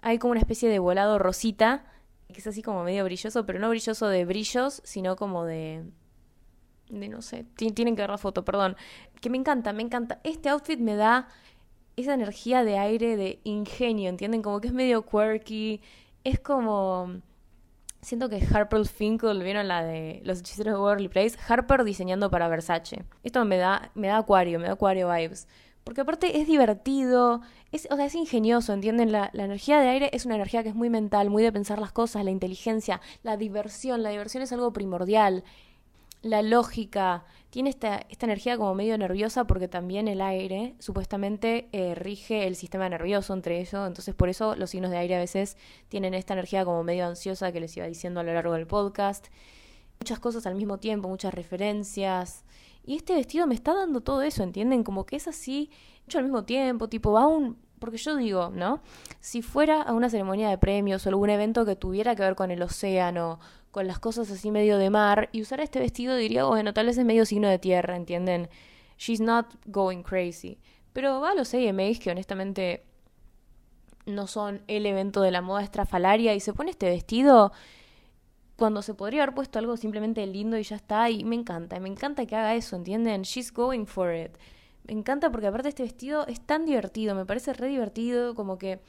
hay 0.00 0.18
como 0.18 0.32
una 0.32 0.40
especie 0.40 0.68
de 0.68 0.78
volado 0.78 1.18
rosita, 1.18 1.84
que 2.32 2.40
es 2.40 2.46
así 2.46 2.62
como 2.62 2.82
medio 2.82 3.04
brilloso, 3.04 3.46
pero 3.46 3.58
no 3.58 3.68
brilloso 3.68 4.08
de 4.08 4.24
brillos, 4.24 4.82
sino 4.84 5.16
como 5.16 5.44
de... 5.44 5.84
de 6.88 7.08
no 7.08 7.22
sé, 7.22 7.44
tienen 7.54 7.94
que 7.94 8.02
ver 8.02 8.10
la 8.10 8.18
foto, 8.18 8.44
perdón. 8.44 8.76
Que 9.20 9.30
me 9.30 9.36
encanta, 9.36 9.72
me 9.72 9.82
encanta. 9.82 10.20
Este 10.24 10.48
outfit 10.48 10.80
me 10.80 10.96
da 10.96 11.28
esa 11.96 12.14
energía 12.14 12.64
de 12.64 12.78
aire, 12.78 13.16
de 13.16 13.38
ingenio, 13.44 14.08
¿entienden? 14.08 14.42
Como 14.42 14.60
que 14.60 14.68
es 14.68 14.74
medio 14.74 15.04
quirky, 15.04 15.80
es 16.24 16.40
como 16.40 17.20
Siento 18.02 18.28
que 18.28 18.44
Harper 18.52 18.84
Finkel, 18.84 19.44
¿vieron 19.44 19.68
la 19.68 19.84
de 19.84 20.20
los 20.24 20.40
hechiceros 20.40 20.74
de 20.74 20.80
Worldly 20.80 21.08
Place? 21.08 21.38
Harper 21.46 21.84
diseñando 21.84 22.32
para 22.32 22.48
Versace. 22.48 23.04
Esto 23.22 23.44
me 23.44 23.58
da, 23.58 23.92
me 23.94 24.08
da 24.08 24.18
acuario, 24.18 24.58
me 24.58 24.66
da 24.66 24.72
acuario 24.72 25.08
vibes. 25.08 25.46
Porque 25.84 26.00
aparte 26.00 26.40
es 26.40 26.48
divertido, 26.48 27.42
es, 27.70 27.86
o 27.92 27.96
sea, 27.96 28.06
es 28.06 28.16
ingenioso, 28.16 28.72
¿entienden? 28.72 29.12
La, 29.12 29.30
la, 29.32 29.44
energía 29.44 29.78
de 29.78 29.88
aire 29.88 30.10
es 30.12 30.26
una 30.26 30.34
energía 30.34 30.64
que 30.64 30.70
es 30.70 30.74
muy 30.74 30.90
mental, 30.90 31.30
muy 31.30 31.44
de 31.44 31.52
pensar 31.52 31.78
las 31.78 31.92
cosas, 31.92 32.24
la 32.24 32.32
inteligencia, 32.32 33.00
la 33.22 33.36
diversión. 33.36 34.02
La 34.02 34.10
diversión 34.10 34.42
es 34.42 34.52
algo 34.52 34.72
primordial 34.72 35.44
la 36.22 36.40
lógica, 36.42 37.24
tiene 37.50 37.68
esta, 37.68 38.06
esta 38.08 38.26
energía 38.26 38.56
como 38.56 38.74
medio 38.74 38.96
nerviosa 38.96 39.44
porque 39.44 39.68
también 39.68 40.08
el 40.08 40.20
aire 40.20 40.74
supuestamente 40.78 41.68
eh, 41.72 41.94
rige 41.94 42.46
el 42.46 42.56
sistema 42.56 42.88
nervioso 42.88 43.34
entre 43.34 43.60
ellos, 43.60 43.86
entonces 43.86 44.14
por 44.14 44.28
eso 44.28 44.56
los 44.56 44.70
signos 44.70 44.90
de 44.90 44.98
aire 44.98 45.16
a 45.16 45.18
veces 45.18 45.56
tienen 45.88 46.14
esta 46.14 46.32
energía 46.32 46.64
como 46.64 46.82
medio 46.84 47.06
ansiosa 47.06 47.52
que 47.52 47.60
les 47.60 47.76
iba 47.76 47.86
diciendo 47.86 48.20
a 48.20 48.22
lo 48.22 48.32
largo 48.32 48.54
del 48.54 48.66
podcast. 48.66 49.26
Muchas 50.00 50.18
cosas 50.18 50.46
al 50.46 50.54
mismo 50.54 50.78
tiempo, 50.78 51.08
muchas 51.08 51.34
referencias. 51.34 52.44
Y 52.84 52.96
este 52.96 53.14
vestido 53.14 53.46
me 53.46 53.54
está 53.54 53.74
dando 53.74 54.00
todo 54.00 54.22
eso, 54.22 54.42
¿entienden? 54.42 54.82
Como 54.82 55.06
que 55.06 55.16
es 55.16 55.28
así, 55.28 55.70
hecho 56.06 56.18
al 56.18 56.24
mismo 56.24 56.44
tiempo, 56.44 56.88
tipo, 56.88 57.12
va 57.12 57.26
un... 57.26 57.56
Porque 57.78 57.98
yo 57.98 58.16
digo, 58.16 58.50
¿no? 58.54 58.80
Si 59.20 59.42
fuera 59.42 59.82
a 59.82 59.92
una 59.92 60.08
ceremonia 60.08 60.48
de 60.48 60.58
premios 60.58 61.04
o 61.04 61.08
algún 61.08 61.30
evento 61.30 61.64
que 61.64 61.74
tuviera 61.74 62.14
que 62.14 62.22
ver 62.22 62.36
con 62.36 62.52
el 62.52 62.62
océano, 62.62 63.40
con 63.72 63.86
las 63.88 63.98
cosas 63.98 64.30
así 64.30 64.50
medio 64.50 64.78
de 64.78 64.90
mar 64.90 65.30
y 65.32 65.42
usar 65.42 65.60
este 65.60 65.80
vestido 65.80 66.14
diría, 66.14 66.44
bueno, 66.44 66.72
tal 66.72 66.86
vez 66.86 66.98
es 66.98 67.04
medio 67.04 67.26
signo 67.26 67.48
de 67.48 67.58
tierra, 67.58 67.96
¿entienden? 67.96 68.48
She's 68.98 69.20
not 69.20 69.46
going 69.66 70.02
crazy. 70.02 70.58
Pero 70.92 71.20
va 71.20 71.30
a 71.30 71.34
los 71.34 71.52
AMAs 71.54 71.98
que 71.98 72.10
honestamente 72.10 72.84
no 74.04 74.26
son 74.26 74.62
el 74.68 74.84
evento 74.84 75.22
de 75.22 75.30
la 75.30 75.40
moda 75.40 75.62
estrafalaria 75.62 76.34
y 76.34 76.40
se 76.40 76.52
pone 76.52 76.70
este 76.70 76.88
vestido 76.90 77.52
cuando 78.56 78.82
se 78.82 78.94
podría 78.94 79.22
haber 79.22 79.34
puesto 79.34 79.58
algo 79.58 79.76
simplemente 79.76 80.24
lindo 80.26 80.58
y 80.58 80.62
ya 80.62 80.76
está 80.76 81.08
y 81.08 81.24
me 81.24 81.34
encanta, 81.34 81.80
me 81.80 81.88
encanta 81.88 82.26
que 82.26 82.36
haga 82.36 82.54
eso, 82.54 82.76
¿entienden? 82.76 83.22
She's 83.22 83.52
going 83.52 83.86
for 83.86 84.14
it. 84.14 84.36
Me 84.84 84.92
encanta 84.92 85.30
porque 85.30 85.46
aparte 85.46 85.70
este 85.70 85.82
vestido 85.82 86.26
es 86.26 86.40
tan 86.40 86.66
divertido, 86.66 87.14
me 87.14 87.24
parece 87.24 87.54
re 87.54 87.68
divertido, 87.68 88.34
como 88.34 88.58
que 88.58 88.80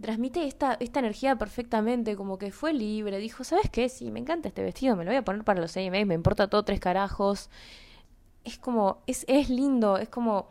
transmite 0.00 0.46
esta, 0.46 0.76
esta 0.80 1.00
energía 1.00 1.36
perfectamente, 1.36 2.16
como 2.16 2.38
que 2.38 2.52
fue 2.52 2.72
libre, 2.72 3.18
dijo, 3.18 3.44
¿sabes 3.44 3.70
qué? 3.70 3.88
Sí, 3.88 4.10
me 4.10 4.20
encanta 4.20 4.48
este 4.48 4.62
vestido, 4.62 4.96
me 4.96 5.04
lo 5.04 5.10
voy 5.10 5.18
a 5.18 5.24
poner 5.24 5.44
para 5.44 5.60
los 5.60 5.76
AMA, 5.76 6.04
me 6.04 6.14
importa 6.14 6.48
todo 6.48 6.64
tres 6.64 6.80
carajos. 6.80 7.50
Es 8.44 8.58
como, 8.58 8.98
es, 9.06 9.24
es 9.28 9.48
lindo, 9.48 9.96
es 9.98 10.08
como, 10.08 10.48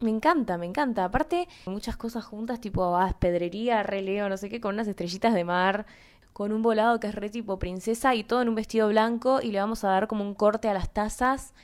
me 0.00 0.10
encanta, 0.10 0.58
me 0.58 0.66
encanta. 0.66 1.04
Aparte, 1.04 1.48
muchas 1.66 1.96
cosas 1.96 2.24
juntas, 2.24 2.60
tipo, 2.60 2.96
ah, 2.96 3.16
pedrería, 3.18 3.82
re 3.82 4.02
leo, 4.02 4.28
no 4.28 4.36
sé 4.36 4.48
qué, 4.48 4.60
con 4.60 4.74
unas 4.74 4.88
estrellitas 4.88 5.34
de 5.34 5.44
mar, 5.44 5.86
con 6.32 6.52
un 6.52 6.60
volado 6.62 7.00
que 7.00 7.06
es 7.06 7.14
re 7.14 7.30
tipo 7.30 7.58
princesa 7.58 8.14
y 8.14 8.22
todo 8.24 8.42
en 8.42 8.50
un 8.50 8.54
vestido 8.54 8.88
blanco 8.88 9.40
y 9.40 9.52
le 9.52 9.58
vamos 9.60 9.84
a 9.84 9.88
dar 9.88 10.06
como 10.06 10.22
un 10.22 10.34
corte 10.34 10.68
a 10.68 10.74
las 10.74 10.92
tazas 10.92 11.54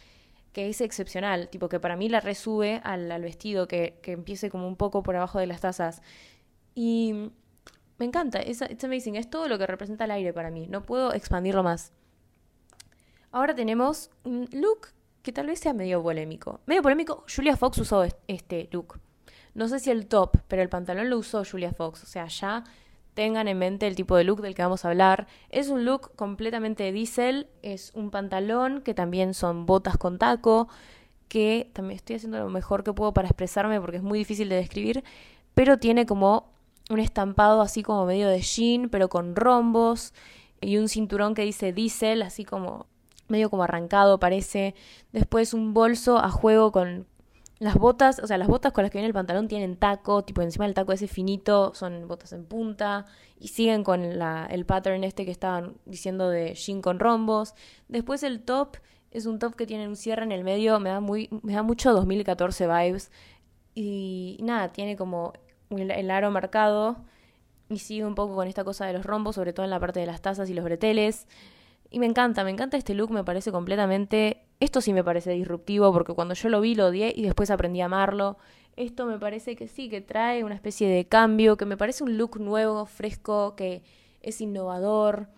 que 0.54 0.68
es 0.68 0.80
excepcional, 0.80 1.48
tipo 1.48 1.68
que 1.68 1.80
para 1.80 1.96
mí 1.96 2.08
la 2.08 2.20
resube 2.20 2.80
al, 2.84 3.10
al 3.10 3.22
vestido, 3.22 3.68
que, 3.68 3.98
que 4.02 4.12
empiece 4.12 4.50
como 4.50 4.68
un 4.68 4.76
poco 4.76 5.02
por 5.02 5.16
abajo 5.16 5.38
de 5.38 5.46
las 5.46 5.60
tazas. 5.60 6.02
Y 6.74 7.30
me 7.98 8.06
encanta, 8.06 8.40
es 8.40 8.62
amazing, 8.62 9.16
es 9.16 9.30
todo 9.30 9.48
lo 9.48 9.58
que 9.58 9.66
representa 9.66 10.04
el 10.04 10.10
aire 10.10 10.32
para 10.32 10.50
mí, 10.50 10.66
no 10.68 10.82
puedo 10.82 11.12
expandirlo 11.12 11.62
más. 11.62 11.92
Ahora 13.30 13.54
tenemos 13.54 14.10
un 14.24 14.48
look 14.52 14.88
que 15.22 15.32
tal 15.32 15.46
vez 15.46 15.60
sea 15.60 15.72
medio 15.72 16.02
polémico. 16.02 16.60
Medio 16.66 16.82
polémico, 16.82 17.24
Julia 17.34 17.56
Fox 17.56 17.78
usó 17.78 18.04
este 18.26 18.68
look. 18.72 19.00
No 19.54 19.68
sé 19.68 19.78
si 19.78 19.90
el 19.90 20.06
top, 20.06 20.38
pero 20.48 20.62
el 20.62 20.68
pantalón 20.68 21.10
lo 21.10 21.18
usó 21.18 21.42
Julia 21.44 21.72
Fox. 21.72 22.02
O 22.02 22.06
sea, 22.06 22.26
ya 22.26 22.64
tengan 23.14 23.48
en 23.48 23.58
mente 23.58 23.86
el 23.86 23.94
tipo 23.94 24.16
de 24.16 24.24
look 24.24 24.40
del 24.40 24.54
que 24.54 24.62
vamos 24.62 24.84
a 24.84 24.88
hablar. 24.88 25.26
Es 25.50 25.68
un 25.68 25.84
look 25.84 26.14
completamente 26.16 26.90
diesel, 26.92 27.48
es 27.62 27.92
un 27.94 28.10
pantalón 28.10 28.82
que 28.82 28.94
también 28.94 29.34
son 29.34 29.66
botas 29.66 29.96
con 29.96 30.18
taco, 30.18 30.68
que 31.28 31.70
también 31.72 31.96
estoy 31.96 32.16
haciendo 32.16 32.38
lo 32.38 32.48
mejor 32.48 32.84
que 32.84 32.92
puedo 32.92 33.12
para 33.12 33.28
expresarme 33.28 33.80
porque 33.80 33.98
es 33.98 34.02
muy 34.02 34.18
difícil 34.18 34.48
de 34.48 34.56
describir, 34.56 35.04
pero 35.54 35.78
tiene 35.78 36.06
como 36.06 36.51
un 36.90 36.98
estampado 36.98 37.60
así 37.60 37.82
como 37.82 38.06
medio 38.06 38.28
de 38.28 38.40
jean, 38.40 38.88
pero 38.88 39.08
con 39.08 39.36
rombos, 39.36 40.12
y 40.60 40.78
un 40.78 40.88
cinturón 40.88 41.34
que 41.34 41.42
dice 41.42 41.72
diesel, 41.72 42.22
así 42.22 42.44
como 42.44 42.86
medio 43.28 43.50
como 43.50 43.64
arrancado 43.64 44.18
parece. 44.18 44.74
Después 45.12 45.54
un 45.54 45.74
bolso 45.74 46.18
a 46.18 46.30
juego 46.30 46.72
con 46.72 47.06
las 47.58 47.76
botas, 47.76 48.18
o 48.18 48.26
sea, 48.26 48.38
las 48.38 48.48
botas 48.48 48.72
con 48.72 48.82
las 48.82 48.90
que 48.90 48.98
viene 48.98 49.08
el 49.08 49.14
pantalón 49.14 49.48
tienen 49.48 49.76
taco, 49.76 50.24
tipo 50.24 50.42
encima 50.42 50.64
del 50.64 50.74
taco 50.74 50.92
ese 50.92 51.06
finito, 51.06 51.74
son 51.74 52.08
botas 52.08 52.32
en 52.32 52.44
punta, 52.44 53.06
y 53.38 53.48
siguen 53.48 53.84
con 53.84 54.18
la, 54.18 54.46
el 54.46 54.66
pattern 54.66 55.04
este 55.04 55.24
que 55.24 55.30
estaban 55.30 55.74
diciendo 55.84 56.28
de 56.28 56.54
jean 56.54 56.82
con 56.82 56.98
rombos. 56.98 57.54
Después 57.88 58.22
el 58.22 58.42
top 58.42 58.76
es 59.10 59.26
un 59.26 59.38
top 59.38 59.54
que 59.54 59.66
tiene 59.66 59.86
un 59.88 59.96
cierre 59.96 60.24
en 60.24 60.32
el 60.32 60.44
medio, 60.44 60.80
me 60.80 60.90
da, 60.90 61.00
muy, 61.00 61.28
me 61.42 61.52
da 61.52 61.62
mucho 61.62 61.92
2014 61.92 62.66
vibes. 62.66 63.10
Y 63.74 64.38
nada, 64.42 64.72
tiene 64.72 64.96
como 64.96 65.32
el, 65.78 66.10
aro 66.10 66.30
marcado 66.30 66.96
y 67.68 67.78
sigue 67.78 68.04
un 68.04 68.14
poco 68.14 68.34
con 68.34 68.48
esta 68.48 68.64
cosa 68.64 68.86
de 68.86 68.92
los 68.92 69.04
rombos, 69.04 69.36
sobre 69.36 69.52
todo 69.52 69.64
en 69.64 69.70
la 69.70 69.80
parte 69.80 70.00
de 70.00 70.06
las 70.06 70.20
tazas 70.20 70.50
y 70.50 70.54
los 70.54 70.64
breteles. 70.64 71.26
Y 71.90 71.98
me 71.98 72.06
encanta, 72.06 72.44
me 72.44 72.50
encanta 72.50 72.76
este 72.76 72.94
look, 72.94 73.10
me 73.10 73.24
parece 73.24 73.52
completamente... 73.52 74.44
Esto 74.60 74.80
sí 74.80 74.92
me 74.92 75.02
parece 75.02 75.32
disruptivo 75.32 75.92
porque 75.92 76.14
cuando 76.14 76.34
yo 76.34 76.48
lo 76.48 76.60
vi 76.60 76.74
lo 76.74 76.86
odié 76.86 77.12
y 77.16 77.22
después 77.22 77.50
aprendí 77.50 77.80
a 77.80 77.86
amarlo. 77.86 78.38
Esto 78.76 79.06
me 79.06 79.18
parece 79.18 79.56
que 79.56 79.68
sí, 79.68 79.88
que 79.88 80.00
trae 80.00 80.44
una 80.44 80.54
especie 80.54 80.88
de 80.88 81.06
cambio, 81.06 81.56
que 81.56 81.66
me 81.66 81.76
parece 81.76 82.04
un 82.04 82.16
look 82.16 82.38
nuevo, 82.40 82.86
fresco, 82.86 83.54
que 83.56 83.82
es 84.22 84.40
innovador, 84.40 85.28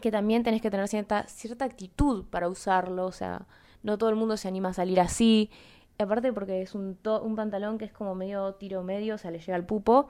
que 0.00 0.10
también 0.10 0.42
tenés 0.42 0.62
que 0.62 0.70
tener 0.70 0.88
cierta, 0.88 1.26
cierta 1.28 1.66
actitud 1.66 2.24
para 2.24 2.48
usarlo, 2.48 3.06
o 3.06 3.12
sea, 3.12 3.46
no 3.82 3.98
todo 3.98 4.10
el 4.10 4.16
mundo 4.16 4.36
se 4.36 4.48
anima 4.48 4.70
a 4.70 4.74
salir 4.74 5.00
así 5.00 5.50
aparte 6.00 6.32
porque 6.32 6.62
es 6.62 6.74
un, 6.74 6.98
un 7.22 7.36
pantalón 7.36 7.78
que 7.78 7.84
es 7.84 7.92
como 7.92 8.14
medio 8.14 8.54
tiro 8.54 8.82
medio, 8.82 9.14
o 9.16 9.18
sea, 9.18 9.30
le 9.30 9.38
llega 9.38 9.54
al 9.54 9.66
pupo. 9.66 10.08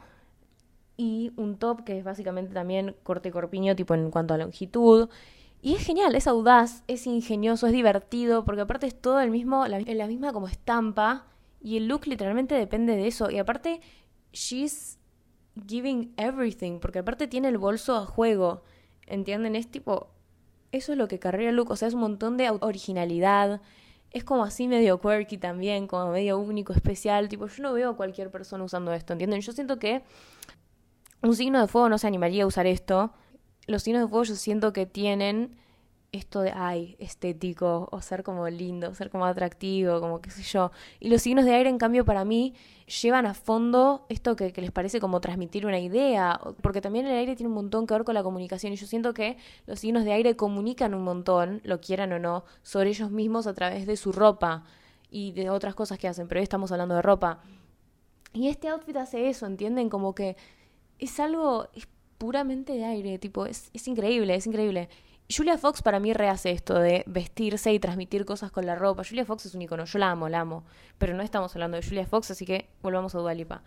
Y 0.97 1.33
un 1.37 1.57
top 1.57 1.85
que 1.85 1.99
es 1.99 2.05
básicamente 2.05 2.53
también 2.53 2.95
corte 3.03 3.31
corpiño, 3.31 3.75
tipo 3.75 3.95
en 3.95 4.11
cuanto 4.11 4.35
a 4.35 4.39
longitud. 4.39 5.09
Y 5.63 5.75
es 5.75 5.85
genial, 5.85 6.15
es 6.15 6.27
audaz, 6.27 6.85
es 6.89 7.07
ingenioso, 7.07 7.67
es 7.67 7.73
divertido, 7.73 8.45
porque 8.45 8.63
aparte 8.63 8.87
es 8.87 8.95
todo 8.95 9.21
el 9.21 9.31
mismo, 9.31 9.67
la, 9.67 9.81
la 9.81 10.07
misma 10.07 10.33
como 10.33 10.49
estampa. 10.49 11.27
Y 11.63 11.77
el 11.77 11.89
look 11.89 12.07
literalmente 12.07 12.55
depende 12.55 12.97
de 12.97 13.07
eso. 13.07 13.31
Y 13.31 13.39
aparte, 13.39 13.81
she's 14.33 14.99
giving 15.67 16.13
everything, 16.17 16.79
porque 16.81 17.01
aparte 17.01 17.29
tiene 17.29 17.49
el 17.49 17.59
bolso 17.59 17.97
a 17.97 18.07
juego. 18.07 18.63
¿Entienden? 19.07 19.57
Es 19.57 19.71
tipo. 19.71 20.09
Eso 20.73 20.93
es 20.93 20.99
lo 20.99 21.09
que 21.09 21.19
carrera 21.19 21.51
el 21.51 21.57
look. 21.57 21.71
O 21.71 21.77
sea, 21.77 21.89
es 21.89 21.95
un 21.95 22.01
montón 22.01 22.37
de 22.37 22.51
originalidad 22.51 23.61
es 24.11 24.25
como 24.25 24.45
así 24.45 24.67
medio 24.67 24.99
quirky 25.01 25.39
también, 25.39 25.87
como 25.87 26.13
medio 26.13 26.39
único, 26.39 26.73
especial. 26.73 27.29
Tipo, 27.29 27.47
yo 27.47 27.63
no 27.63 27.73
veo 27.73 27.91
a 27.91 27.97
cualquier 27.97 28.31
persona 28.31 28.65
usando 28.65 28.93
esto, 28.93 29.13
¿entienden? 29.13 29.41
Yo 29.41 29.53
siento 29.53 29.79
que 29.79 30.03
un 31.23 31.37
signo 31.37 31.61
de 31.61 31.69
fuego 31.69 31.89
no 31.89 31.99
se 31.99 32.07
animaría 32.07 32.45
a 32.45 32.47
usar 32.47 32.67
esto. 32.67 33.13
Los 33.67 33.83
signos 33.83 34.03
de 34.03 34.09
fuego 34.09 34.25
yo 34.25 34.35
siento 34.35 34.73
que 34.73 34.87
tienen 34.87 35.57
esto 36.13 36.41
de, 36.41 36.53
ay, 36.55 36.97
estético, 36.99 37.89
o 37.93 38.01
ser 38.03 38.23
como 38.23 38.49
lindo, 38.49 38.95
ser 38.95 39.11
como 39.11 39.27
atractivo, 39.27 40.01
como 40.01 40.21
qué 40.21 40.31
sé 40.31 40.43
yo. 40.43 40.73
Y 40.99 41.09
los 41.09 41.23
signos 41.23 41.45
de 41.45 41.55
aire, 41.55 41.71
en 41.71 41.79
cambio, 41.79 42.05
para 42.05 42.25
mí, 42.25 42.55
llevan 43.03 43.27
a 43.27 43.35
fondo 43.35 44.07
esto 44.09 44.35
que, 44.35 44.53
les 44.57 44.73
parece 44.73 45.01
como 45.01 45.21
transmitir 45.21 45.67
una 45.67 45.79
idea, 45.79 46.41
porque 46.63 46.81
también 46.81 47.07
el 47.07 47.13
aire 47.13 47.37
tiene 47.37 47.49
un 47.49 47.55
montón 47.55 47.87
que 47.87 47.95
ver 47.95 48.05
con 48.05 48.15
la 48.15 48.23
comunicación, 48.23 48.73
y 48.73 48.77
yo 48.77 48.87
siento 48.87 49.15
que 49.15 49.37
los 49.67 49.81
signos 49.81 50.05
de 50.05 50.13
aire 50.13 50.37
comunican 50.37 50.95
un 50.95 51.05
montón, 51.05 51.61
lo 51.65 51.81
quieran 51.81 52.13
o 52.13 52.19
no, 52.19 52.45
sobre 52.63 52.91
ellos 52.91 53.11
mismos 53.11 53.47
a 53.47 53.55
través 53.55 53.87
de 53.87 53.97
su 53.97 54.13
ropa 54.13 54.65
y 55.11 55.33
de 55.33 55.51
otras 55.51 55.75
cosas 55.75 55.99
que 55.99 56.09
hacen, 56.09 56.27
pero 56.27 56.41
hoy 56.41 56.45
estamos 56.45 56.73
hablando 56.73 56.97
de 56.97 57.03
ropa. 57.03 57.41
Y 58.33 58.49
este 58.49 58.69
outfit 58.69 58.97
hace 58.97 59.29
eso, 59.29 59.47
¿entienden? 59.47 59.89
Como 59.89 60.15
que 60.15 60.37
es 60.99 61.19
algo, 61.21 61.69
es 61.75 61.89
puramente 62.19 62.75
de 62.75 62.85
aire, 62.85 63.19
tipo, 63.19 63.47
es, 63.47 63.71
es 63.73 63.89
increíble, 63.89 64.35
es 64.35 64.47
increíble. 64.47 64.89
Julia 65.35 65.59
Fox 65.59 65.83
para 65.83 66.01
mí 66.01 66.13
rehace 66.13 66.51
esto 66.51 66.75
de 66.75 67.05
vestirse 67.07 67.73
y 67.73 67.79
transmitir 67.79 68.25
cosas 68.25 68.51
con 68.51 68.67
la 68.67 68.75
ropa. 68.75 69.05
Julia 69.09 69.25
Fox 69.25 69.47
es 69.47 69.55
un 69.55 69.63
icono, 69.63 69.85
yo 69.85 69.99
la 69.99 70.11
amo, 70.11 70.29
la 70.29 70.41
amo. 70.41 70.65
Pero 70.99 71.15
no 71.15 71.23
estamos 71.23 71.55
hablando 71.55 71.77
de 71.77 71.87
Julia 71.87 72.07
Fox, 72.07 72.31
así 72.33 72.45
que 72.45 72.69
volvamos 72.83 73.15
a 73.15 73.19
Dualipa. 73.19 73.63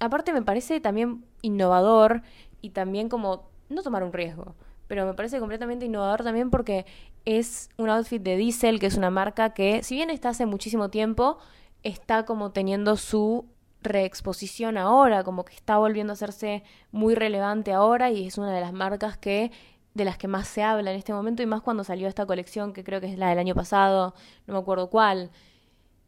Aparte 0.00 0.32
me 0.32 0.42
parece 0.42 0.80
también 0.80 1.24
innovador 1.42 2.22
y 2.62 2.70
también 2.70 3.08
como 3.08 3.50
no 3.68 3.82
tomar 3.82 4.04
un 4.04 4.12
riesgo, 4.12 4.54
pero 4.86 5.06
me 5.06 5.14
parece 5.14 5.38
completamente 5.38 5.86
innovador 5.86 6.22
también 6.22 6.50
porque 6.50 6.86
es 7.24 7.70
un 7.76 7.90
outfit 7.90 8.22
de 8.22 8.36
Diesel, 8.36 8.78
que 8.78 8.86
es 8.86 8.96
una 8.96 9.10
marca 9.10 9.52
que, 9.52 9.82
si 9.82 9.96
bien 9.96 10.10
está 10.10 10.30
hace 10.30 10.46
muchísimo 10.46 10.90
tiempo, 10.90 11.38
está 11.82 12.24
como 12.24 12.52
teniendo 12.52 12.96
su 12.96 13.46
reexposición 13.82 14.76
ahora, 14.76 15.24
como 15.24 15.44
que 15.44 15.54
está 15.54 15.78
volviendo 15.78 16.12
a 16.12 16.14
hacerse 16.14 16.62
muy 16.90 17.14
relevante 17.14 17.72
ahora 17.72 18.10
y 18.10 18.26
es 18.26 18.38
una 18.38 18.52
de 18.52 18.60
las 18.60 18.72
marcas 18.72 19.16
que 19.16 19.50
de 19.96 20.04
las 20.04 20.18
que 20.18 20.28
más 20.28 20.46
se 20.46 20.62
habla 20.62 20.90
en 20.90 20.98
este 20.98 21.14
momento 21.14 21.42
y 21.42 21.46
más 21.46 21.62
cuando 21.62 21.82
salió 21.82 22.06
esta 22.06 22.26
colección 22.26 22.74
que 22.74 22.84
creo 22.84 23.00
que 23.00 23.10
es 23.10 23.18
la 23.18 23.30
del 23.30 23.38
año 23.38 23.54
pasado, 23.54 24.14
no 24.46 24.54
me 24.54 24.60
acuerdo 24.60 24.90
cuál. 24.90 25.30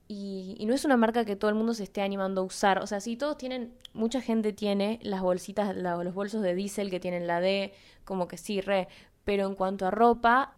Y, 0.09 0.63
no 0.67 0.75
es 0.75 0.85
una 0.85 0.97
marca 0.99 1.25
que 1.25 1.37
todo 1.37 1.49
el 1.51 1.55
mundo 1.55 1.73
se 1.73 1.85
esté 1.85 2.03
animando 2.03 2.43
a 2.43 2.45
usar. 2.45 2.83
O 2.83 2.87
sea, 2.87 3.01
sí, 3.01 3.17
todos 3.17 3.39
tienen, 3.39 3.75
mucha 3.95 4.21
gente 4.21 4.53
tiene 4.53 4.99
las 5.03 5.23
bolsitas, 5.23 5.75
los 5.75 6.15
bolsos 6.15 6.43
de 6.43 6.55
diésel 6.55 6.91
que 6.91 7.01
tienen 7.01 7.27
la 7.27 7.41
D, 7.41 7.73
como 8.05 8.29
que 8.29 8.37
sí, 8.37 8.61
re. 8.61 8.89
Pero 9.25 9.47
en 9.47 9.55
cuanto 9.55 9.87
a 9.87 9.91
ropa, 9.91 10.55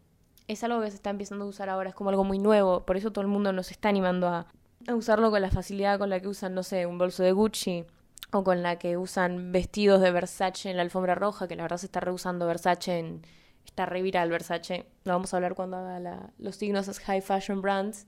es 0.49 0.65
algo 0.65 0.81
que 0.81 0.91
se 0.91 0.97
está 0.97 1.11
empezando 1.11 1.45
a 1.45 1.49
usar 1.49 1.69
ahora, 1.69 1.91
es 1.91 1.95
como 1.95 2.11
algo 2.11 2.25
muy 2.25 2.39
nuevo. 2.39 2.85
Por 2.85 2.97
eso 2.97 3.13
todo 3.13 3.23
el 3.23 3.29
mundo 3.29 3.53
nos 3.53 3.71
está 3.71 3.89
animando 3.89 4.29
a, 4.29 4.47
a 4.89 4.95
usarlo 4.97 5.31
con 5.31 5.41
la 5.43 5.51
facilidad 5.51 5.99
con 5.99 6.11
la 6.11 6.19
que 6.21 6.29
usan, 6.29 6.55
no 6.55 6.65
sé, 6.65 6.87
un 6.87 6.99
bolso 6.99 7.23
de 7.23 7.33
Gucci 7.33 7.85
o 8.33 8.45
con 8.45 8.63
la 8.63 8.79
que 8.79 8.97
usan 8.97 9.53
vestidos 9.53 10.01
de 10.01 10.11
Versace 10.11 10.71
en 10.71 10.77
la 10.77 10.83
alfombra 10.83 11.15
roja, 11.15 11.49
que 11.49 11.57
la 11.57 11.63
verdad 11.63 11.79
se 11.79 11.87
está 11.87 12.01
reusando 12.01 12.47
Versace 12.47 12.99
en... 12.99 13.23
Está 13.65 13.87
re 13.87 14.03
viral 14.03 14.31
Versace. 14.31 14.87
Lo 15.05 15.13
vamos 15.13 15.33
a 15.33 15.37
hablar 15.37 15.55
cuando 15.55 15.77
haga 15.77 16.33
los 16.39 16.57
signos 16.57 16.99
high 17.01 17.21
fashion 17.21 17.61
brands. 17.61 18.07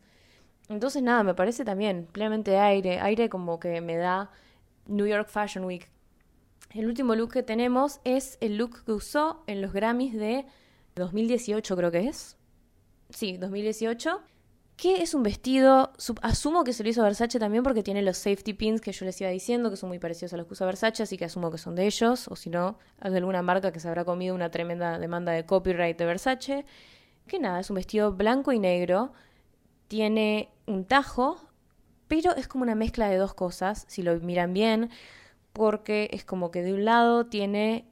Entonces 0.68 1.02
nada, 1.02 1.22
me 1.22 1.34
parece 1.34 1.64
también 1.64 2.06
plenamente 2.10 2.56
aire, 2.58 3.00
aire 3.00 3.28
como 3.28 3.60
que 3.60 3.80
me 3.80 3.96
da 3.96 4.30
New 4.86 5.06
York 5.06 5.28
Fashion 5.28 5.64
Week. 5.64 5.88
El 6.70 6.86
último 6.86 7.14
look 7.14 7.32
que 7.32 7.42
tenemos 7.42 8.00
es 8.04 8.38
el 8.40 8.56
look 8.56 8.84
que 8.84 8.92
usó 8.92 9.44
en 9.46 9.60
los 9.60 9.72
Grammys 9.72 10.14
de 10.14 10.46
2018 10.94 11.76
creo 11.76 11.90
que 11.90 12.08
es. 12.08 12.36
Sí, 13.10 13.36
2018 13.36 14.22
que 14.82 15.00
es 15.00 15.14
un 15.14 15.22
vestido, 15.22 15.92
asumo 16.22 16.64
que 16.64 16.72
se 16.72 16.82
lo 16.82 16.88
hizo 16.88 17.04
Versace 17.04 17.38
también 17.38 17.62
porque 17.62 17.84
tiene 17.84 18.02
los 18.02 18.18
safety 18.18 18.52
pins 18.52 18.80
que 18.80 18.90
yo 18.90 19.04
les 19.04 19.20
iba 19.20 19.30
diciendo, 19.30 19.70
que 19.70 19.76
son 19.76 19.88
muy 19.88 20.00
parecidos 20.00 20.32
a 20.32 20.36
los 20.36 20.46
que 20.48 20.54
usa 20.54 20.66
Versace, 20.66 21.04
así 21.04 21.16
que 21.16 21.24
asumo 21.24 21.52
que 21.52 21.58
son 21.58 21.76
de 21.76 21.86
ellos, 21.86 22.26
o 22.26 22.34
si 22.34 22.50
no, 22.50 22.80
de 23.00 23.16
alguna 23.16 23.42
marca 23.42 23.70
que 23.70 23.78
se 23.78 23.86
habrá 23.86 24.04
comido 24.04 24.34
una 24.34 24.50
tremenda 24.50 24.98
demanda 24.98 25.30
de 25.30 25.46
copyright 25.46 25.96
de 25.96 26.04
Versace. 26.04 26.64
Que 27.28 27.38
nada, 27.38 27.60
es 27.60 27.70
un 27.70 27.76
vestido 27.76 28.10
blanco 28.10 28.50
y 28.50 28.58
negro, 28.58 29.12
tiene 29.86 30.48
un 30.66 30.84
tajo, 30.84 31.40
pero 32.08 32.34
es 32.34 32.48
como 32.48 32.64
una 32.64 32.74
mezcla 32.74 33.08
de 33.08 33.18
dos 33.18 33.34
cosas, 33.34 33.84
si 33.86 34.02
lo 34.02 34.18
miran 34.18 34.52
bien, 34.52 34.90
porque 35.52 36.10
es 36.12 36.24
como 36.24 36.50
que 36.50 36.62
de 36.62 36.74
un 36.74 36.84
lado 36.84 37.26
tiene 37.26 37.86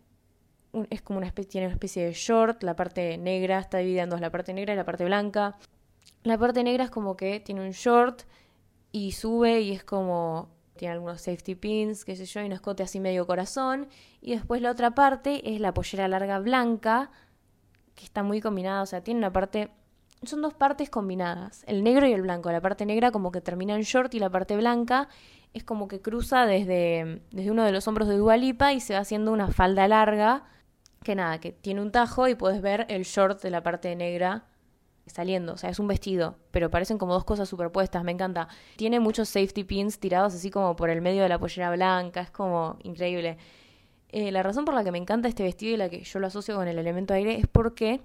es 0.91 1.03
como 1.03 1.19
una 1.19 1.29
especie, 1.29 1.51
tiene 1.53 1.67
una 1.69 1.75
especie 1.75 2.05
de 2.05 2.15
short, 2.15 2.65
la 2.65 2.75
parte 2.75 3.17
negra 3.17 3.61
está 3.61 3.79
dividida 3.79 4.03
en 4.03 4.11
dos, 4.11 4.21
la 4.21 4.33
parte 4.33 4.53
negra 4.53 4.75
y 4.75 4.77
la 4.77 4.85
parte 4.85 5.05
blanca. 5.05 5.57
La 6.23 6.37
parte 6.37 6.63
negra 6.63 6.85
es 6.85 6.91
como 6.91 7.17
que 7.17 7.41
tiene 7.41 7.63
un 7.63 7.71
short 7.71 8.23
y 8.93 9.13
sube 9.13 9.61
y 9.61 9.73
es 9.73 9.85
como 9.85 10.49
tiene 10.81 10.95
algunos 10.95 11.21
safety 11.21 11.55
pins, 11.55 12.07
qué 12.07 12.17
sé 12.17 12.25
yo, 12.25 12.41
y 12.41 12.47
un 12.47 12.53
escote 12.53 12.83
así 12.83 13.01
medio 13.01 13.27
corazón. 13.27 13.89
Y 14.23 14.35
después 14.35 14.63
la 14.63 14.71
otra 14.71 14.95
parte 14.95 15.55
es 15.55 15.61
la 15.61 15.75
pollera 15.75 16.09
larga 16.09 16.39
blanca, 16.39 17.11
que 17.95 18.05
está 18.05 18.23
muy 18.23 18.41
combinada, 18.41 18.81
o 18.81 18.87
sea, 18.87 19.03
tiene 19.03 19.19
una 19.19 19.31
parte... 19.31 19.71
Son 20.23 20.41
dos 20.41 20.55
partes 20.55 20.89
combinadas, 20.89 21.65
el 21.67 21.85
negro 21.85 22.07
y 22.07 22.13
el 22.13 22.23
blanco. 22.23 22.51
La 22.51 22.63
parte 22.63 22.87
negra 22.87 23.11
como 23.11 23.31
que 23.31 23.43
termina 23.43 23.75
en 23.75 23.83
short 23.83 24.15
y 24.15 24.21
la 24.21 24.31
parte 24.31 24.57
blanca 24.57 25.09
es 25.53 25.65
como 25.65 25.87
que 25.87 26.01
cruza 26.01 26.47
desde, 26.47 27.23
desde 27.31 27.51
uno 27.51 27.65
de 27.65 27.73
los 27.73 27.87
hombros 27.87 28.09
de 28.09 28.17
Dualipa 28.17 28.73
y 28.73 28.81
se 28.81 28.95
va 28.95 29.01
haciendo 29.01 29.33
una 29.33 29.49
falda 29.49 29.87
larga, 29.87 30.45
que 31.03 31.15
nada, 31.15 31.41
que 31.41 31.53
tiene 31.53 31.83
un 31.83 31.93
tajo 31.93 32.27
y 32.27 32.35
puedes 32.35 32.63
ver 32.63 32.87
el 32.89 33.05
short 33.05 33.43
de 33.43 33.51
la 33.51 33.63
parte 33.63 33.95
negra 33.97 34.45
saliendo, 35.07 35.55
o 35.55 35.57
sea, 35.57 35.71
es 35.71 35.79
un 35.79 35.89
vestido, 35.89 36.37
pero 36.51 36.71
parecen 36.71 36.99
como 36.99 37.15
dos 37.15 37.25
cosas 37.25 37.49
superpuestas, 37.49 38.05
me 38.05 38.13
encanta. 38.13 38.49
Tiene 38.77 39.01
muchos 39.01 39.29
safety 39.29 39.65
pins 39.65 39.99
tirados 39.99 40.35
así 40.35 40.51
como 40.51 40.77
por 40.77 40.91
el 40.91 41.01
medio 41.01 41.23
de 41.23 41.29
la 41.29 41.39
pollera 41.39 41.71
blanca, 41.71 42.21
es 42.21 42.31
como 42.31 42.77
increíble. 42.83 43.39
Eh, 44.11 44.33
la 44.33 44.43
razón 44.43 44.65
por 44.65 44.75
la 44.75 44.85
que 44.85 44.91
me 44.91 44.99
encanta 44.99 45.29
este 45.29 45.43
vestido 45.43 45.75
y 45.75 45.77
la 45.77 45.89
que 45.89 46.03
yo 46.03 46.19
lo 46.19 46.27
asocio 46.27 46.57
con 46.57 46.67
el 46.69 46.79
elemento 46.79 47.15
aire 47.15 47.39
es 47.39 47.47
porque, 47.47 48.01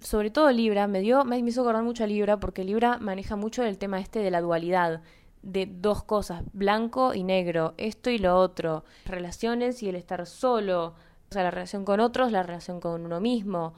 sobre 0.00 0.30
todo 0.30 0.50
Libra, 0.50 0.86
me 0.86 1.00
dio, 1.00 1.24
me 1.24 1.38
hizo 1.38 1.60
acordar 1.62 1.82
mucho 1.82 2.04
a 2.04 2.06
Libra 2.06 2.38
porque 2.38 2.64
Libra 2.64 2.98
maneja 2.98 3.36
mucho 3.36 3.62
el 3.62 3.78
tema 3.78 4.00
este 4.00 4.20
de 4.20 4.30
la 4.30 4.40
dualidad, 4.40 5.02
de 5.42 5.66
dos 5.66 6.02
cosas, 6.02 6.42
blanco 6.52 7.14
y 7.14 7.22
negro, 7.22 7.74
esto 7.76 8.10
y 8.10 8.18
lo 8.18 8.36
otro, 8.36 8.84
relaciones 9.04 9.82
y 9.82 9.88
el 9.88 9.94
estar 9.94 10.26
solo, 10.26 10.94
o 11.28 11.32
sea, 11.32 11.42
la 11.42 11.50
relación 11.50 11.84
con 11.84 12.00
otros, 12.00 12.32
la 12.32 12.42
relación 12.42 12.80
con 12.80 13.04
uno 13.04 13.20
mismo. 13.20 13.74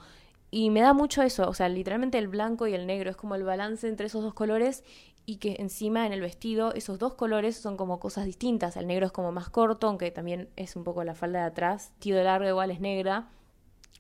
Y 0.51 0.71
me 0.71 0.81
da 0.81 0.95
mucho 0.95 1.23
eso, 1.23 1.49
o 1.49 1.55
sea, 1.55 1.69
literalmente 1.69 2.17
el 2.17 2.29
blanco 2.29 2.67
y 2.67 2.75
el 2.75 2.87
negro 2.87 3.11
es 3.11 3.17
como 3.17 3.35
el 3.35 3.45
balance 3.45 3.87
entre 3.87 4.07
esos 4.07 4.23
dos 4.23 4.33
colores 4.33 4.83
y 5.27 5.37
que 5.37 5.57
encima 5.59 6.07
en 6.07 6.15
el 6.15 6.23
vestido 6.23 6.73
esos 6.73 6.99
dos 6.99 7.13
colores 7.13 7.55
son 7.55 7.77
como 7.77 8.01
cosas 8.01 8.25
distintas. 8.25 8.79
El 8.79 8.87
negro 8.87 9.05
es 9.05 9.13
como 9.13 9.31
más 9.31 9.51
corto, 9.51 9.87
aunque 9.87 10.11
también 10.11 10.49
es 10.57 10.75
un 10.75 10.85
poco 10.85 11.05
la 11.05 11.15
falda 11.15 11.41
de 11.41 11.47
atrás. 11.47 11.91
Vestido 11.97 12.23
largo 12.23 12.49
igual 12.49 12.71
es 12.71 12.81
negra. 12.81 13.29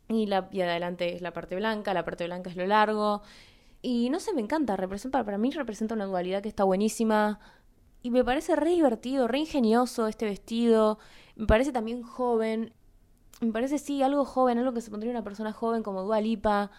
Y, 0.09 0.25
la, 0.25 0.49
y 0.51 0.63
adelante 0.63 1.15
es 1.15 1.21
la 1.21 1.35
parte 1.35 1.55
blanca, 1.55 1.93
la 1.93 2.03
parte 2.07 2.25
blanca 2.25 2.49
es 2.49 2.57
lo 2.57 2.67
largo. 2.67 3.21
Y 3.83 4.09
no 4.09 4.21
sé, 4.21 4.33
me 4.33 4.41
encanta, 4.41 4.75
representa, 4.77 5.23
para 5.23 5.37
mí 5.37 5.51
representa 5.51 5.95
una 5.95 6.07
dualidad 6.07 6.43
que 6.43 6.49
está 6.49 6.65
buenísima. 6.65 7.41
Y 8.03 8.11
me 8.11 8.25
parece 8.25 8.57
re 8.57 8.71
divertido, 8.71 9.29
re 9.29 9.41
ingenioso 9.41 10.07
este 10.07 10.25
vestido. 10.25 10.99
Me 11.37 11.47
parece 11.47 11.73
también 11.73 12.03
joven 12.03 12.73
me 13.41 13.53
parece 13.53 13.79
sí 13.79 14.03
algo 14.03 14.25
joven, 14.25 14.59
algo 14.59 14.73
que 14.73 14.81
se 14.81 14.91
pondría 14.91 15.13
una 15.13 15.23
persona 15.23 15.53
joven 15.53 15.83
como 15.83 16.03
Dua 16.03 16.21
Lipa. 16.21 16.71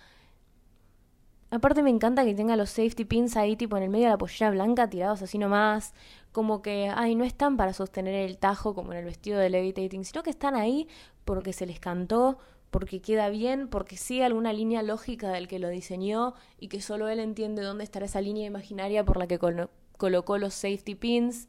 Aparte 1.51 1.81
me 1.81 1.89
encanta 1.89 2.25
que 2.25 2.35
tenga 2.35 2.55
los 2.55 2.69
safety 2.69 3.05
pins 3.05 3.35
ahí 3.35 3.55
tipo 3.55 3.75
en 3.77 3.83
el 3.83 3.89
medio 3.89 4.05
de 4.05 4.11
la 4.11 4.17
pollera 4.17 4.51
blanca 4.51 4.87
tirados 4.87 5.21
así 5.23 5.37
nomás, 5.39 5.93
como 6.31 6.61
que 6.61 6.91
ay, 6.93 7.15
no 7.15 7.23
están 7.23 7.57
para 7.57 7.73
sostener 7.73 8.13
el 8.13 8.37
tajo 8.37 8.75
como 8.75 8.91
en 8.91 8.99
el 8.99 9.05
vestido 9.05 9.39
de 9.39 9.49
levitating, 9.49 10.05
sino 10.05 10.21
que 10.21 10.29
están 10.29 10.55
ahí 10.55 10.87
porque 11.25 11.53
se 11.53 11.65
les 11.65 11.79
cantó, 11.79 12.37
porque 12.69 13.01
queda 13.01 13.29
bien, 13.29 13.67
porque 13.67 13.97
sigue 13.97 14.23
alguna 14.23 14.53
línea 14.53 14.83
lógica 14.83 15.29
del 15.29 15.47
que 15.47 15.57
lo 15.59 15.69
diseñó 15.69 16.35
y 16.59 16.67
que 16.67 16.81
solo 16.81 17.07
él 17.09 17.19
entiende 17.19 17.63
dónde 17.63 17.83
estará 17.83 18.05
esa 18.05 18.21
línea 18.21 18.45
imaginaria 18.45 19.03
por 19.03 19.17
la 19.17 19.25
que 19.27 19.39
colocó 19.97 20.37
los 20.37 20.53
safety 20.53 20.93
pins. 20.93 21.47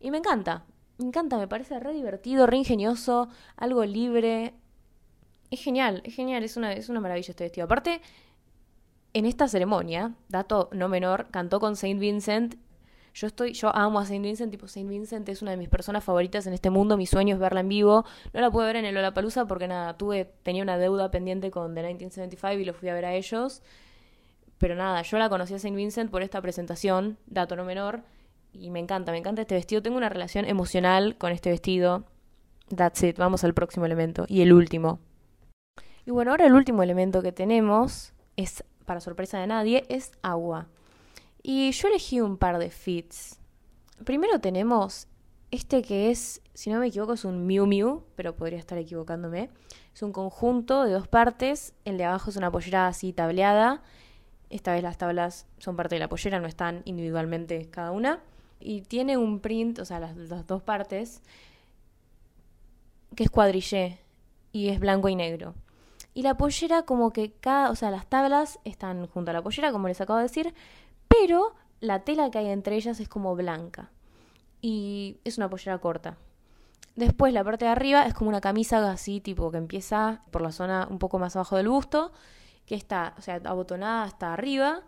Y 0.00 0.10
me 0.10 0.18
encanta, 0.18 0.66
me 0.98 1.06
encanta, 1.06 1.38
me 1.38 1.46
parece 1.46 1.78
re 1.78 1.92
divertido, 1.92 2.46
re 2.46 2.56
ingenioso, 2.56 3.28
algo 3.56 3.84
libre. 3.84 4.54
Es 5.50 5.60
genial, 5.62 6.02
es 6.04 6.14
genial, 6.14 6.42
es 6.42 6.56
una, 6.56 6.72
es 6.72 6.88
una 6.88 7.00
maravilla 7.00 7.30
este 7.30 7.44
vestido. 7.44 7.64
Aparte, 7.66 8.00
en 9.14 9.24
esta 9.24 9.48
ceremonia, 9.48 10.14
dato 10.28 10.68
no 10.72 10.88
menor, 10.88 11.28
cantó 11.30 11.60
con 11.60 11.76
Saint 11.76 12.00
Vincent. 12.00 12.56
Yo 13.14 13.26
estoy, 13.28 13.52
yo 13.52 13.74
amo 13.74 14.00
a 14.00 14.06
Saint 14.06 14.24
Vincent, 14.24 14.50
tipo 14.50 14.68
Saint 14.68 14.88
Vincent 14.90 15.28
es 15.28 15.40
una 15.40 15.52
de 15.52 15.56
mis 15.56 15.68
personas 15.68 16.04
favoritas 16.04 16.46
en 16.46 16.52
este 16.52 16.68
mundo, 16.68 16.96
mi 16.96 17.06
sueño 17.06 17.34
es 17.34 17.40
verla 17.40 17.60
en 17.60 17.68
vivo. 17.68 18.04
No 18.32 18.40
la 18.40 18.50
pude 18.50 18.66
ver 18.66 18.76
en 18.76 18.84
el 18.84 18.94
Lollapalooza 18.94 19.46
porque 19.46 19.68
nada, 19.68 19.96
tuve, 19.96 20.24
tenía 20.42 20.62
una 20.62 20.78
deuda 20.78 21.10
pendiente 21.10 21.50
con 21.50 21.74
The 21.74 21.82
1975 21.82 22.60
y 22.60 22.64
lo 22.64 22.74
fui 22.74 22.88
a 22.88 22.94
ver 22.94 23.04
a 23.04 23.14
ellos. 23.14 23.62
Pero 24.58 24.74
nada, 24.74 25.02
yo 25.02 25.18
la 25.18 25.28
conocí 25.28 25.54
a 25.54 25.58
Saint 25.60 25.76
Vincent 25.76 26.10
por 26.10 26.22
esta 26.22 26.42
presentación, 26.42 27.18
dato 27.26 27.54
no 27.54 27.64
menor 27.64 28.02
y 28.52 28.70
me 28.70 28.80
encanta, 28.80 29.12
me 29.12 29.18
encanta 29.18 29.42
este 29.42 29.54
vestido. 29.54 29.82
Tengo 29.82 29.96
una 29.96 30.08
relación 30.08 30.44
emocional 30.44 31.16
con 31.16 31.32
este 31.32 31.50
vestido. 31.50 32.04
That's 32.74 33.02
it, 33.02 33.16
vamos 33.18 33.44
al 33.44 33.54
próximo 33.54 33.86
elemento. 33.86 34.24
Y 34.28 34.42
el 34.42 34.52
último. 34.52 35.00
Y 36.04 36.10
bueno, 36.10 36.30
ahora 36.30 36.46
el 36.46 36.54
último 36.54 36.82
elemento 36.82 37.22
que 37.22 37.32
tenemos 37.32 38.12
es, 38.36 38.64
para 38.84 39.00
sorpresa 39.00 39.38
de 39.38 39.46
nadie, 39.46 39.84
es 39.88 40.12
agua. 40.22 40.68
Y 41.42 41.70
yo 41.72 41.88
elegí 41.88 42.20
un 42.20 42.36
par 42.36 42.58
de 42.58 42.70
fits. 42.70 43.38
Primero 44.04 44.40
tenemos 44.40 45.06
este 45.50 45.82
que 45.82 46.10
es, 46.10 46.42
si 46.54 46.70
no 46.70 46.80
me 46.80 46.88
equivoco, 46.88 47.14
es 47.14 47.24
un 47.24 47.46
Miu 47.46 47.66
Miu, 47.66 48.04
pero 48.16 48.36
podría 48.36 48.58
estar 48.58 48.78
equivocándome. 48.78 49.50
Es 49.94 50.02
un 50.02 50.12
conjunto 50.12 50.84
de 50.84 50.92
dos 50.92 51.08
partes. 51.08 51.74
El 51.84 51.98
de 51.98 52.04
abajo 52.04 52.30
es 52.30 52.36
una 52.36 52.50
pollera 52.50 52.86
así 52.86 53.12
tableada. 53.12 53.82
Esta 54.50 54.72
vez 54.72 54.82
las 54.82 54.98
tablas 54.98 55.46
son 55.58 55.76
parte 55.76 55.94
de 55.94 56.00
la 56.00 56.08
pollera, 56.08 56.40
no 56.40 56.48
están 56.48 56.82
individualmente 56.84 57.68
cada 57.70 57.90
una 57.90 58.22
y 58.60 58.82
tiene 58.82 59.16
un 59.16 59.40
print, 59.40 59.78
o 59.78 59.84
sea, 59.84 60.00
las, 60.00 60.46
dos 60.46 60.62
partes, 60.62 61.22
que 63.14 63.24
es 63.24 63.30
cuadrillé 63.30 63.98
y 64.52 64.68
es 64.68 64.80
blanco 64.80 65.08
y 65.08 65.16
negro. 65.16 65.54
Y 66.14 66.22
la 66.22 66.36
pollera 66.36 66.82
como 66.82 67.12
que 67.12 67.32
cada, 67.32 67.70
o 67.70 67.76
sea, 67.76 67.90
las 67.90 68.06
tablas 68.06 68.58
están 68.64 69.06
junto 69.06 69.30
a 69.30 69.34
la 69.34 69.42
pollera, 69.42 69.72
como 69.72 69.88
les 69.88 70.00
acabo 70.00 70.18
de 70.18 70.24
decir, 70.24 70.54
pero 71.06 71.54
la 71.80 72.00
tela 72.00 72.30
que 72.30 72.38
hay 72.38 72.48
entre 72.48 72.76
ellas 72.76 73.00
es 73.00 73.08
como 73.08 73.36
blanca. 73.36 73.90
Y 74.60 75.18
es 75.24 75.38
una 75.38 75.48
pollera 75.48 75.78
corta. 75.78 76.16
Después 76.96 77.32
la 77.32 77.44
parte 77.44 77.64
de 77.64 77.70
arriba 77.70 78.06
es 78.06 78.14
como 78.14 78.28
una 78.28 78.40
camisa 78.40 78.90
así, 78.90 79.20
tipo 79.20 79.52
que 79.52 79.58
empieza 79.58 80.22
por 80.32 80.42
la 80.42 80.50
zona 80.50 80.88
un 80.90 80.98
poco 80.98 81.20
más 81.20 81.36
abajo 81.36 81.56
del 81.56 81.68
busto 81.68 82.10
que 82.68 82.74
está, 82.74 83.14
o 83.16 83.22
sea, 83.22 83.40
abotonada 83.44 84.02
hasta 84.02 84.34
arriba 84.34 84.82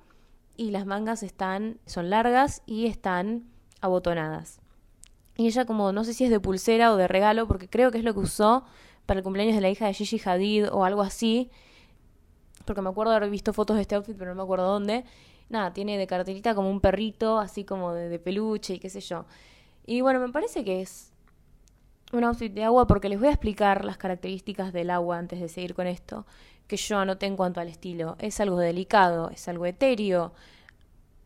y 0.56 0.70
las 0.70 0.84
mangas 0.84 1.22
están, 1.22 1.78
son 1.86 2.10
largas 2.10 2.62
y 2.66 2.86
están 2.86 3.49
abotonadas. 3.80 4.60
Y 5.36 5.46
ella 5.46 5.64
como, 5.64 5.92
no 5.92 6.04
sé 6.04 6.12
si 6.14 6.24
es 6.24 6.30
de 6.30 6.40
pulsera 6.40 6.92
o 6.92 6.96
de 6.96 7.08
regalo, 7.08 7.46
porque 7.46 7.68
creo 7.68 7.90
que 7.90 7.98
es 7.98 8.04
lo 8.04 8.12
que 8.12 8.20
usó 8.20 8.64
para 9.06 9.18
el 9.18 9.24
cumpleaños 9.24 9.54
de 9.54 9.60
la 9.60 9.70
hija 9.70 9.86
de 9.86 9.94
Gigi 9.94 10.20
Hadid 10.24 10.70
o 10.70 10.84
algo 10.84 11.02
así, 11.02 11.50
porque 12.64 12.82
me 12.82 12.90
acuerdo 12.90 13.12
haber 13.12 13.30
visto 13.30 13.52
fotos 13.52 13.76
de 13.76 13.82
este 13.82 13.94
outfit, 13.94 14.16
pero 14.16 14.30
no 14.30 14.36
me 14.36 14.42
acuerdo 14.42 14.66
dónde. 14.66 15.04
Nada, 15.48 15.72
tiene 15.72 15.98
de 15.98 16.06
carterita 16.06 16.54
como 16.54 16.70
un 16.70 16.80
perrito, 16.80 17.38
así 17.38 17.64
como 17.64 17.92
de, 17.94 18.08
de 18.08 18.18
peluche 18.18 18.74
y 18.74 18.78
qué 18.78 18.90
sé 18.90 19.00
yo. 19.00 19.24
Y 19.86 20.02
bueno, 20.02 20.20
me 20.20 20.28
parece 20.28 20.62
que 20.62 20.80
es 20.82 21.10
un 22.12 22.24
outfit 22.24 22.52
de 22.52 22.64
agua 22.64 22.86
porque 22.86 23.08
les 23.08 23.18
voy 23.18 23.28
a 23.28 23.32
explicar 23.32 23.84
las 23.84 23.96
características 23.96 24.72
del 24.72 24.90
agua 24.90 25.18
antes 25.18 25.40
de 25.40 25.48
seguir 25.48 25.74
con 25.74 25.86
esto, 25.86 26.26
que 26.66 26.76
yo 26.76 26.98
anoté 26.98 27.26
en 27.26 27.36
cuanto 27.36 27.60
al 27.60 27.68
estilo. 27.68 28.16
Es 28.18 28.40
algo 28.40 28.58
delicado, 28.58 29.30
es 29.30 29.48
algo 29.48 29.66
etéreo. 29.66 30.32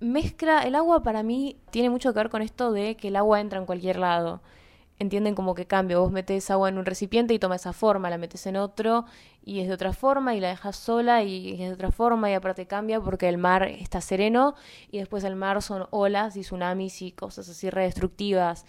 Mezcla, 0.05 0.63
el 0.65 0.75
agua 0.75 1.03
para 1.03 1.23
mí 1.23 1.57
tiene 1.71 1.89
mucho 1.89 2.13
que 2.13 2.19
ver 2.19 2.29
con 2.29 2.43
esto 2.43 2.73
de 2.73 2.95
que 2.97 3.09
el 3.09 3.17
agua 3.17 3.41
entra 3.41 3.59
en 3.59 3.65
cualquier 3.65 3.99
lado. 3.99 4.43
Entienden 4.99 5.35
como 5.35 5.55
que 5.55 5.67
cambia. 5.67 5.99
Vos 5.99 6.13
metes 6.13 6.51
agua 6.51 6.69
en 6.69 6.77
un 6.77 6.85
recipiente 6.85 7.33
y 7.33 7.39
toma 7.39 7.57
esa 7.57 7.73
forma, 7.73 8.11
la 8.11 8.19
metes 8.19 8.47
en 8.47 8.57
otro 8.57 9.07
y 9.43 9.61
es 9.61 9.69
de 9.69 9.73
otra 9.73 9.95
forma 9.95 10.35
y 10.35 10.41
la 10.41 10.49
dejas 10.49 10.77
sola 10.77 11.23
y 11.23 11.55
es 11.55 11.59
de 11.59 11.73
otra 11.73 11.91
forma 11.91 12.31
y 12.31 12.35
aparte 12.35 12.67
cambia 12.67 13.01
porque 13.01 13.31
el 13.31 13.39
mar 13.39 13.63
está 13.63 14.03
sereno 14.03 14.55
y 14.91 14.99
después 14.99 15.25
el 15.25 15.37
mar 15.37 15.63
son 15.63 15.87
olas 15.91 16.37
y 16.37 16.43
tsunamis 16.43 17.01
y 17.01 17.13
cosas 17.13 17.49
así 17.49 17.71
redestructivas. 17.71 18.67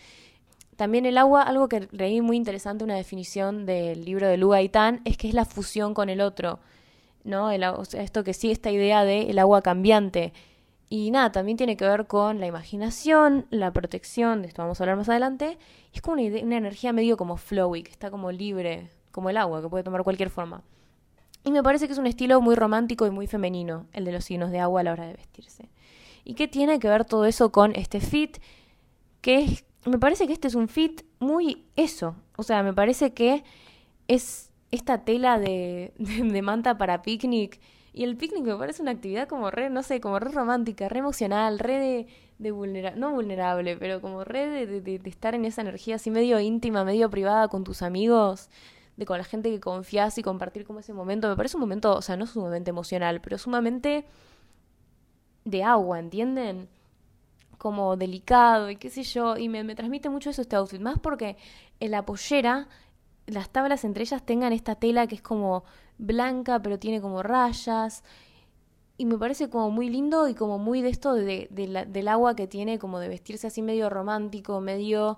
También 0.78 1.06
el 1.06 1.18
agua, 1.18 1.44
algo 1.44 1.68
que 1.68 1.90
leí 1.92 2.22
muy 2.22 2.38
interesante, 2.38 2.86
una 2.86 2.96
definición 2.96 3.66
del 3.66 4.06
libro 4.06 4.28
de 4.28 4.38
Luga 4.38 4.62
Itán, 4.62 5.02
es 5.04 5.18
que 5.18 5.28
es 5.28 5.34
la 5.34 5.44
fusión 5.44 5.94
con 5.94 6.10
el 6.10 6.22
otro, 6.22 6.60
¿no? 7.26 7.52
El, 7.52 7.64
o 7.66 7.84
sea, 7.84 8.04
esto 8.04 8.24
que 8.24 8.34
sí, 8.34 8.52
esta 8.52 8.72
idea 8.72 9.04
de 9.04 9.30
el 9.30 9.40
agua 9.40 9.62
cambiante. 9.62 10.34
Y 10.90 11.12
nada, 11.12 11.32
también 11.32 11.58
tiene 11.58 11.78
que 11.78 11.86
ver 11.86 12.08
con 12.08 12.40
la 12.40 12.48
imaginación, 12.48 13.48
la 13.50 13.72
protección, 13.72 14.42
de 14.42 14.50
esto 14.50 14.62
vamos 14.62 14.80
a 14.80 14.84
hablar 14.84 14.98
más 14.98 15.10
adelante. 15.10 15.58
Es 15.94 16.02
como 16.02 16.22
una, 16.22 16.42
una 16.42 16.58
energía 16.58 16.94
medio 16.94 17.18
como 17.18 17.38
flowy, 17.38 17.84
que 17.84 17.92
está 17.92 18.12
como 18.12 18.32
libre, 18.32 18.90
como 19.12 19.30
el 19.30 19.38
agua, 19.38 19.62
que 19.62 19.70
puede 19.70 19.84
tomar 19.84 20.04
cualquier 20.04 20.30
forma. 20.30 20.62
Y 21.44 21.52
me 21.52 21.64
parece 21.64 21.88
que 21.88 21.94
es 21.94 22.00
un 22.00 22.08
estilo 22.08 22.42
muy 22.42 22.56
romántico 22.56 23.06
y 23.08 23.12
muy 23.12 23.28
femenino, 23.28 23.88
el 23.94 24.06
de 24.06 24.12
los 24.12 24.26
signos 24.26 24.52
de 24.52 24.60
agua 24.60 24.82
a 24.82 24.84
la 24.84 24.94
hora 24.94 25.08
de 25.08 25.14
vestirse. 25.14 25.70
¿Y 26.24 26.34
qué 26.34 26.48
tiene 26.48 26.80
que 26.80 26.88
ver 26.88 27.06
todo 27.06 27.26
eso 27.26 27.52
con 27.52 27.76
este 27.76 28.00
fit? 28.00 28.38
Que 29.22 29.40
es 29.40 29.66
me 29.86 30.00
parece 30.00 30.28
que 30.28 30.34
este 30.34 30.48
es 30.48 30.56
un 30.56 30.68
fit 30.68 31.04
muy 31.20 31.66
eso. 31.76 32.16
O 32.38 32.44
sea, 32.44 32.64
me 32.64 32.74
parece 32.74 33.14
que 33.14 33.44
es 34.08 34.52
esta 34.72 35.06
tela 35.06 35.40
de, 35.40 35.94
de, 35.98 36.42
manta 36.42 36.78
para 36.78 37.02
picnic. 37.02 37.60
Y 37.98 38.04
el 38.04 38.18
picnic 38.18 38.44
me 38.44 38.58
parece 38.58 38.82
una 38.82 38.92
actividad 38.92 39.26
como 39.30 39.50
re, 39.52 39.70
no 39.70 39.82
sé, 39.82 40.02
como 40.02 40.20
re 40.20 40.30
romántica, 40.30 40.90
re 40.90 41.00
emocional, 41.00 41.60
re 41.60 41.80
de, 41.80 42.08
de 42.40 42.52
vulnerable, 42.52 43.00
no 43.00 43.12
vulnerable, 43.12 43.78
pero 43.78 44.02
como 44.02 44.26
re 44.26 44.50
de, 44.50 44.82
de, 44.82 45.02
estar 45.06 45.34
en 45.34 45.46
esa 45.46 45.62
energía 45.62 45.96
así 45.96 46.12
medio 46.12 46.38
íntima, 46.42 46.84
medio 46.84 47.10
privada 47.10 47.48
con 47.48 47.64
tus 47.64 47.82
amigos, 47.82 48.50
de 48.98 49.06
con 49.06 49.18
la 49.18 49.24
gente 49.24 49.50
que 49.50 49.62
confías 49.62 50.18
y 50.18 50.24
compartir 50.24 50.66
como 50.66 50.82
ese 50.82 50.92
momento. 50.92 51.30
Me 51.30 51.38
parece 51.38 51.56
un 51.56 51.62
momento, 51.62 51.96
o 51.96 52.02
sea, 52.02 52.18
no 52.18 52.28
sumamente 52.28 52.70
emocional, 52.70 53.22
pero 53.22 53.38
sumamente 53.38 54.04
de 55.46 55.64
agua, 55.64 55.98
¿entienden? 55.98 56.68
como 57.58 57.96
delicado 57.96 58.70
y 58.70 58.76
qué 58.76 58.90
sé 58.90 59.04
yo, 59.04 59.38
y 59.38 59.48
me, 59.50 59.64
me 59.64 59.74
transmite 59.76 60.10
mucho 60.10 60.30
eso 60.30 60.42
este 60.42 60.58
outfit, 60.58 60.82
más 60.82 61.00
porque 61.00 61.38
en 61.80 61.92
la 61.92 62.06
pollera 62.06 62.68
las 63.28 63.50
tablas 63.50 63.84
entre 63.84 64.04
ellas 64.04 64.24
tengan 64.26 64.54
esta 64.54 64.76
tela 64.76 65.08
que 65.08 65.16
es 65.16 65.22
como 65.22 65.64
blanca 65.98 66.62
pero 66.62 66.80
tiene 66.80 67.02
como 67.02 67.24
rayas 67.24 68.04
y 68.98 69.06
me 69.06 69.18
parece 69.18 69.50
como 69.50 69.72
muy 69.72 69.90
lindo 69.90 70.28
y 70.30 70.36
como 70.36 70.58
muy 70.58 70.82
de 70.82 70.90
esto 70.90 71.14
de, 71.14 71.48
de 71.50 71.86
del 71.88 72.08
agua 72.08 72.36
que 72.36 72.48
tiene 72.48 72.80
como 72.80 73.00
de 73.00 73.10
vestirse 73.10 73.48
así 73.48 73.62
medio 73.62 73.90
romántico, 73.90 74.62
medio 74.62 75.18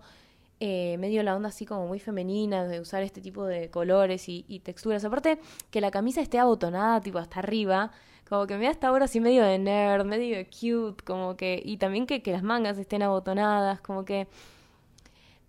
eh, 0.60 0.97
medio 0.97 1.22
la 1.22 1.36
onda 1.36 1.49
así 1.49 1.68
como 1.68 1.86
muy 1.88 1.99
femenina 1.99 2.66
de 2.66 2.80
usar 2.80 3.03
este 3.03 3.22
tipo 3.22 3.45
de 3.45 3.70
colores 3.70 4.28
y, 4.28 4.43
y 4.47 4.62
texturas. 4.62 5.05
Aparte 5.05 5.39
que 5.70 5.82
la 5.82 5.91
camisa 5.91 6.22
esté 6.22 6.39
abotonada 6.39 6.99
tipo 7.01 7.20
hasta 7.20 7.39
arriba, 7.39 7.91
como 8.28 8.47
que 8.47 8.58
me 8.58 8.66
da 8.66 8.72
esta 8.72 8.91
obra 8.91 9.05
así 9.05 9.20
medio 9.20 9.43
de 9.43 9.60
nerd, 9.60 10.05
medio 10.05 10.43
cute, 10.45 11.03
como 11.03 11.38
que, 11.38 11.62
y 11.64 11.78
también 11.78 12.08
que, 12.08 12.24
que 12.24 12.32
las 12.32 12.41
mangas 12.41 12.80
estén 12.80 13.03
abotonadas, 13.03 13.82
como 13.82 14.03
que 14.03 14.28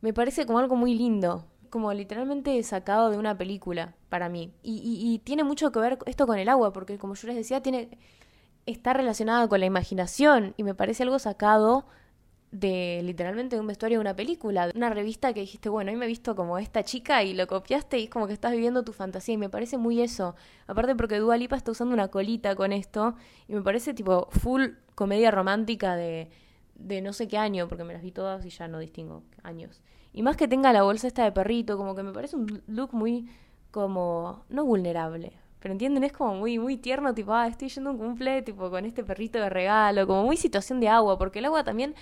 me 0.02 0.12
parece 0.12 0.44
como 0.46 0.58
algo 0.58 0.76
muy 0.76 0.94
lindo, 0.94 1.44
como 1.68 1.92
literalmente 1.92 2.62
sacado 2.62 3.10
de 3.10 3.18
una 3.18 3.36
película 3.36 3.94
para 4.08 4.28
mí. 4.28 4.52
Y, 4.62 5.20
tiene 5.24 5.44
mucho 5.44 5.72
que 5.72 5.80
ver 5.80 5.98
esto 6.06 6.26
con 6.26 6.38
el 6.38 6.48
agua, 6.48 6.72
porque 6.72 6.98
como 6.98 7.14
yo 7.14 7.28
les 7.28 7.36
decía, 7.36 7.62
tiene 7.62 7.98
está 8.66 8.92
relacionado 8.92 9.48
con 9.48 9.60
la 9.60 9.66
imaginación 9.66 10.52
y 10.58 10.62
me 10.62 10.74
parece 10.74 11.02
algo 11.02 11.18
sacado 11.18 11.86
de 12.50 13.00
literalmente 13.02 13.56
de 13.56 13.60
un 13.60 13.66
vestuario 13.66 13.98
de 13.98 14.00
una 14.00 14.16
película, 14.16 14.68
de 14.68 14.72
una 14.76 14.90
revista 14.90 15.32
que 15.32 15.40
dijiste, 15.40 15.68
bueno, 15.68 15.90
hoy 15.90 15.96
me 15.96 16.06
he 16.06 16.08
visto 16.08 16.34
como 16.36 16.58
esta 16.58 16.82
chica 16.82 17.22
y 17.22 17.34
lo 17.34 17.46
copiaste 17.46 17.98
y 17.98 18.04
es 18.04 18.10
como 18.10 18.26
que 18.26 18.32
estás 18.32 18.52
viviendo 18.52 18.84
tu 18.84 18.92
fantasía 18.92 19.34
y 19.34 19.38
me 19.38 19.50
parece 19.50 19.78
muy 19.78 20.00
eso. 20.00 20.34
Aparte 20.66 20.94
porque 20.94 21.18
Dua 21.18 21.36
Lipa 21.36 21.56
está 21.56 21.72
usando 21.72 21.94
una 21.94 22.08
colita 22.08 22.54
con 22.56 22.72
esto 22.72 23.16
y 23.48 23.54
me 23.54 23.62
parece 23.62 23.94
tipo 23.94 24.28
full 24.30 24.66
comedia 24.94 25.30
romántica 25.30 25.96
de, 25.96 26.30
de 26.74 27.02
no 27.02 27.12
sé 27.12 27.28
qué 27.28 27.38
año, 27.38 27.68
porque 27.68 27.84
me 27.84 27.92
las 27.92 28.02
vi 28.02 28.12
todas 28.12 28.44
y 28.46 28.50
ya 28.50 28.68
no 28.68 28.78
distingo 28.78 29.22
años. 29.42 29.82
Y 30.12 30.22
más 30.22 30.36
que 30.36 30.48
tenga 30.48 30.72
la 30.72 30.82
bolsa 30.82 31.06
esta 31.06 31.24
de 31.24 31.32
perrito, 31.32 31.76
como 31.76 31.94
que 31.94 32.02
me 32.02 32.12
parece 32.12 32.36
un 32.36 32.62
look 32.66 32.92
muy 32.92 33.28
como 33.70 34.44
no 34.48 34.64
vulnerable, 34.64 35.32
pero 35.60 35.72
entienden, 35.72 36.04
es 36.04 36.12
como 36.12 36.34
muy, 36.34 36.58
muy 36.58 36.76
tierno, 36.76 37.14
tipo, 37.14 37.32
ah, 37.32 37.46
estoy 37.48 37.68
yendo 37.68 37.90
a 37.90 37.92
un 37.92 37.98
cumple, 37.98 38.42
tipo, 38.42 38.70
con 38.70 38.84
este 38.84 39.04
perrito 39.04 39.38
de 39.38 39.50
regalo, 39.50 40.06
como 40.06 40.24
muy 40.24 40.36
situación 40.36 40.80
de 40.80 40.88
agua, 40.88 41.18
porque 41.18 41.40
el 41.40 41.46
agua 41.46 41.64
también, 41.64 41.94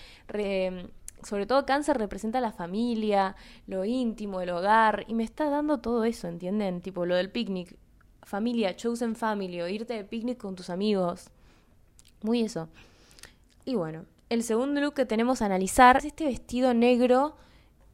sobre 1.22 1.46
todo 1.46 1.64
cáncer, 1.64 1.98
representa 1.98 2.40
la 2.40 2.52
familia, 2.52 3.34
lo 3.66 3.84
íntimo, 3.84 4.40
el 4.40 4.50
hogar, 4.50 5.04
y 5.08 5.14
me 5.14 5.24
está 5.24 5.48
dando 5.48 5.78
todo 5.78 6.04
eso, 6.04 6.28
¿entienden? 6.28 6.82
Tipo, 6.82 7.06
lo 7.06 7.16
del 7.16 7.30
picnic, 7.30 7.76
familia, 8.22 8.76
chosen 8.76 9.16
family, 9.16 9.60
o 9.62 9.68
irte 9.68 9.94
de 9.94 10.04
picnic 10.04 10.38
con 10.38 10.54
tus 10.54 10.68
amigos, 10.68 11.30
muy 12.22 12.42
eso. 12.42 12.68
Y 13.64 13.74
bueno, 13.74 14.04
el 14.28 14.42
segundo 14.42 14.80
look 14.80 14.94
que 14.94 15.06
tenemos 15.06 15.40
a 15.40 15.46
analizar 15.46 15.96
es 15.96 16.04
este 16.04 16.26
vestido 16.26 16.74
negro, 16.74 17.36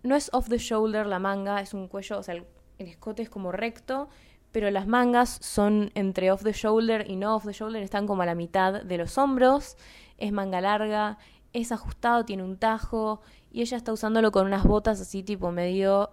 no 0.03 0.17
es 0.17 0.31
off 0.33 0.49
the 0.49 0.59
shoulder 0.59 1.07
la 1.07 1.19
manga, 1.19 1.61
es 1.61 1.75
un 1.75 1.89
cuello, 1.89 2.19
o 2.19 2.23
sea, 2.23 2.35
el, 2.35 2.47
escote 2.79 3.23
es 3.23 3.31
como 3.31 3.53
recto, 3.53 4.09
pero 4.51 4.71
las 4.71 4.87
mangas 4.87 5.39
son 5.41 5.91
entre 5.95 6.31
off 6.33 6.43
the 6.43 6.53
shoulder 6.53 7.09
y 7.09 7.17
no 7.17 7.37
off 7.37 7.47
the 7.47 7.53
shoulder, 7.53 7.83
están 7.83 8.07
como 8.07 8.23
a 8.23 8.27
la 8.27 8.35
mitad 8.35 8.83
de 8.83 8.99
los 8.99 9.17
hombros, 9.19 9.77
es 10.19 10.33
manga 10.33 10.61
larga, 10.61 11.19
es 11.53 11.71
ajustado, 11.71 12.25
tiene 12.25 12.43
un 12.43 12.57
tajo 12.57 13.21
y 13.51 13.61
ella 13.63 13.77
está 13.77 13.93
usándolo 13.93 14.33
con 14.33 14.47
unas 14.47 14.65
botas 14.65 15.01
así 15.01 15.23
tipo 15.23 15.53
medio 15.53 16.11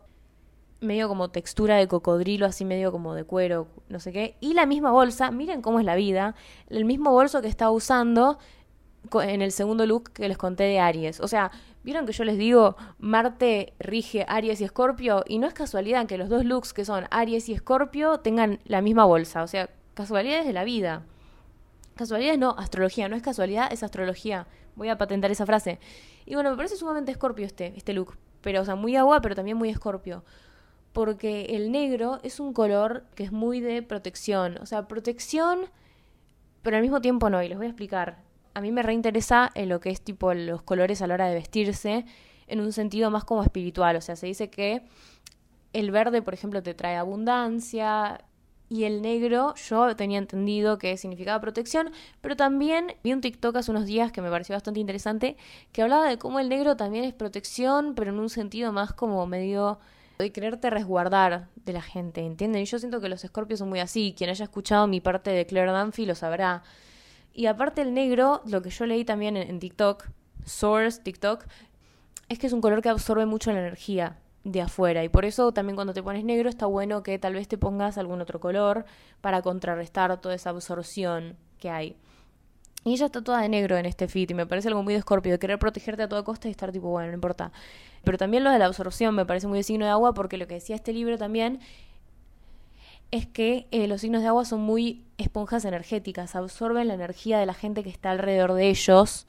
medio 0.82 1.10
como 1.10 1.30
textura 1.30 1.76
de 1.76 1.88
cocodrilo, 1.88 2.46
así 2.46 2.64
medio 2.64 2.92
como 2.92 3.14
de 3.14 3.26
cuero, 3.26 3.68
no 3.90 4.00
sé 4.00 4.14
qué, 4.14 4.38
y 4.40 4.54
la 4.54 4.66
misma 4.66 4.92
bolsa, 4.92 5.30
miren 5.30 5.62
cómo 5.62 5.80
es 5.80 5.86
la 5.86 5.96
vida, 5.96 6.36
el 6.70 6.86
mismo 6.86 7.12
bolso 7.12 7.42
que 7.42 7.50
está 7.50 7.70
usando 7.70 8.38
en 9.14 9.42
el 9.42 9.52
segundo 9.52 9.86
look 9.86 10.12
que 10.12 10.28
les 10.28 10.38
conté 10.38 10.64
de 10.64 10.80
Aries. 10.80 11.20
O 11.20 11.28
sea, 11.28 11.52
vieron 11.84 12.05
que 12.05 12.13
yo 12.13 12.23
les 12.23 12.38
digo, 12.38 12.75
Marte 12.97 13.73
rige 13.80 14.25
Aries 14.27 14.61
y 14.61 14.63
Escorpio, 14.63 15.23
y 15.27 15.39
no 15.39 15.47
es 15.47 15.53
casualidad 15.53 16.05
que 16.07 16.17
los 16.17 16.30
dos 16.30 16.45
looks 16.45 16.73
que 16.73 16.86
son 16.86 17.05
Aries 17.11 17.49
y 17.49 17.53
Escorpio 17.53 18.19
tengan 18.19 18.59
la 18.65 18.82
misma 18.82 19.05
bolsa. 19.05 19.43
O 19.43 19.47
sea, 19.47 19.69
casualidades 19.93 20.45
de 20.45 20.53
la 20.53 20.63
vida. 20.63 21.03
Casualidades 21.95 22.39
no, 22.39 22.55
astrología, 22.57 23.09
no 23.09 23.15
es 23.15 23.21
casualidad, 23.21 23.71
es 23.71 23.84
astrología. 23.84 24.47
Voy 24.75 24.89
a 24.89 24.97
patentar 24.97 25.32
esa 25.32 25.45
frase. 25.45 25.80
Y 26.25 26.36
bueno, 26.36 26.51
me 26.51 26.57
parece 26.57 26.77
sumamente 26.77 27.11
Escorpio 27.11 27.45
este, 27.45 27.73
este 27.75 27.93
look. 27.93 28.17
Pero, 28.41 28.61
o 28.61 28.65
sea, 28.65 28.75
muy 28.75 28.95
agua, 28.95 29.21
pero 29.21 29.36
también 29.36 29.57
muy 29.57 29.69
Escorpio. 29.69 30.23
Porque 30.93 31.57
el 31.57 31.71
negro 31.71 32.19
es 32.23 32.39
un 32.39 32.53
color 32.53 33.03
que 33.15 33.23
es 33.23 33.32
muy 33.32 33.59
de 33.59 33.82
protección. 33.84 34.57
O 34.61 34.65
sea, 34.65 34.88
protección, 34.88 35.65
pero 36.61 36.77
al 36.77 36.82
mismo 36.82 37.01
tiempo 37.01 37.30
no. 37.30 37.43
Y 37.43 37.49
les 37.49 37.57
voy 37.57 37.67
a 37.67 37.69
explicar 37.69 38.28
a 38.60 38.62
mí 38.62 38.74
me 38.74 38.84
reinteresa 38.84 39.49
en 39.55 39.70
lo 39.70 39.80
que 39.80 39.89
es 39.89 40.01
tipo 40.01 40.34
los 40.34 40.62
colores 40.62 41.01
a 41.01 41.07
la 41.07 41.14
hora 41.14 41.28
de 41.30 41.36
vestirse, 41.36 42.05
en 42.47 42.60
un 42.60 42.74
sentido 42.74 43.10
más 43.10 43.24
como 43.24 43.41
espiritual. 43.41 43.95
O 43.95 44.01
sea, 44.01 44.18
se 44.18 44.28
dice 44.28 44.49
que 44.49 44.82
el 45.72 45.91
verde, 45.91 46.22
por 46.22 46.34
ejemplo, 46.34 46.62
te 46.62 46.74
trae 46.74 46.97
abundancia. 46.97 48.22
Y 48.68 48.84
el 48.84 49.01
negro, 49.01 49.55
yo 49.55 49.95
tenía 49.95 50.20
entendido 50.20 50.78
que 50.78 50.95
significaba 50.97 51.41
protección, 51.41 51.91
pero 52.22 52.36
también 52.36 52.93
vi 53.03 53.14
un 53.14 53.22
TikTok 53.22 53.55
hace 53.55 53.72
unos 53.72 53.86
días 53.86 54.12
que 54.12 54.22
me 54.22 54.30
pareció 54.30 54.53
bastante 54.53 54.80
interesante, 54.80 55.38
que 55.72 55.82
hablaba 55.82 56.07
de 56.07 56.20
cómo 56.20 56.39
el 56.39 56.49
negro 56.49 56.76
también 56.76 57.05
es 57.05 57.14
protección, 57.14 57.95
pero 57.95 58.12
en 58.12 58.20
un 58.20 58.30
sentido 58.30 58.72
más 58.72 58.93
como 58.93 59.26
medio 59.26 59.80
de 60.20 60.32
quererte 60.32 60.70
resguardar 60.70 61.47
de 61.55 61.74
la 61.74 61.82
gente, 61.82 62.22
¿entienden? 62.22 62.62
Y 62.62 62.66
yo 62.66 62.78
siento 62.78 63.01
que 63.01 63.10
los 63.10 63.24
escorpios 63.24 63.60
son 63.60 63.70
muy 63.70 63.80
así. 63.80 64.14
Quien 64.16 64.30
haya 64.30 64.43
escuchado 64.43 64.86
mi 64.86 64.99
parte 64.99 65.32
de 65.32 65.45
Claire 65.47 65.72
Dunphy 65.72 66.05
lo 66.05 66.14
sabrá. 66.14 66.62
Y 67.40 67.46
aparte 67.46 67.82
el 67.82 67.94
negro, 67.94 68.42
lo 68.48 68.62
que 68.62 68.70
yo 68.70 68.86
leí 68.86 69.06
también 69.06 69.38
en, 69.38 69.62
TikTok, 69.62 70.10
Source, 70.44 71.02
TikTok, 71.02 71.46
es 72.28 72.38
que 72.38 72.48
es 72.48 72.52
un 72.52 72.60
color 72.60 72.82
que 72.82 72.90
absorbe 72.90 73.26
mucho 73.26 73.54
la 73.54 73.60
energía. 73.60 74.18
de 74.44 74.60
afuera. 74.60 75.06
Y 75.06 75.10
por 75.10 75.24
eso 75.24 75.54
también 75.54 75.78
cuando 75.78 75.94
te 75.94 76.04
pones 76.04 76.26
negro 76.26 76.50
está 76.50 76.66
bueno 76.66 77.02
que 77.02 77.18
tal 77.18 77.36
vez 77.36 77.48
te 77.48 77.58
pongas 77.58 77.98
algún 77.98 78.20
otro 78.20 78.42
color 78.42 78.84
para 79.22 79.42
contrarrestar 79.42 80.20
toda 80.20 80.36
esa 80.36 80.50
absorción 80.50 81.38
que 81.60 81.70
hay. 81.70 81.96
Y 82.84 82.92
ella 82.92 83.06
está 83.06 83.22
toda 83.22 83.42
de 83.42 83.48
negro 83.48 83.78
en 83.78 83.86
este 83.86 84.10
fit 84.10 84.32
y 84.32 84.34
me 84.34 84.46
parece 84.46 84.68
algo 84.68 84.84
muy 84.84 84.94
de 84.94 85.00
escorpio, 85.00 85.32
de 85.32 85.40
querer 85.40 85.60
protegerte 85.60 86.04
a 86.04 86.10
toda 86.10 86.24
costa 86.24 86.50
y 86.50 86.52
estar 86.52 86.74
tipo, 86.74 86.90
bueno, 86.90 87.08
no 87.08 87.14
importa. 87.14 87.54
Pero 88.04 88.18
también 88.18 88.44
lo 88.44 88.52
de 88.52 88.60
la 88.60 88.66
absorción 88.66 89.16
me 89.16 89.26
parece 89.26 89.48
muy 89.48 89.60
de 89.60 89.64
signo 89.64 89.86
de 89.86 89.92
agua 89.92 90.14
porque 90.14 90.36
lo 90.36 90.46
que 90.46 90.56
decía 90.56 90.76
este 90.76 90.92
libro 90.92 91.18
también 91.18 91.62
es 93.12 93.26
que 93.26 93.68
eh, 93.72 93.88
los 93.88 94.01
signos 94.01 94.22
de 94.22 94.28
agua 94.28 94.45
son 94.45 94.62
muy 94.62 95.05
esponjas 95.18 95.66
energéticas, 95.66 96.36
absorben 96.36 96.88
la 96.88 96.93
energía 96.93 97.39
de 97.39 97.45
la 97.45 97.53
gente 97.53 97.84
que 97.84 97.89
está 97.89 98.12
alrededor 98.12 98.53
de 98.53 98.70
ellos. 98.70 99.28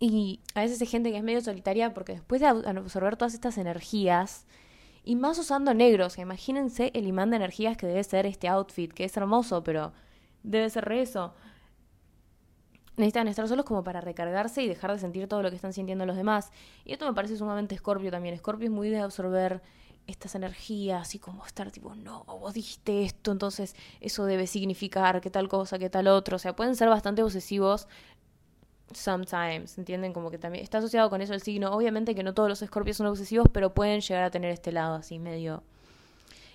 Y 0.00 0.40
a 0.54 0.60
veces 0.60 0.80
hay 0.80 0.88
gente 0.88 1.10
que 1.10 1.18
es 1.18 1.22
medio 1.22 1.40
solitaria 1.40 1.94
porque 1.94 2.12
después 2.12 2.40
de 2.40 2.48
absorber 2.48 3.16
todas 3.16 3.34
estas 3.34 3.58
energías, 3.58 4.46
y 5.04 5.16
más 5.16 5.38
usando 5.38 5.74
negros, 5.74 6.18
imagínense 6.18 6.90
el 6.94 7.06
imán 7.06 7.30
de 7.30 7.36
energías 7.36 7.76
que 7.76 7.86
debe 7.86 8.02
ser 8.02 8.26
este 8.26 8.48
outfit, 8.48 8.92
que 8.92 9.04
es 9.04 9.16
hermoso, 9.16 9.62
pero 9.62 9.92
debe 10.42 10.68
ser 10.70 10.90
eso. 10.92 11.34
Necesitan 12.96 13.28
estar 13.28 13.46
solos 13.46 13.66
como 13.66 13.84
para 13.84 14.00
recargarse 14.00 14.62
y 14.62 14.68
dejar 14.68 14.92
de 14.92 14.98
sentir 14.98 15.28
todo 15.28 15.42
lo 15.42 15.50
que 15.50 15.56
están 15.56 15.72
sintiendo 15.74 16.06
los 16.06 16.16
demás. 16.16 16.52
Y 16.84 16.92
esto 16.92 17.06
me 17.06 17.12
parece 17.12 17.36
sumamente 17.36 17.76
Scorpio 17.76 18.10
también. 18.10 18.36
Scorpio 18.38 18.66
es 18.66 18.72
muy 18.72 18.88
de 18.88 19.00
absorber 19.00 19.62
estas 20.06 20.34
energías 20.34 21.14
y 21.14 21.18
como 21.18 21.46
estar 21.46 21.70
tipo, 21.70 21.94
no, 21.94 22.24
vos 22.24 22.54
dijiste 22.54 23.04
esto, 23.04 23.32
entonces 23.32 23.74
eso 24.00 24.26
debe 24.26 24.46
significar 24.46 25.20
que 25.20 25.30
tal 25.30 25.48
cosa, 25.48 25.78
que 25.78 25.90
tal 25.90 26.08
otro. 26.08 26.36
O 26.36 26.38
sea, 26.38 26.54
pueden 26.54 26.76
ser 26.76 26.88
bastante 26.88 27.22
obsesivos 27.22 27.88
sometimes, 28.92 29.78
¿entienden? 29.78 30.12
Como 30.12 30.30
que 30.30 30.38
también 30.38 30.62
está 30.62 30.78
asociado 30.78 31.10
con 31.10 31.22
eso 31.22 31.34
el 31.34 31.42
signo. 31.42 31.72
Obviamente 31.72 32.14
que 32.14 32.22
no 32.22 32.34
todos 32.34 32.48
los 32.48 32.62
escorpios 32.62 32.96
son 32.96 33.06
obsesivos, 33.06 33.48
pero 33.52 33.74
pueden 33.74 34.00
llegar 34.00 34.24
a 34.24 34.30
tener 34.30 34.50
este 34.50 34.72
lado 34.72 34.96
así 34.96 35.18
medio. 35.18 35.62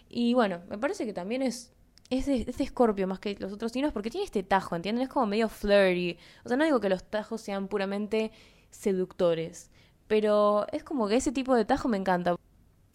Y 0.09 0.33
bueno, 0.33 0.61
me 0.69 0.77
parece 0.77 1.05
que 1.05 1.13
también 1.13 1.41
es 1.41 1.71
es 2.09 2.25
de, 2.25 2.45
escorpio 2.57 3.07
más 3.07 3.19
que 3.19 3.35
los 3.39 3.53
otros 3.53 3.71
signos 3.71 3.93
porque 3.93 4.09
tiene 4.09 4.25
este 4.25 4.43
tajo, 4.43 4.75
¿entienden? 4.75 5.03
Es 5.03 5.09
como 5.09 5.27
medio 5.27 5.47
flirty. 5.49 6.17
O 6.43 6.47
sea, 6.49 6.57
no 6.57 6.65
digo 6.65 6.79
que 6.79 6.89
los 6.89 7.03
tajos 7.03 7.41
sean 7.41 7.67
puramente 7.67 8.31
seductores, 8.71 9.69
pero 10.07 10.65
es 10.71 10.83
como 10.83 11.07
que 11.07 11.15
ese 11.17 11.31
tipo 11.31 11.55
de 11.55 11.65
tajo 11.65 11.87
me 11.87 11.97
encanta. 11.97 12.35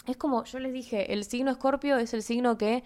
Es 0.07 0.17
como, 0.17 0.45
yo 0.45 0.59
les 0.59 0.73
dije, 0.73 1.13
el 1.13 1.25
signo 1.25 1.51
escorpio 1.51 1.97
es 1.97 2.13
el 2.15 2.23
signo 2.23 2.59
que 2.59 2.85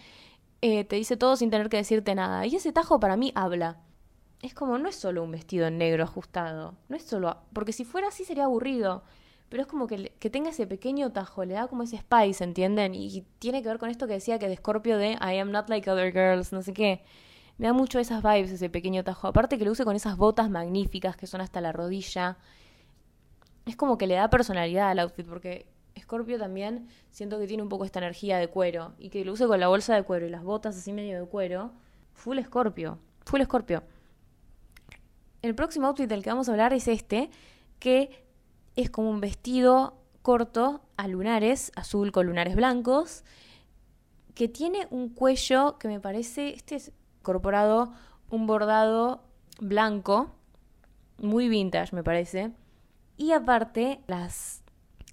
eh, 0.60 0.84
te 0.84 0.96
dice 0.96 1.16
todo 1.16 1.36
sin 1.36 1.50
tener 1.50 1.68
que 1.68 1.76
decirte 1.76 2.14
nada. 2.14 2.46
Y 2.46 2.56
ese 2.56 2.72
tajo 2.72 3.00
para 3.00 3.16
mí 3.16 3.32
habla. 3.34 3.80
Es 4.40 4.54
como, 4.54 4.78
no 4.78 4.88
es 4.88 4.94
solo 4.94 5.24
un 5.24 5.32
vestido 5.32 5.70
negro 5.70 6.04
ajustado. 6.04 6.74
No 6.88 6.96
es 6.96 7.02
solo... 7.02 7.38
Porque 7.52 7.72
si 7.72 7.84
fuera 7.84 8.08
así 8.08 8.24
sería 8.24 8.44
aburrido. 8.44 9.02
Pero 9.48 9.62
es 9.62 9.68
como 9.68 9.86
que, 9.86 10.12
que 10.18 10.30
tenga 10.30 10.50
ese 10.50 10.66
pequeño 10.66 11.10
tajo, 11.12 11.44
le 11.44 11.54
da 11.54 11.68
como 11.68 11.82
ese 11.82 11.98
spice, 11.98 12.44
¿entienden? 12.44 12.94
Y, 12.94 13.24
tiene 13.38 13.62
que 13.62 13.68
ver 13.68 13.78
con 13.78 13.88
esto 13.90 14.06
que 14.06 14.12
decía 14.14 14.38
que 14.38 14.48
de 14.48 14.56
Scorpio 14.56 14.98
de 14.98 15.12
I 15.12 15.38
am 15.38 15.50
not 15.50 15.68
like 15.70 15.90
other 15.90 16.12
girls, 16.12 16.52
no 16.52 16.62
sé 16.62 16.72
qué. 16.74 17.02
Me 17.56 17.66
da 17.66 17.72
mucho 17.72 17.98
esas 17.98 18.22
vibes, 18.22 18.52
ese 18.52 18.68
pequeño 18.70 19.02
tajo. 19.04 19.26
Aparte 19.26 19.58
que 19.58 19.64
lo 19.64 19.72
use 19.72 19.84
con 19.84 19.96
esas 19.96 20.16
botas 20.16 20.50
magníficas 20.50 21.16
que 21.16 21.26
son 21.26 21.40
hasta 21.40 21.60
la 21.60 21.72
rodilla. 21.72 22.36
Es 23.66 23.74
como 23.76 23.98
que 23.98 24.06
le 24.06 24.14
da 24.14 24.30
personalidad 24.30 24.90
al 24.90 24.98
outfit, 25.00 25.26
porque 25.26 25.66
Scorpio 26.00 26.38
también 26.38 26.88
siento 27.10 27.38
que 27.38 27.46
tiene 27.46 27.62
un 27.62 27.68
poco 27.68 27.84
esta 27.84 27.98
energía 27.98 28.38
de 28.38 28.48
cuero 28.48 28.94
y 28.98 29.10
que 29.10 29.24
lo 29.24 29.32
use 29.32 29.46
con 29.46 29.60
la 29.60 29.68
bolsa 29.68 29.94
de 29.94 30.02
cuero 30.02 30.26
y 30.26 30.30
las 30.30 30.42
botas 30.42 30.76
así 30.76 30.92
medio 30.92 31.20
de 31.20 31.26
cuero, 31.26 31.72
full 32.12 32.38
Scorpio, 32.40 32.98
full 33.24 33.42
Scorpio. 33.42 33.82
El 35.42 35.54
próximo 35.54 35.86
outfit 35.86 36.08
del 36.08 36.22
que 36.22 36.30
vamos 36.30 36.48
a 36.48 36.52
hablar 36.52 36.72
es 36.72 36.88
este, 36.88 37.30
que 37.78 38.24
es 38.76 38.90
como 38.90 39.10
un 39.10 39.20
vestido 39.20 39.98
corto 40.22 40.82
a 40.96 41.08
lunares, 41.08 41.72
azul 41.76 42.12
con 42.12 42.26
lunares 42.26 42.56
blancos, 42.56 43.24
que 44.34 44.48
tiene 44.48 44.86
un 44.90 45.08
cuello 45.08 45.78
que 45.78 45.88
me 45.88 46.00
parece, 46.00 46.54
este 46.54 46.76
es 46.76 46.92
incorporado 47.20 47.92
un 48.30 48.46
bordado 48.46 49.22
blanco, 49.60 50.30
muy 51.18 51.48
vintage 51.48 51.94
me 51.94 52.04
parece, 52.04 52.52
y 53.16 53.32
aparte 53.32 54.00
las 54.06 54.62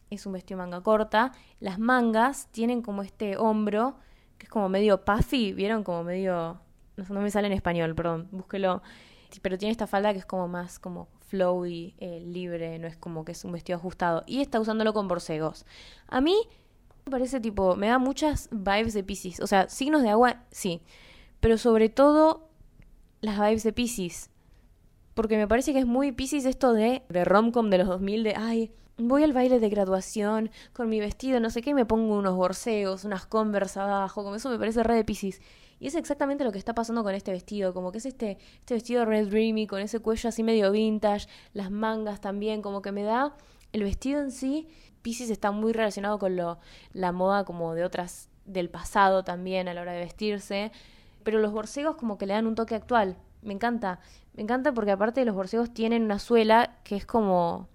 es 0.10 0.26
un 0.26 0.34
vestido 0.34 0.58
manga 0.58 0.82
corta. 0.82 1.32
Las 1.60 1.80
mangas 1.80 2.48
tienen 2.52 2.82
como 2.82 3.02
este 3.02 3.38
hombro, 3.38 3.98
que 4.38 4.46
es 4.46 4.50
como 4.50 4.70
medio 4.70 5.04
puffy, 5.04 5.54
¿vieron? 5.54 5.84
Como 5.84 6.04
medio... 6.04 6.60
No, 6.96 7.22
me 7.22 7.30
sale 7.30 7.48
en 7.48 7.54
español, 7.54 7.94
perdón, 7.96 8.30
búsquelo. 8.32 8.82
Pero 9.42 9.58
tiene 9.58 9.72
esta 9.72 9.88
falda 9.88 10.14
que 10.14 10.20
es 10.20 10.26
como 10.26 10.48
más 10.48 10.80
como 10.80 11.10
flowy, 11.28 11.96
eh, 11.98 12.22
libre, 12.22 12.80
no 12.80 12.88
es 12.88 12.96
como 12.96 13.26
que 13.26 13.34
es 13.34 13.44
un 13.44 13.52
vestido 13.52 13.78
ajustado. 13.78 14.24
Y 14.28 14.42
está 14.42 14.60
usándolo 14.60 14.94
con 14.94 15.08
borcegos. 15.08 15.66
A 16.08 16.22
mí 16.22 16.36
me 17.06 17.12
parece 17.12 17.40
tipo, 17.40 17.76
me 17.76 17.88
da 17.88 18.00
muchas 18.00 18.50
vibes 18.52 18.94
de 18.94 19.04
Pisces. 19.04 19.40
O 19.40 19.48
sea, 19.48 19.68
signos 19.70 20.04
de 20.04 20.10
agua, 20.10 20.44
sí. 20.52 20.82
Pero 21.40 21.58
sobre 21.58 21.90
todo 21.90 22.50
las 23.22 23.38
vibes 23.40 23.64
de 23.64 23.74
Pisces. 23.74 24.30
Porque 25.14 25.38
me 25.38 25.48
parece 25.48 25.74
que 25.74 25.80
es 25.80 25.86
muy 25.86 26.12
Pisces 26.12 26.46
esto 26.46 26.74
de, 26.74 27.04
de 27.10 27.26
romcom 27.26 27.70
de 27.70 27.80
los 27.80 27.88
2000, 27.88 28.24
de, 28.24 28.36
ay, 28.36 28.72
voy 28.98 29.24
al 29.24 29.34
baile 29.34 29.60
de 29.60 29.70
graduación 29.70 30.52
con 30.74 30.90
mi 30.90 31.00
vestido, 31.00 31.40
no 31.40 31.50
sé 31.50 31.62
qué, 31.62 31.72
y 31.72 31.74
me 31.74 31.86
pongo 31.86 32.16
unos 32.18 32.36
borseos, 32.36 33.04
unas 33.04 33.26
converse 33.26 33.80
abajo, 33.80 34.24
como 34.24 34.36
eso 34.36 34.50
me 34.50 34.58
parece 34.58 34.84
re 34.84 34.96
de 34.96 35.04
Pisces. 35.04 35.42
Y 35.80 35.88
es 35.88 35.96
exactamente 35.96 36.46
lo 36.46 36.52
que 36.52 36.58
está 36.58 36.74
pasando 36.74 37.04
con 37.04 37.14
este 37.14 37.32
vestido, 37.32 37.74
como 37.74 37.92
que 37.92 37.98
es 37.98 38.06
este, 38.06 38.38
este 38.60 38.76
vestido 38.76 39.04
red 39.04 39.28
dreamy, 39.28 39.68
con 39.68 39.82
ese 39.82 40.00
cuello 40.00 40.30
así 40.30 40.42
medio 40.42 40.72
vintage, 40.72 41.28
las 41.54 41.70
mangas 41.70 42.22
también, 42.22 42.62
como 42.62 42.82
que 42.82 42.92
me 42.92 43.04
da 43.04 43.36
el 43.74 43.84
vestido 43.84 44.22
en 44.22 44.32
sí. 44.32 44.70
Pisces 45.02 45.30
está 45.30 45.52
muy 45.52 45.74
relacionado 45.74 46.18
con 46.18 46.36
lo, 46.36 46.60
la 46.94 47.12
moda 47.12 47.44
como 47.44 47.76
de 47.76 47.84
otras 47.84 48.30
del 48.46 48.70
pasado 48.70 49.24
también 49.24 49.68
a 49.68 49.74
la 49.74 49.82
hora 49.82 49.92
de 49.92 50.00
vestirse, 50.00 50.72
pero 51.24 51.40
los 51.40 51.52
borcegos 51.52 51.96
como 51.96 52.18
que 52.18 52.26
le 52.26 52.34
dan 52.34 52.48
un 52.48 52.56
toque 52.56 52.76
actual. 52.76 53.18
Me 53.42 53.54
encanta, 53.54 54.00
me 54.34 54.44
encanta 54.44 54.74
porque 54.74 54.92
aparte 54.92 55.26
los 55.26 55.36
borcegos 55.36 55.74
tienen 55.74 56.04
una 56.04 56.20
suela 56.20 56.78
que 56.84 56.96
es 56.96 57.06
como 57.06 57.68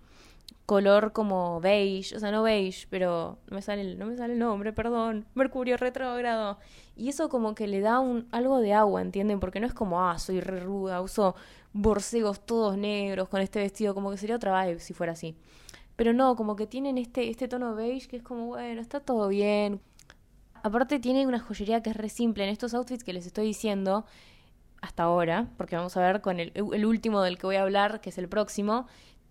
color 0.70 1.12
como 1.12 1.60
beige, 1.60 2.14
o 2.14 2.20
sea, 2.20 2.30
no 2.30 2.44
beige, 2.44 2.86
pero 2.90 3.38
no 3.48 3.56
me 3.56 3.60
sale 3.60 3.82
el, 3.82 3.98
no 3.98 4.06
me 4.06 4.16
sale 4.16 4.34
el 4.34 4.38
nombre, 4.38 4.72
perdón, 4.72 5.26
Mercurio 5.34 5.76
retrógrado. 5.76 6.58
Y 6.94 7.08
eso 7.08 7.28
como 7.28 7.56
que 7.56 7.66
le 7.66 7.80
da 7.80 7.98
un 7.98 8.28
algo 8.30 8.60
de 8.60 8.72
agua, 8.72 9.02
¿entienden? 9.02 9.40
Porque 9.40 9.58
no 9.58 9.66
es 9.66 9.74
como, 9.74 10.00
ah, 10.08 10.16
soy 10.20 10.38
re 10.38 10.60
ruda, 10.60 11.00
uso 11.00 11.34
borcegos 11.72 12.46
todos 12.46 12.76
negros 12.78 13.28
con 13.28 13.40
este 13.40 13.58
vestido, 13.58 13.94
como 13.94 14.12
que 14.12 14.16
sería 14.16 14.36
otra 14.36 14.64
vibe 14.64 14.78
si 14.78 14.94
fuera 14.94 15.14
así. 15.14 15.34
Pero 15.96 16.12
no, 16.12 16.36
como 16.36 16.54
que 16.54 16.68
tienen 16.68 16.98
este, 16.98 17.30
este 17.30 17.48
tono 17.48 17.74
beige 17.74 18.06
que 18.06 18.18
es 18.18 18.22
como, 18.22 18.46
bueno, 18.46 18.80
está 18.80 19.00
todo 19.00 19.26
bien. 19.26 19.80
Aparte 20.62 21.00
tiene 21.00 21.26
una 21.26 21.40
joyería 21.40 21.82
que 21.82 21.90
es 21.90 21.96
re 21.96 22.08
simple 22.08 22.44
en 22.44 22.50
estos 22.50 22.74
outfits 22.74 23.02
que 23.02 23.12
les 23.12 23.26
estoy 23.26 23.46
diciendo 23.46 24.04
hasta 24.82 25.02
ahora, 25.02 25.48
porque 25.56 25.74
vamos 25.74 25.96
a 25.96 26.00
ver 26.00 26.20
con 26.20 26.38
el, 26.38 26.52
el 26.54 26.86
último 26.86 27.22
del 27.22 27.38
que 27.38 27.46
voy 27.46 27.56
a 27.56 27.62
hablar, 27.62 28.00
que 28.00 28.10
es 28.10 28.18
el 28.18 28.28
próximo 28.28 28.86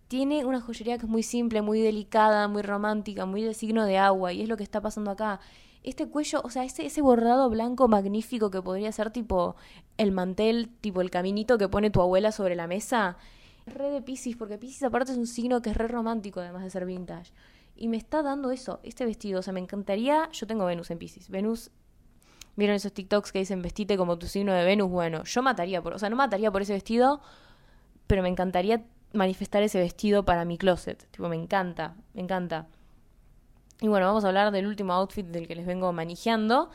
tiene 0.10 0.43
una 0.43 0.60
joyería 0.60 0.97
que 0.97 1.05
es 1.05 1.10
muy 1.10 1.24
simple, 1.24 1.62
muy 1.62 1.80
delicada, 1.82 2.47
muy 2.47 2.64
romántica, 2.64 3.28
muy 3.28 3.43
de 3.43 3.53
signo 3.53 3.86
de 3.86 3.99
agua, 3.99 4.34
y 4.34 4.41
es 4.41 4.49
lo 4.49 4.57
que 4.57 4.64
está 4.64 4.82
pasando 4.82 5.12
acá. 5.12 5.39
Este 5.84 6.07
cuello, 6.07 6.41
o 6.43 6.49
sea, 6.49 6.66
ese, 6.66 6.86
ese 6.86 7.01
bordado 7.01 7.47
blanco 7.49 7.88
magnífico 7.88 8.49
que 8.49 8.62
podría 8.62 8.91
ser 8.91 9.12
tipo 9.12 9.55
el 9.97 10.12
mantel, 10.12 10.70
tipo 10.82 11.01
el 11.01 11.12
caminito 11.12 11.60
que 11.60 11.70
pone 11.70 11.91
tu 11.91 12.01
abuela 12.01 12.32
sobre 12.32 12.55
la 12.55 12.66
mesa, 12.66 13.18
re 13.68 13.91
de 13.91 14.01
Pisces, 14.01 14.36
porque 14.36 14.57
Pisces 14.57 14.82
aparte 14.82 15.12
es 15.12 15.18
un 15.18 15.28
signo 15.28 15.62
que 15.62 15.70
es 15.70 15.78
re 15.78 15.88
romántico, 15.88 16.39
además 16.39 16.64
de 16.64 16.72
ser 16.72 16.88
vintage. 16.88 17.32
Y 17.76 17.88
me 17.88 17.97
está 17.97 18.24
dando 18.24 18.49
eso, 18.49 18.80
este 18.82 19.05
vestido. 19.05 19.39
O 19.39 19.43
sea, 19.43 19.53
me 19.53 19.60
encantaría. 19.60 20.28
Yo 20.34 20.47
tengo 20.47 20.66
Venus 20.66 20.89
en 20.91 20.97
Pisces. 20.97 21.30
Venus. 21.30 21.72
¿Vieron 22.57 22.76
esos 22.76 22.91
TikToks 22.91 23.32
que 23.32 23.39
dicen 23.39 23.62
vestite 23.62 23.95
como 23.95 24.18
tu 24.18 24.28
signo 24.28 24.53
de 24.53 24.66
Venus? 24.66 24.89
Bueno, 24.89 25.24
yo 25.24 25.41
mataría 25.43 25.82
por. 25.82 25.93
O 25.93 25.99
sea, 25.99 26.10
no 26.10 26.18
mataría 26.18 26.51
por 26.51 26.62
ese 26.62 26.74
vestido, 26.74 27.22
pero 28.05 28.22
me 28.22 28.28
encantaría 28.28 28.84
manifestar 29.14 29.64
ese 29.64 29.80
vestido 29.80 30.24
para 30.24 30.45
mi 30.45 30.57
closet. 30.57 31.07
Tipo, 31.12 31.30
me 31.30 31.36
encanta, 31.36 31.95
me 32.14 32.22
encanta. 32.22 32.68
Y 33.82 33.88
bueno, 33.88 34.07
vamos 34.07 34.24
a 34.24 34.28
hablar 34.28 34.51
del 34.51 34.68
último 34.68 34.93
outfit 34.93 35.26
del 35.26 35.47
que 35.47 35.55
les 35.55 35.66
vengo 35.66 35.91
manejando, 35.93 36.70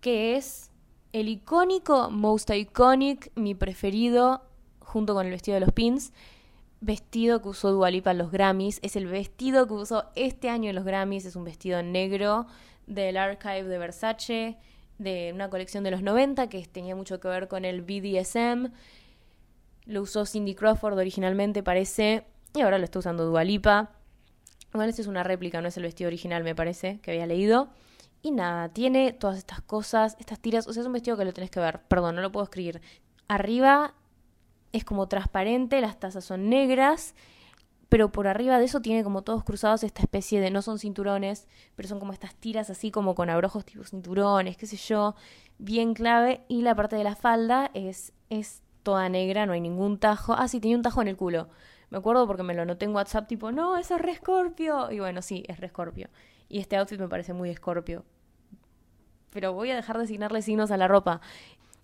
que 0.00 0.36
es 0.36 0.70
el 1.12 1.28
icónico, 1.28 2.10
most 2.10 2.50
iconic, 2.50 3.30
mi 3.36 3.54
preferido, 3.54 4.42
junto 4.80 5.14
con 5.14 5.26
el 5.26 5.32
vestido 5.32 5.54
de 5.54 5.60
los 5.60 5.72
pins, 5.72 6.12
vestido 6.80 7.42
que 7.42 7.48
usó 7.48 7.70
Dualipa 7.70 8.10
en 8.10 8.18
los 8.18 8.30
Grammys. 8.30 8.80
Es 8.82 8.96
el 8.96 9.06
vestido 9.06 9.66
que 9.66 9.74
usó 9.74 10.04
este 10.14 10.48
año 10.48 10.70
en 10.70 10.76
los 10.76 10.84
Grammys, 10.84 11.24
es 11.24 11.36
un 11.36 11.44
vestido 11.44 11.82
negro 11.82 12.46
del 12.86 13.16
archive 13.16 13.64
de 13.64 13.78
Versace, 13.78 14.56
de 14.98 15.30
una 15.32 15.48
colección 15.48 15.84
de 15.84 15.92
los 15.92 16.02
90 16.02 16.48
que 16.48 16.64
tenía 16.66 16.94
mucho 16.94 17.20
que 17.20 17.28
ver 17.28 17.48
con 17.48 17.64
el 17.64 17.82
BDSM. 17.82 18.72
Lo 19.90 20.02
usó 20.02 20.24
Cindy 20.24 20.54
Crawford 20.54 20.96
originalmente, 20.96 21.64
parece, 21.64 22.24
y 22.54 22.60
ahora 22.60 22.78
lo 22.78 22.84
está 22.84 23.00
usando 23.00 23.24
Dualipa. 23.26 23.90
Bueno, 24.72 24.88
es 24.88 25.06
una 25.08 25.24
réplica, 25.24 25.60
no 25.60 25.66
es 25.66 25.76
el 25.76 25.82
vestido 25.82 26.06
original, 26.06 26.44
me 26.44 26.54
parece, 26.54 27.00
que 27.00 27.10
había 27.10 27.26
leído. 27.26 27.70
Y 28.22 28.30
nada, 28.30 28.68
tiene 28.68 29.12
todas 29.12 29.36
estas 29.36 29.62
cosas, 29.62 30.16
estas 30.20 30.38
tiras, 30.38 30.68
o 30.68 30.72
sea, 30.72 30.82
es 30.82 30.86
un 30.86 30.92
vestido 30.92 31.16
que 31.16 31.24
lo 31.24 31.32
tenés 31.32 31.50
que 31.50 31.58
ver. 31.58 31.80
Perdón, 31.88 32.14
no 32.14 32.22
lo 32.22 32.30
puedo 32.30 32.44
escribir. 32.44 32.80
Arriba 33.26 33.94
es 34.70 34.84
como 34.84 35.08
transparente, 35.08 35.80
las 35.80 35.98
tazas 35.98 36.24
son 36.24 36.48
negras, 36.48 37.16
pero 37.88 38.12
por 38.12 38.28
arriba 38.28 38.60
de 38.60 38.66
eso 38.66 38.80
tiene 38.80 39.02
como 39.02 39.22
todos 39.22 39.42
cruzados 39.42 39.82
esta 39.82 40.02
especie 40.02 40.40
de, 40.40 40.52
no 40.52 40.62
son 40.62 40.78
cinturones, 40.78 41.48
pero 41.74 41.88
son 41.88 41.98
como 41.98 42.12
estas 42.12 42.36
tiras 42.36 42.70
así 42.70 42.92
como 42.92 43.16
con 43.16 43.28
abrojos 43.28 43.64
tipo 43.64 43.82
cinturones, 43.82 44.56
qué 44.56 44.68
sé 44.68 44.76
yo, 44.76 45.16
bien 45.58 45.94
clave. 45.94 46.44
Y 46.46 46.62
la 46.62 46.76
parte 46.76 46.94
de 46.94 47.02
la 47.02 47.16
falda 47.16 47.72
es, 47.74 48.12
es 48.28 48.62
toda 48.82 49.08
negra, 49.08 49.46
no 49.46 49.52
hay 49.52 49.60
ningún 49.60 49.98
tajo. 49.98 50.34
Ah, 50.34 50.48
sí, 50.48 50.60
tenía 50.60 50.76
un 50.76 50.82
tajo 50.82 51.02
en 51.02 51.08
el 51.08 51.16
culo. 51.16 51.48
Me 51.90 51.98
acuerdo 51.98 52.26
porque 52.26 52.42
me 52.42 52.54
lo 52.54 52.64
noté 52.64 52.84
en 52.84 52.94
WhatsApp 52.94 53.26
tipo, 53.26 53.50
no, 53.52 53.76
eso 53.76 53.96
es 53.96 54.00
re 54.00 54.12
escorpio. 54.12 54.90
Y 54.90 55.00
bueno, 55.00 55.22
sí, 55.22 55.44
es 55.48 55.58
re 55.58 55.66
escorpio. 55.66 56.08
Y 56.48 56.60
este 56.60 56.76
outfit 56.76 57.00
me 57.00 57.08
parece 57.08 57.32
muy 57.32 57.50
escorpio. 57.50 58.04
Pero 59.30 59.52
voy 59.52 59.70
a 59.70 59.76
dejar 59.76 59.98
de 59.98 60.04
asignarle 60.04 60.42
signos 60.42 60.70
a 60.70 60.76
la 60.76 60.88
ropa. 60.88 61.20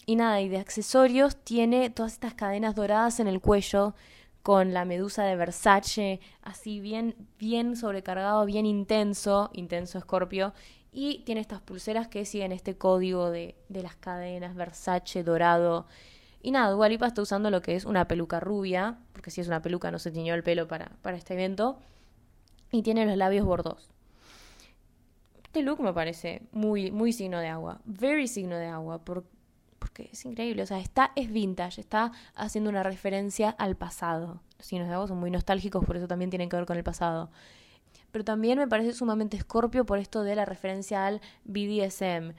Y 0.06 0.16
nada, 0.16 0.40
y 0.40 0.48
de 0.48 0.58
accesorios 0.58 1.36
tiene 1.36 1.90
todas 1.90 2.12
estas 2.12 2.34
cadenas 2.34 2.76
doradas 2.76 3.18
en 3.18 3.26
el 3.26 3.40
cuello 3.40 3.94
con 4.42 4.72
la 4.72 4.84
medusa 4.84 5.24
de 5.24 5.34
Versace, 5.34 6.20
así 6.42 6.78
bien, 6.78 7.16
bien 7.36 7.74
sobrecargado, 7.74 8.44
bien 8.46 8.64
intenso, 8.64 9.50
intenso 9.52 9.98
escorpio. 9.98 10.54
Y 10.92 11.24
tiene 11.24 11.40
estas 11.40 11.60
pulseras 11.60 12.06
que 12.06 12.24
siguen 12.24 12.52
este 12.52 12.78
código 12.78 13.30
de, 13.30 13.56
de 13.68 13.82
las 13.82 13.96
cadenas 13.96 14.54
Versace 14.54 15.24
dorado. 15.24 15.88
Y 16.46 16.52
nada, 16.52 16.70
Dualipa 16.70 17.08
está 17.08 17.22
usando 17.22 17.50
lo 17.50 17.60
que 17.60 17.74
es 17.74 17.84
una 17.84 18.06
peluca 18.06 18.38
rubia, 18.38 18.98
porque 19.12 19.32
si 19.32 19.40
es 19.40 19.48
una 19.48 19.62
peluca 19.62 19.90
no 19.90 19.98
se 19.98 20.12
tiñó 20.12 20.32
el 20.32 20.44
pelo 20.44 20.68
para, 20.68 20.92
para 21.02 21.16
este 21.16 21.34
evento. 21.34 21.80
Y 22.70 22.82
tiene 22.82 23.04
los 23.04 23.16
labios 23.16 23.44
bordos. 23.44 23.90
Este 25.42 25.62
look 25.62 25.80
me 25.80 25.92
parece 25.92 26.42
muy, 26.52 26.92
muy 26.92 27.12
signo 27.12 27.40
de 27.40 27.48
agua. 27.48 27.80
Very 27.84 28.28
signo 28.28 28.54
de 28.58 28.66
agua. 28.66 29.04
Por, 29.04 29.24
porque 29.80 30.08
es 30.12 30.24
increíble, 30.24 30.62
o 30.62 30.66
sea, 30.66 30.78
está, 30.78 31.10
es 31.16 31.32
vintage, 31.32 31.80
está 31.80 32.12
haciendo 32.36 32.70
una 32.70 32.84
referencia 32.84 33.50
al 33.50 33.74
pasado. 33.74 34.40
Los 34.56 34.68
signos 34.68 34.86
de 34.86 34.94
agua 34.94 35.08
son 35.08 35.18
muy 35.18 35.32
nostálgicos, 35.32 35.84
por 35.84 35.96
eso 35.96 36.06
también 36.06 36.30
tienen 36.30 36.48
que 36.48 36.54
ver 36.54 36.66
con 36.66 36.76
el 36.76 36.84
pasado. 36.84 37.28
Pero 38.12 38.24
también 38.24 38.56
me 38.56 38.68
parece 38.68 38.92
sumamente 38.92 39.36
escorpio 39.36 39.84
por 39.84 39.98
esto 39.98 40.22
de 40.22 40.36
la 40.36 40.44
referencia 40.44 41.08
al 41.08 41.20
BDSM. 41.42 42.34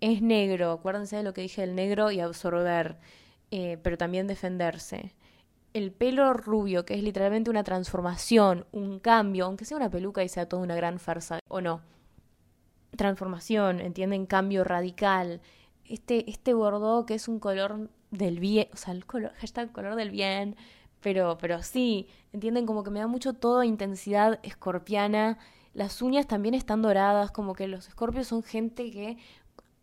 Es 0.00 0.20
negro, 0.20 0.72
acuérdense 0.72 1.14
de 1.14 1.22
lo 1.22 1.32
que 1.32 1.42
dije 1.42 1.60
del 1.60 1.76
negro 1.76 2.10
y 2.10 2.18
absorber, 2.18 2.98
eh, 3.52 3.78
pero 3.80 3.96
también 3.96 4.26
defenderse. 4.26 5.14
El 5.72 5.92
pelo 5.92 6.34
rubio, 6.34 6.84
que 6.84 6.94
es 6.94 7.02
literalmente 7.04 7.50
una 7.50 7.62
transformación, 7.62 8.66
un 8.72 8.98
cambio, 8.98 9.44
aunque 9.44 9.64
sea 9.64 9.76
una 9.76 9.90
peluca 9.90 10.24
y 10.24 10.28
sea 10.28 10.48
toda 10.48 10.62
una 10.62 10.74
gran 10.74 10.98
farsa, 10.98 11.38
o 11.48 11.60
no. 11.60 11.80
Transformación, 12.96 13.80
¿entienden? 13.80 14.26
Cambio 14.26 14.64
radical 14.64 15.40
este, 15.92 16.28
este 16.30 16.54
bordeaux 16.54 17.06
que 17.06 17.14
es 17.14 17.28
un 17.28 17.38
color 17.38 17.90
del 18.10 18.40
bien, 18.40 18.68
o 18.72 18.76
sea, 18.76 18.94
el 18.94 19.06
color, 19.06 19.32
hashtag 19.34 19.72
color 19.72 19.94
del 19.94 20.10
bien, 20.10 20.56
pero, 21.00 21.38
pero 21.38 21.62
sí, 21.62 22.08
entienden 22.32 22.66
como 22.66 22.84
que 22.84 22.90
me 22.90 23.00
da 23.00 23.06
mucho 23.06 23.32
todo 23.34 23.62
intensidad 23.62 24.38
escorpiana. 24.42 25.38
Las 25.74 26.02
uñas 26.02 26.26
también 26.26 26.54
están 26.54 26.82
doradas, 26.82 27.30
como 27.30 27.54
que 27.54 27.66
los 27.66 27.88
escorpios 27.88 28.28
son 28.28 28.42
gente 28.42 28.90
que 28.90 29.18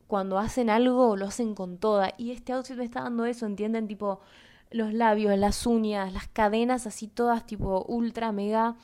cuando 0.10 0.40
hacen 0.40 0.72
algo 0.72 1.16
lo 1.16 1.28
hacen 1.28 1.54
con 1.54 1.78
toda. 1.78 2.16
Y 2.18 2.32
este 2.32 2.52
outfit 2.52 2.76
me 2.76 2.84
está 2.84 3.04
dando 3.04 3.26
eso, 3.26 3.46
¿entienden? 3.46 3.88
Tipo, 3.88 4.20
los 4.72 4.92
labios, 4.92 5.38
las 5.38 5.68
uñas, 5.68 6.12
las 6.12 6.28
cadenas 6.28 6.88
así 6.88 7.08
todas 7.08 7.46
tipo 7.46 7.86
ultra 7.88 8.32
mega 8.32 8.76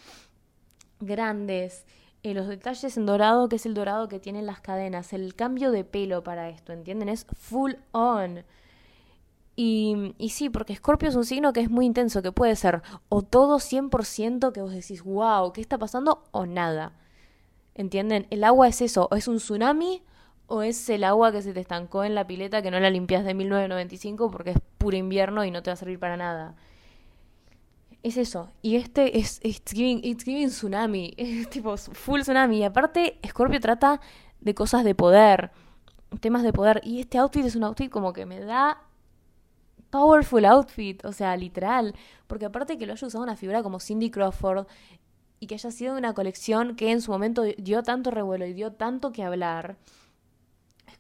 grandes. 1.00 1.88
Eh, 2.22 2.36
los 2.36 2.48
detalles 2.48 2.96
en 2.96 3.08
dorado, 3.08 3.50
que 3.50 3.56
es 3.56 3.66
el 3.66 3.74
dorado 3.74 4.08
que 4.08 4.20
tienen 4.20 4.46
las 4.46 4.60
cadenas, 4.62 5.14
el 5.14 5.34
cambio 5.34 5.72
de 5.72 5.84
pelo 5.84 6.24
para 6.24 6.48
esto, 6.50 6.74
¿entienden? 6.74 7.10
Es 7.10 7.26
full 7.34 7.74
on. 7.92 8.44
Y, 9.56 10.14
y 10.20 10.30
sí, 10.30 10.52
porque 10.52 10.76
Scorpio 10.76 11.10
es 11.10 11.16
un 11.16 11.26
signo 11.26 11.54
que 11.54 11.62
es 11.62 11.72
muy 11.72 11.88
intenso, 11.88 12.22
que 12.22 12.32
puede 12.32 12.56
ser 12.56 12.84
o 13.10 13.24
todo 13.24 13.58
100% 13.58 14.52
que 14.52 14.62
vos 14.62 14.74
decís, 14.74 15.02
wow, 15.04 15.52
¿qué 15.54 15.62
está 15.62 15.80
pasando? 15.80 16.24
O 16.30 16.46
nada. 16.46 16.94
¿Entienden? 17.74 18.28
El 18.30 18.44
agua 18.44 18.68
es 18.68 18.82
eso, 18.82 19.08
o 19.10 19.16
es 19.16 19.28
un 19.28 19.38
tsunami 19.38 20.04
o 20.48 20.62
es 20.62 20.90
el 20.90 21.04
agua 21.04 21.32
que 21.32 21.42
se 21.42 21.54
te 21.54 21.60
estancó 21.60 22.04
en 22.04 22.16
la 22.16 22.28
pileta 22.28 22.62
que 22.62 22.72
no 22.72 22.80
la 22.80 22.90
limpias 22.90 23.26
de 23.26 23.34
1995 23.34 24.32
porque 24.32 24.52
es 24.52 24.58
puro 24.78 24.96
invierno 24.98 25.44
y 25.46 25.52
no 25.52 25.64
te 25.64 25.70
va 25.70 25.74
a 25.74 25.78
servir 25.78 26.00
para 26.00 26.18
nada 26.18 26.56
es 28.06 28.18
eso. 28.18 28.52
Y 28.62 28.76
este 28.76 29.18
es 29.18 29.40
It's 29.44 29.72
Giving, 29.72 30.02
it's 30.04 30.24
giving 30.24 30.50
Tsunami. 30.50 31.14
Es 31.18 31.50
tipo 31.50 31.76
full 31.76 32.22
tsunami. 32.22 32.60
Y 32.60 32.64
aparte, 32.64 33.20
Scorpio 33.28 33.60
trata 33.60 34.00
de 34.40 34.54
cosas 34.54 34.84
de 34.84 34.94
poder. 34.94 35.50
Temas 36.20 36.44
de 36.44 36.54
poder. 36.54 36.82
Y 36.84 37.00
este 37.00 37.18
outfit 37.18 37.44
es 37.46 37.56
un 37.56 37.64
outfit 37.64 37.90
como 37.90 38.14
que 38.14 38.28
me 38.28 38.40
da 38.40 38.80
powerful 39.90 40.46
outfit. 40.46 41.04
O 41.04 41.14
sea, 41.14 41.36
literal. 41.36 41.96
Porque 42.28 42.46
aparte 42.46 42.78
que 42.78 42.86
lo 42.86 42.94
haya 42.94 43.08
usado 43.08 43.24
una 43.24 43.36
figura 43.36 43.64
como 43.64 43.80
Cindy 43.80 44.12
Crawford. 44.12 44.68
Y 45.40 45.48
que 45.48 45.56
haya 45.56 45.72
sido 45.72 45.98
una 45.98 46.14
colección 46.14 46.76
que 46.76 46.92
en 46.92 47.02
su 47.02 47.10
momento 47.10 47.42
dio 47.58 47.82
tanto 47.82 48.12
revuelo 48.12 48.46
y 48.46 48.54
dio 48.54 48.72
tanto 48.72 49.12
que 49.14 49.24
hablar. 49.24 49.78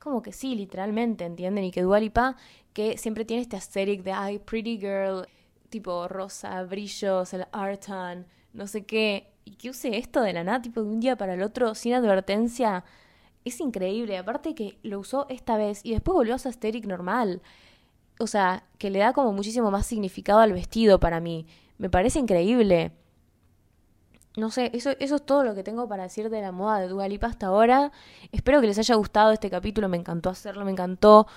Como 0.05 0.21
que 0.21 0.31
sí, 0.31 0.53
literalmente, 0.53 1.25
¿entienden? 1.25 1.63
Y 1.63 1.71
que 1.71 1.81
Dualipa, 1.81 2.35
que 2.73 2.95
siempre 2.95 3.25
tiene 3.25 3.41
este 3.41 3.55
aesthetic 3.55 4.03
de, 4.03 4.11
ay, 4.11 4.37
pretty 4.37 4.77
girl, 4.77 5.25
tipo 5.69 6.07
rosa, 6.07 6.61
brillos, 6.61 7.33
el 7.33 7.47
artan, 7.51 8.27
no 8.53 8.67
sé 8.67 8.85
qué, 8.85 9.33
y 9.45 9.55
que 9.55 9.71
use 9.71 9.97
esto 9.97 10.21
de 10.21 10.31
la 10.33 10.43
nada, 10.43 10.61
tipo 10.61 10.83
de 10.83 10.89
un 10.89 10.99
día 10.99 11.15
para 11.15 11.33
el 11.33 11.41
otro, 11.41 11.73
sin 11.73 11.95
advertencia, 11.95 12.83
es 13.45 13.59
increíble. 13.59 14.15
Aparte 14.19 14.53
que 14.53 14.77
lo 14.83 14.99
usó 14.99 15.25
esta 15.27 15.57
vez 15.57 15.81
y 15.83 15.93
después 15.93 16.13
volvió 16.13 16.35
a 16.35 16.37
su 16.37 16.49
aesthetic 16.49 16.85
normal. 16.85 17.41
O 18.19 18.27
sea, 18.27 18.63
que 18.77 18.91
le 18.91 18.99
da 18.99 19.11
como 19.11 19.33
muchísimo 19.33 19.71
más 19.71 19.87
significado 19.87 20.39
al 20.39 20.53
vestido 20.53 20.99
para 20.99 21.19
mí. 21.19 21.47
Me 21.79 21.89
parece 21.89 22.19
increíble. 22.19 22.91
No 24.37 24.51
sé, 24.51 24.69
eso, 24.73 24.91
eso 24.99 25.15
es 25.15 25.25
todo 25.25 25.43
lo 25.43 25.55
que 25.55 25.63
tengo 25.63 25.87
para 25.87 26.03
decir 26.03 26.29
de 26.29 26.41
la 26.41 26.51
moda 26.51 26.79
de 26.79 26.87
Dua 26.89 27.07
Lipa 27.07 27.27
hasta 27.27 27.47
ahora. 27.47 27.91
Espero 28.31 28.59
que 28.59 28.67
les 28.67 28.77
haya 28.77 28.95
gustado 28.95 29.31
este 29.31 29.49
capítulo, 29.49 29.87
me 29.87 29.97
encantó 29.97 30.29
hacerlo, 30.29 30.65
me 30.65 30.71
encantó 30.71 31.27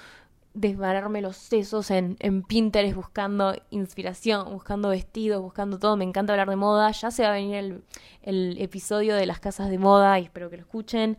desbararme 0.55 1.21
los 1.23 1.37
sesos 1.37 1.91
en, 1.93 2.17
en, 2.19 2.43
Pinterest 2.43 2.97
buscando 2.97 3.55
inspiración, 3.71 4.53
buscando 4.53 4.89
vestidos, 4.89 5.41
buscando 5.41 5.79
todo. 5.79 5.97
Me 5.97 6.05
encanta 6.05 6.33
hablar 6.33 6.51
de 6.51 6.57
moda. 6.57 6.91
Ya 6.91 7.11
se 7.13 7.23
va 7.23 7.29
a 7.29 7.33
venir 7.33 7.57
el, 7.57 7.83
el, 8.23 8.61
episodio 8.61 9.15
de 9.15 9.27
las 9.27 9.39
casas 9.39 9.71
de 9.71 9.79
moda 9.79 10.19
y 10.19 10.25
espero 10.25 10.51
que 10.51 10.57
lo 10.57 10.63
escuchen. 10.63 11.17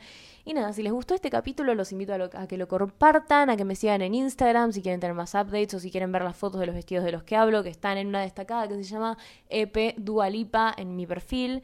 Y 0.50 0.56
nada, 0.56 0.74
si 0.74 0.82
les 0.82 0.91
gustó 0.91 1.14
este 1.14 1.30
capítulo, 1.30 1.76
los 1.76 1.91
invito 1.91 2.12
a, 2.12 2.47
que 2.47 2.58
lo 2.58 2.68
compartan, 2.68 3.52
a 3.52 3.56
que 3.56 3.66
me 3.66 3.76
sigan 3.76 4.02
en 4.02 4.16
Instagram 4.16 4.74
si 4.74 4.82
quieren 4.82 5.00
tener 5.00 5.16
más 5.16 5.36
updates 5.36 5.76
o 5.76 5.80
si 5.80 5.91
quieren 5.91 6.12
ver 6.12 6.24
las 6.24 6.36
fotos 6.36 6.60
de 6.60 6.66
los 6.66 6.74
vestidos 6.74 7.06
de 7.06 7.12
los 7.12 7.22
que 7.22 7.36
hablo, 7.36 7.62
que 7.62 7.70
están 7.70 8.00
en 8.00 8.08
una 8.08 8.22
destacada 8.22 8.68
que 8.68 8.74
se 8.74 8.84
llama 8.84 9.16
EP 9.47 9.93
Dualipa 9.97 10.74
en 10.76 10.95
mi 10.95 11.06
perfil 11.06 11.62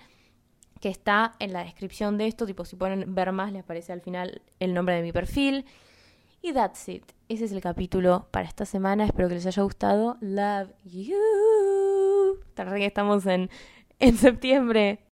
que 0.80 0.90
está 0.90 1.34
en 1.40 1.52
la 1.52 1.64
descripción 1.64 2.20
de 2.20 2.28
esto, 2.28 2.46
tipo 2.46 2.64
si 2.64 2.76
ponen 2.76 3.16
ver 3.16 3.32
más 3.32 3.52
les 3.52 3.64
aparece 3.64 3.92
al 3.92 4.02
final 4.02 4.44
el 4.60 4.76
nombre 4.76 4.94
de 4.94 5.02
mi 5.02 5.12
perfil. 5.12 5.66
Y 6.44 6.54
that's 6.54 6.88
it. 6.88 7.12
Ese 7.28 7.46
es 7.46 7.52
el 7.54 7.62
capítulo 7.62 8.28
para 8.30 8.48
esta 8.48 8.66
semana. 8.66 9.06
Espero 9.06 9.30
que 9.30 9.34
les 9.34 9.48
haya 9.48 9.64
gustado. 9.64 10.18
Love 10.22 10.70
you. 10.84 11.16
que 12.56 12.86
estamos 12.86 13.26
en, 13.26 13.50
en 13.98 14.16
septiembre. 14.16 15.05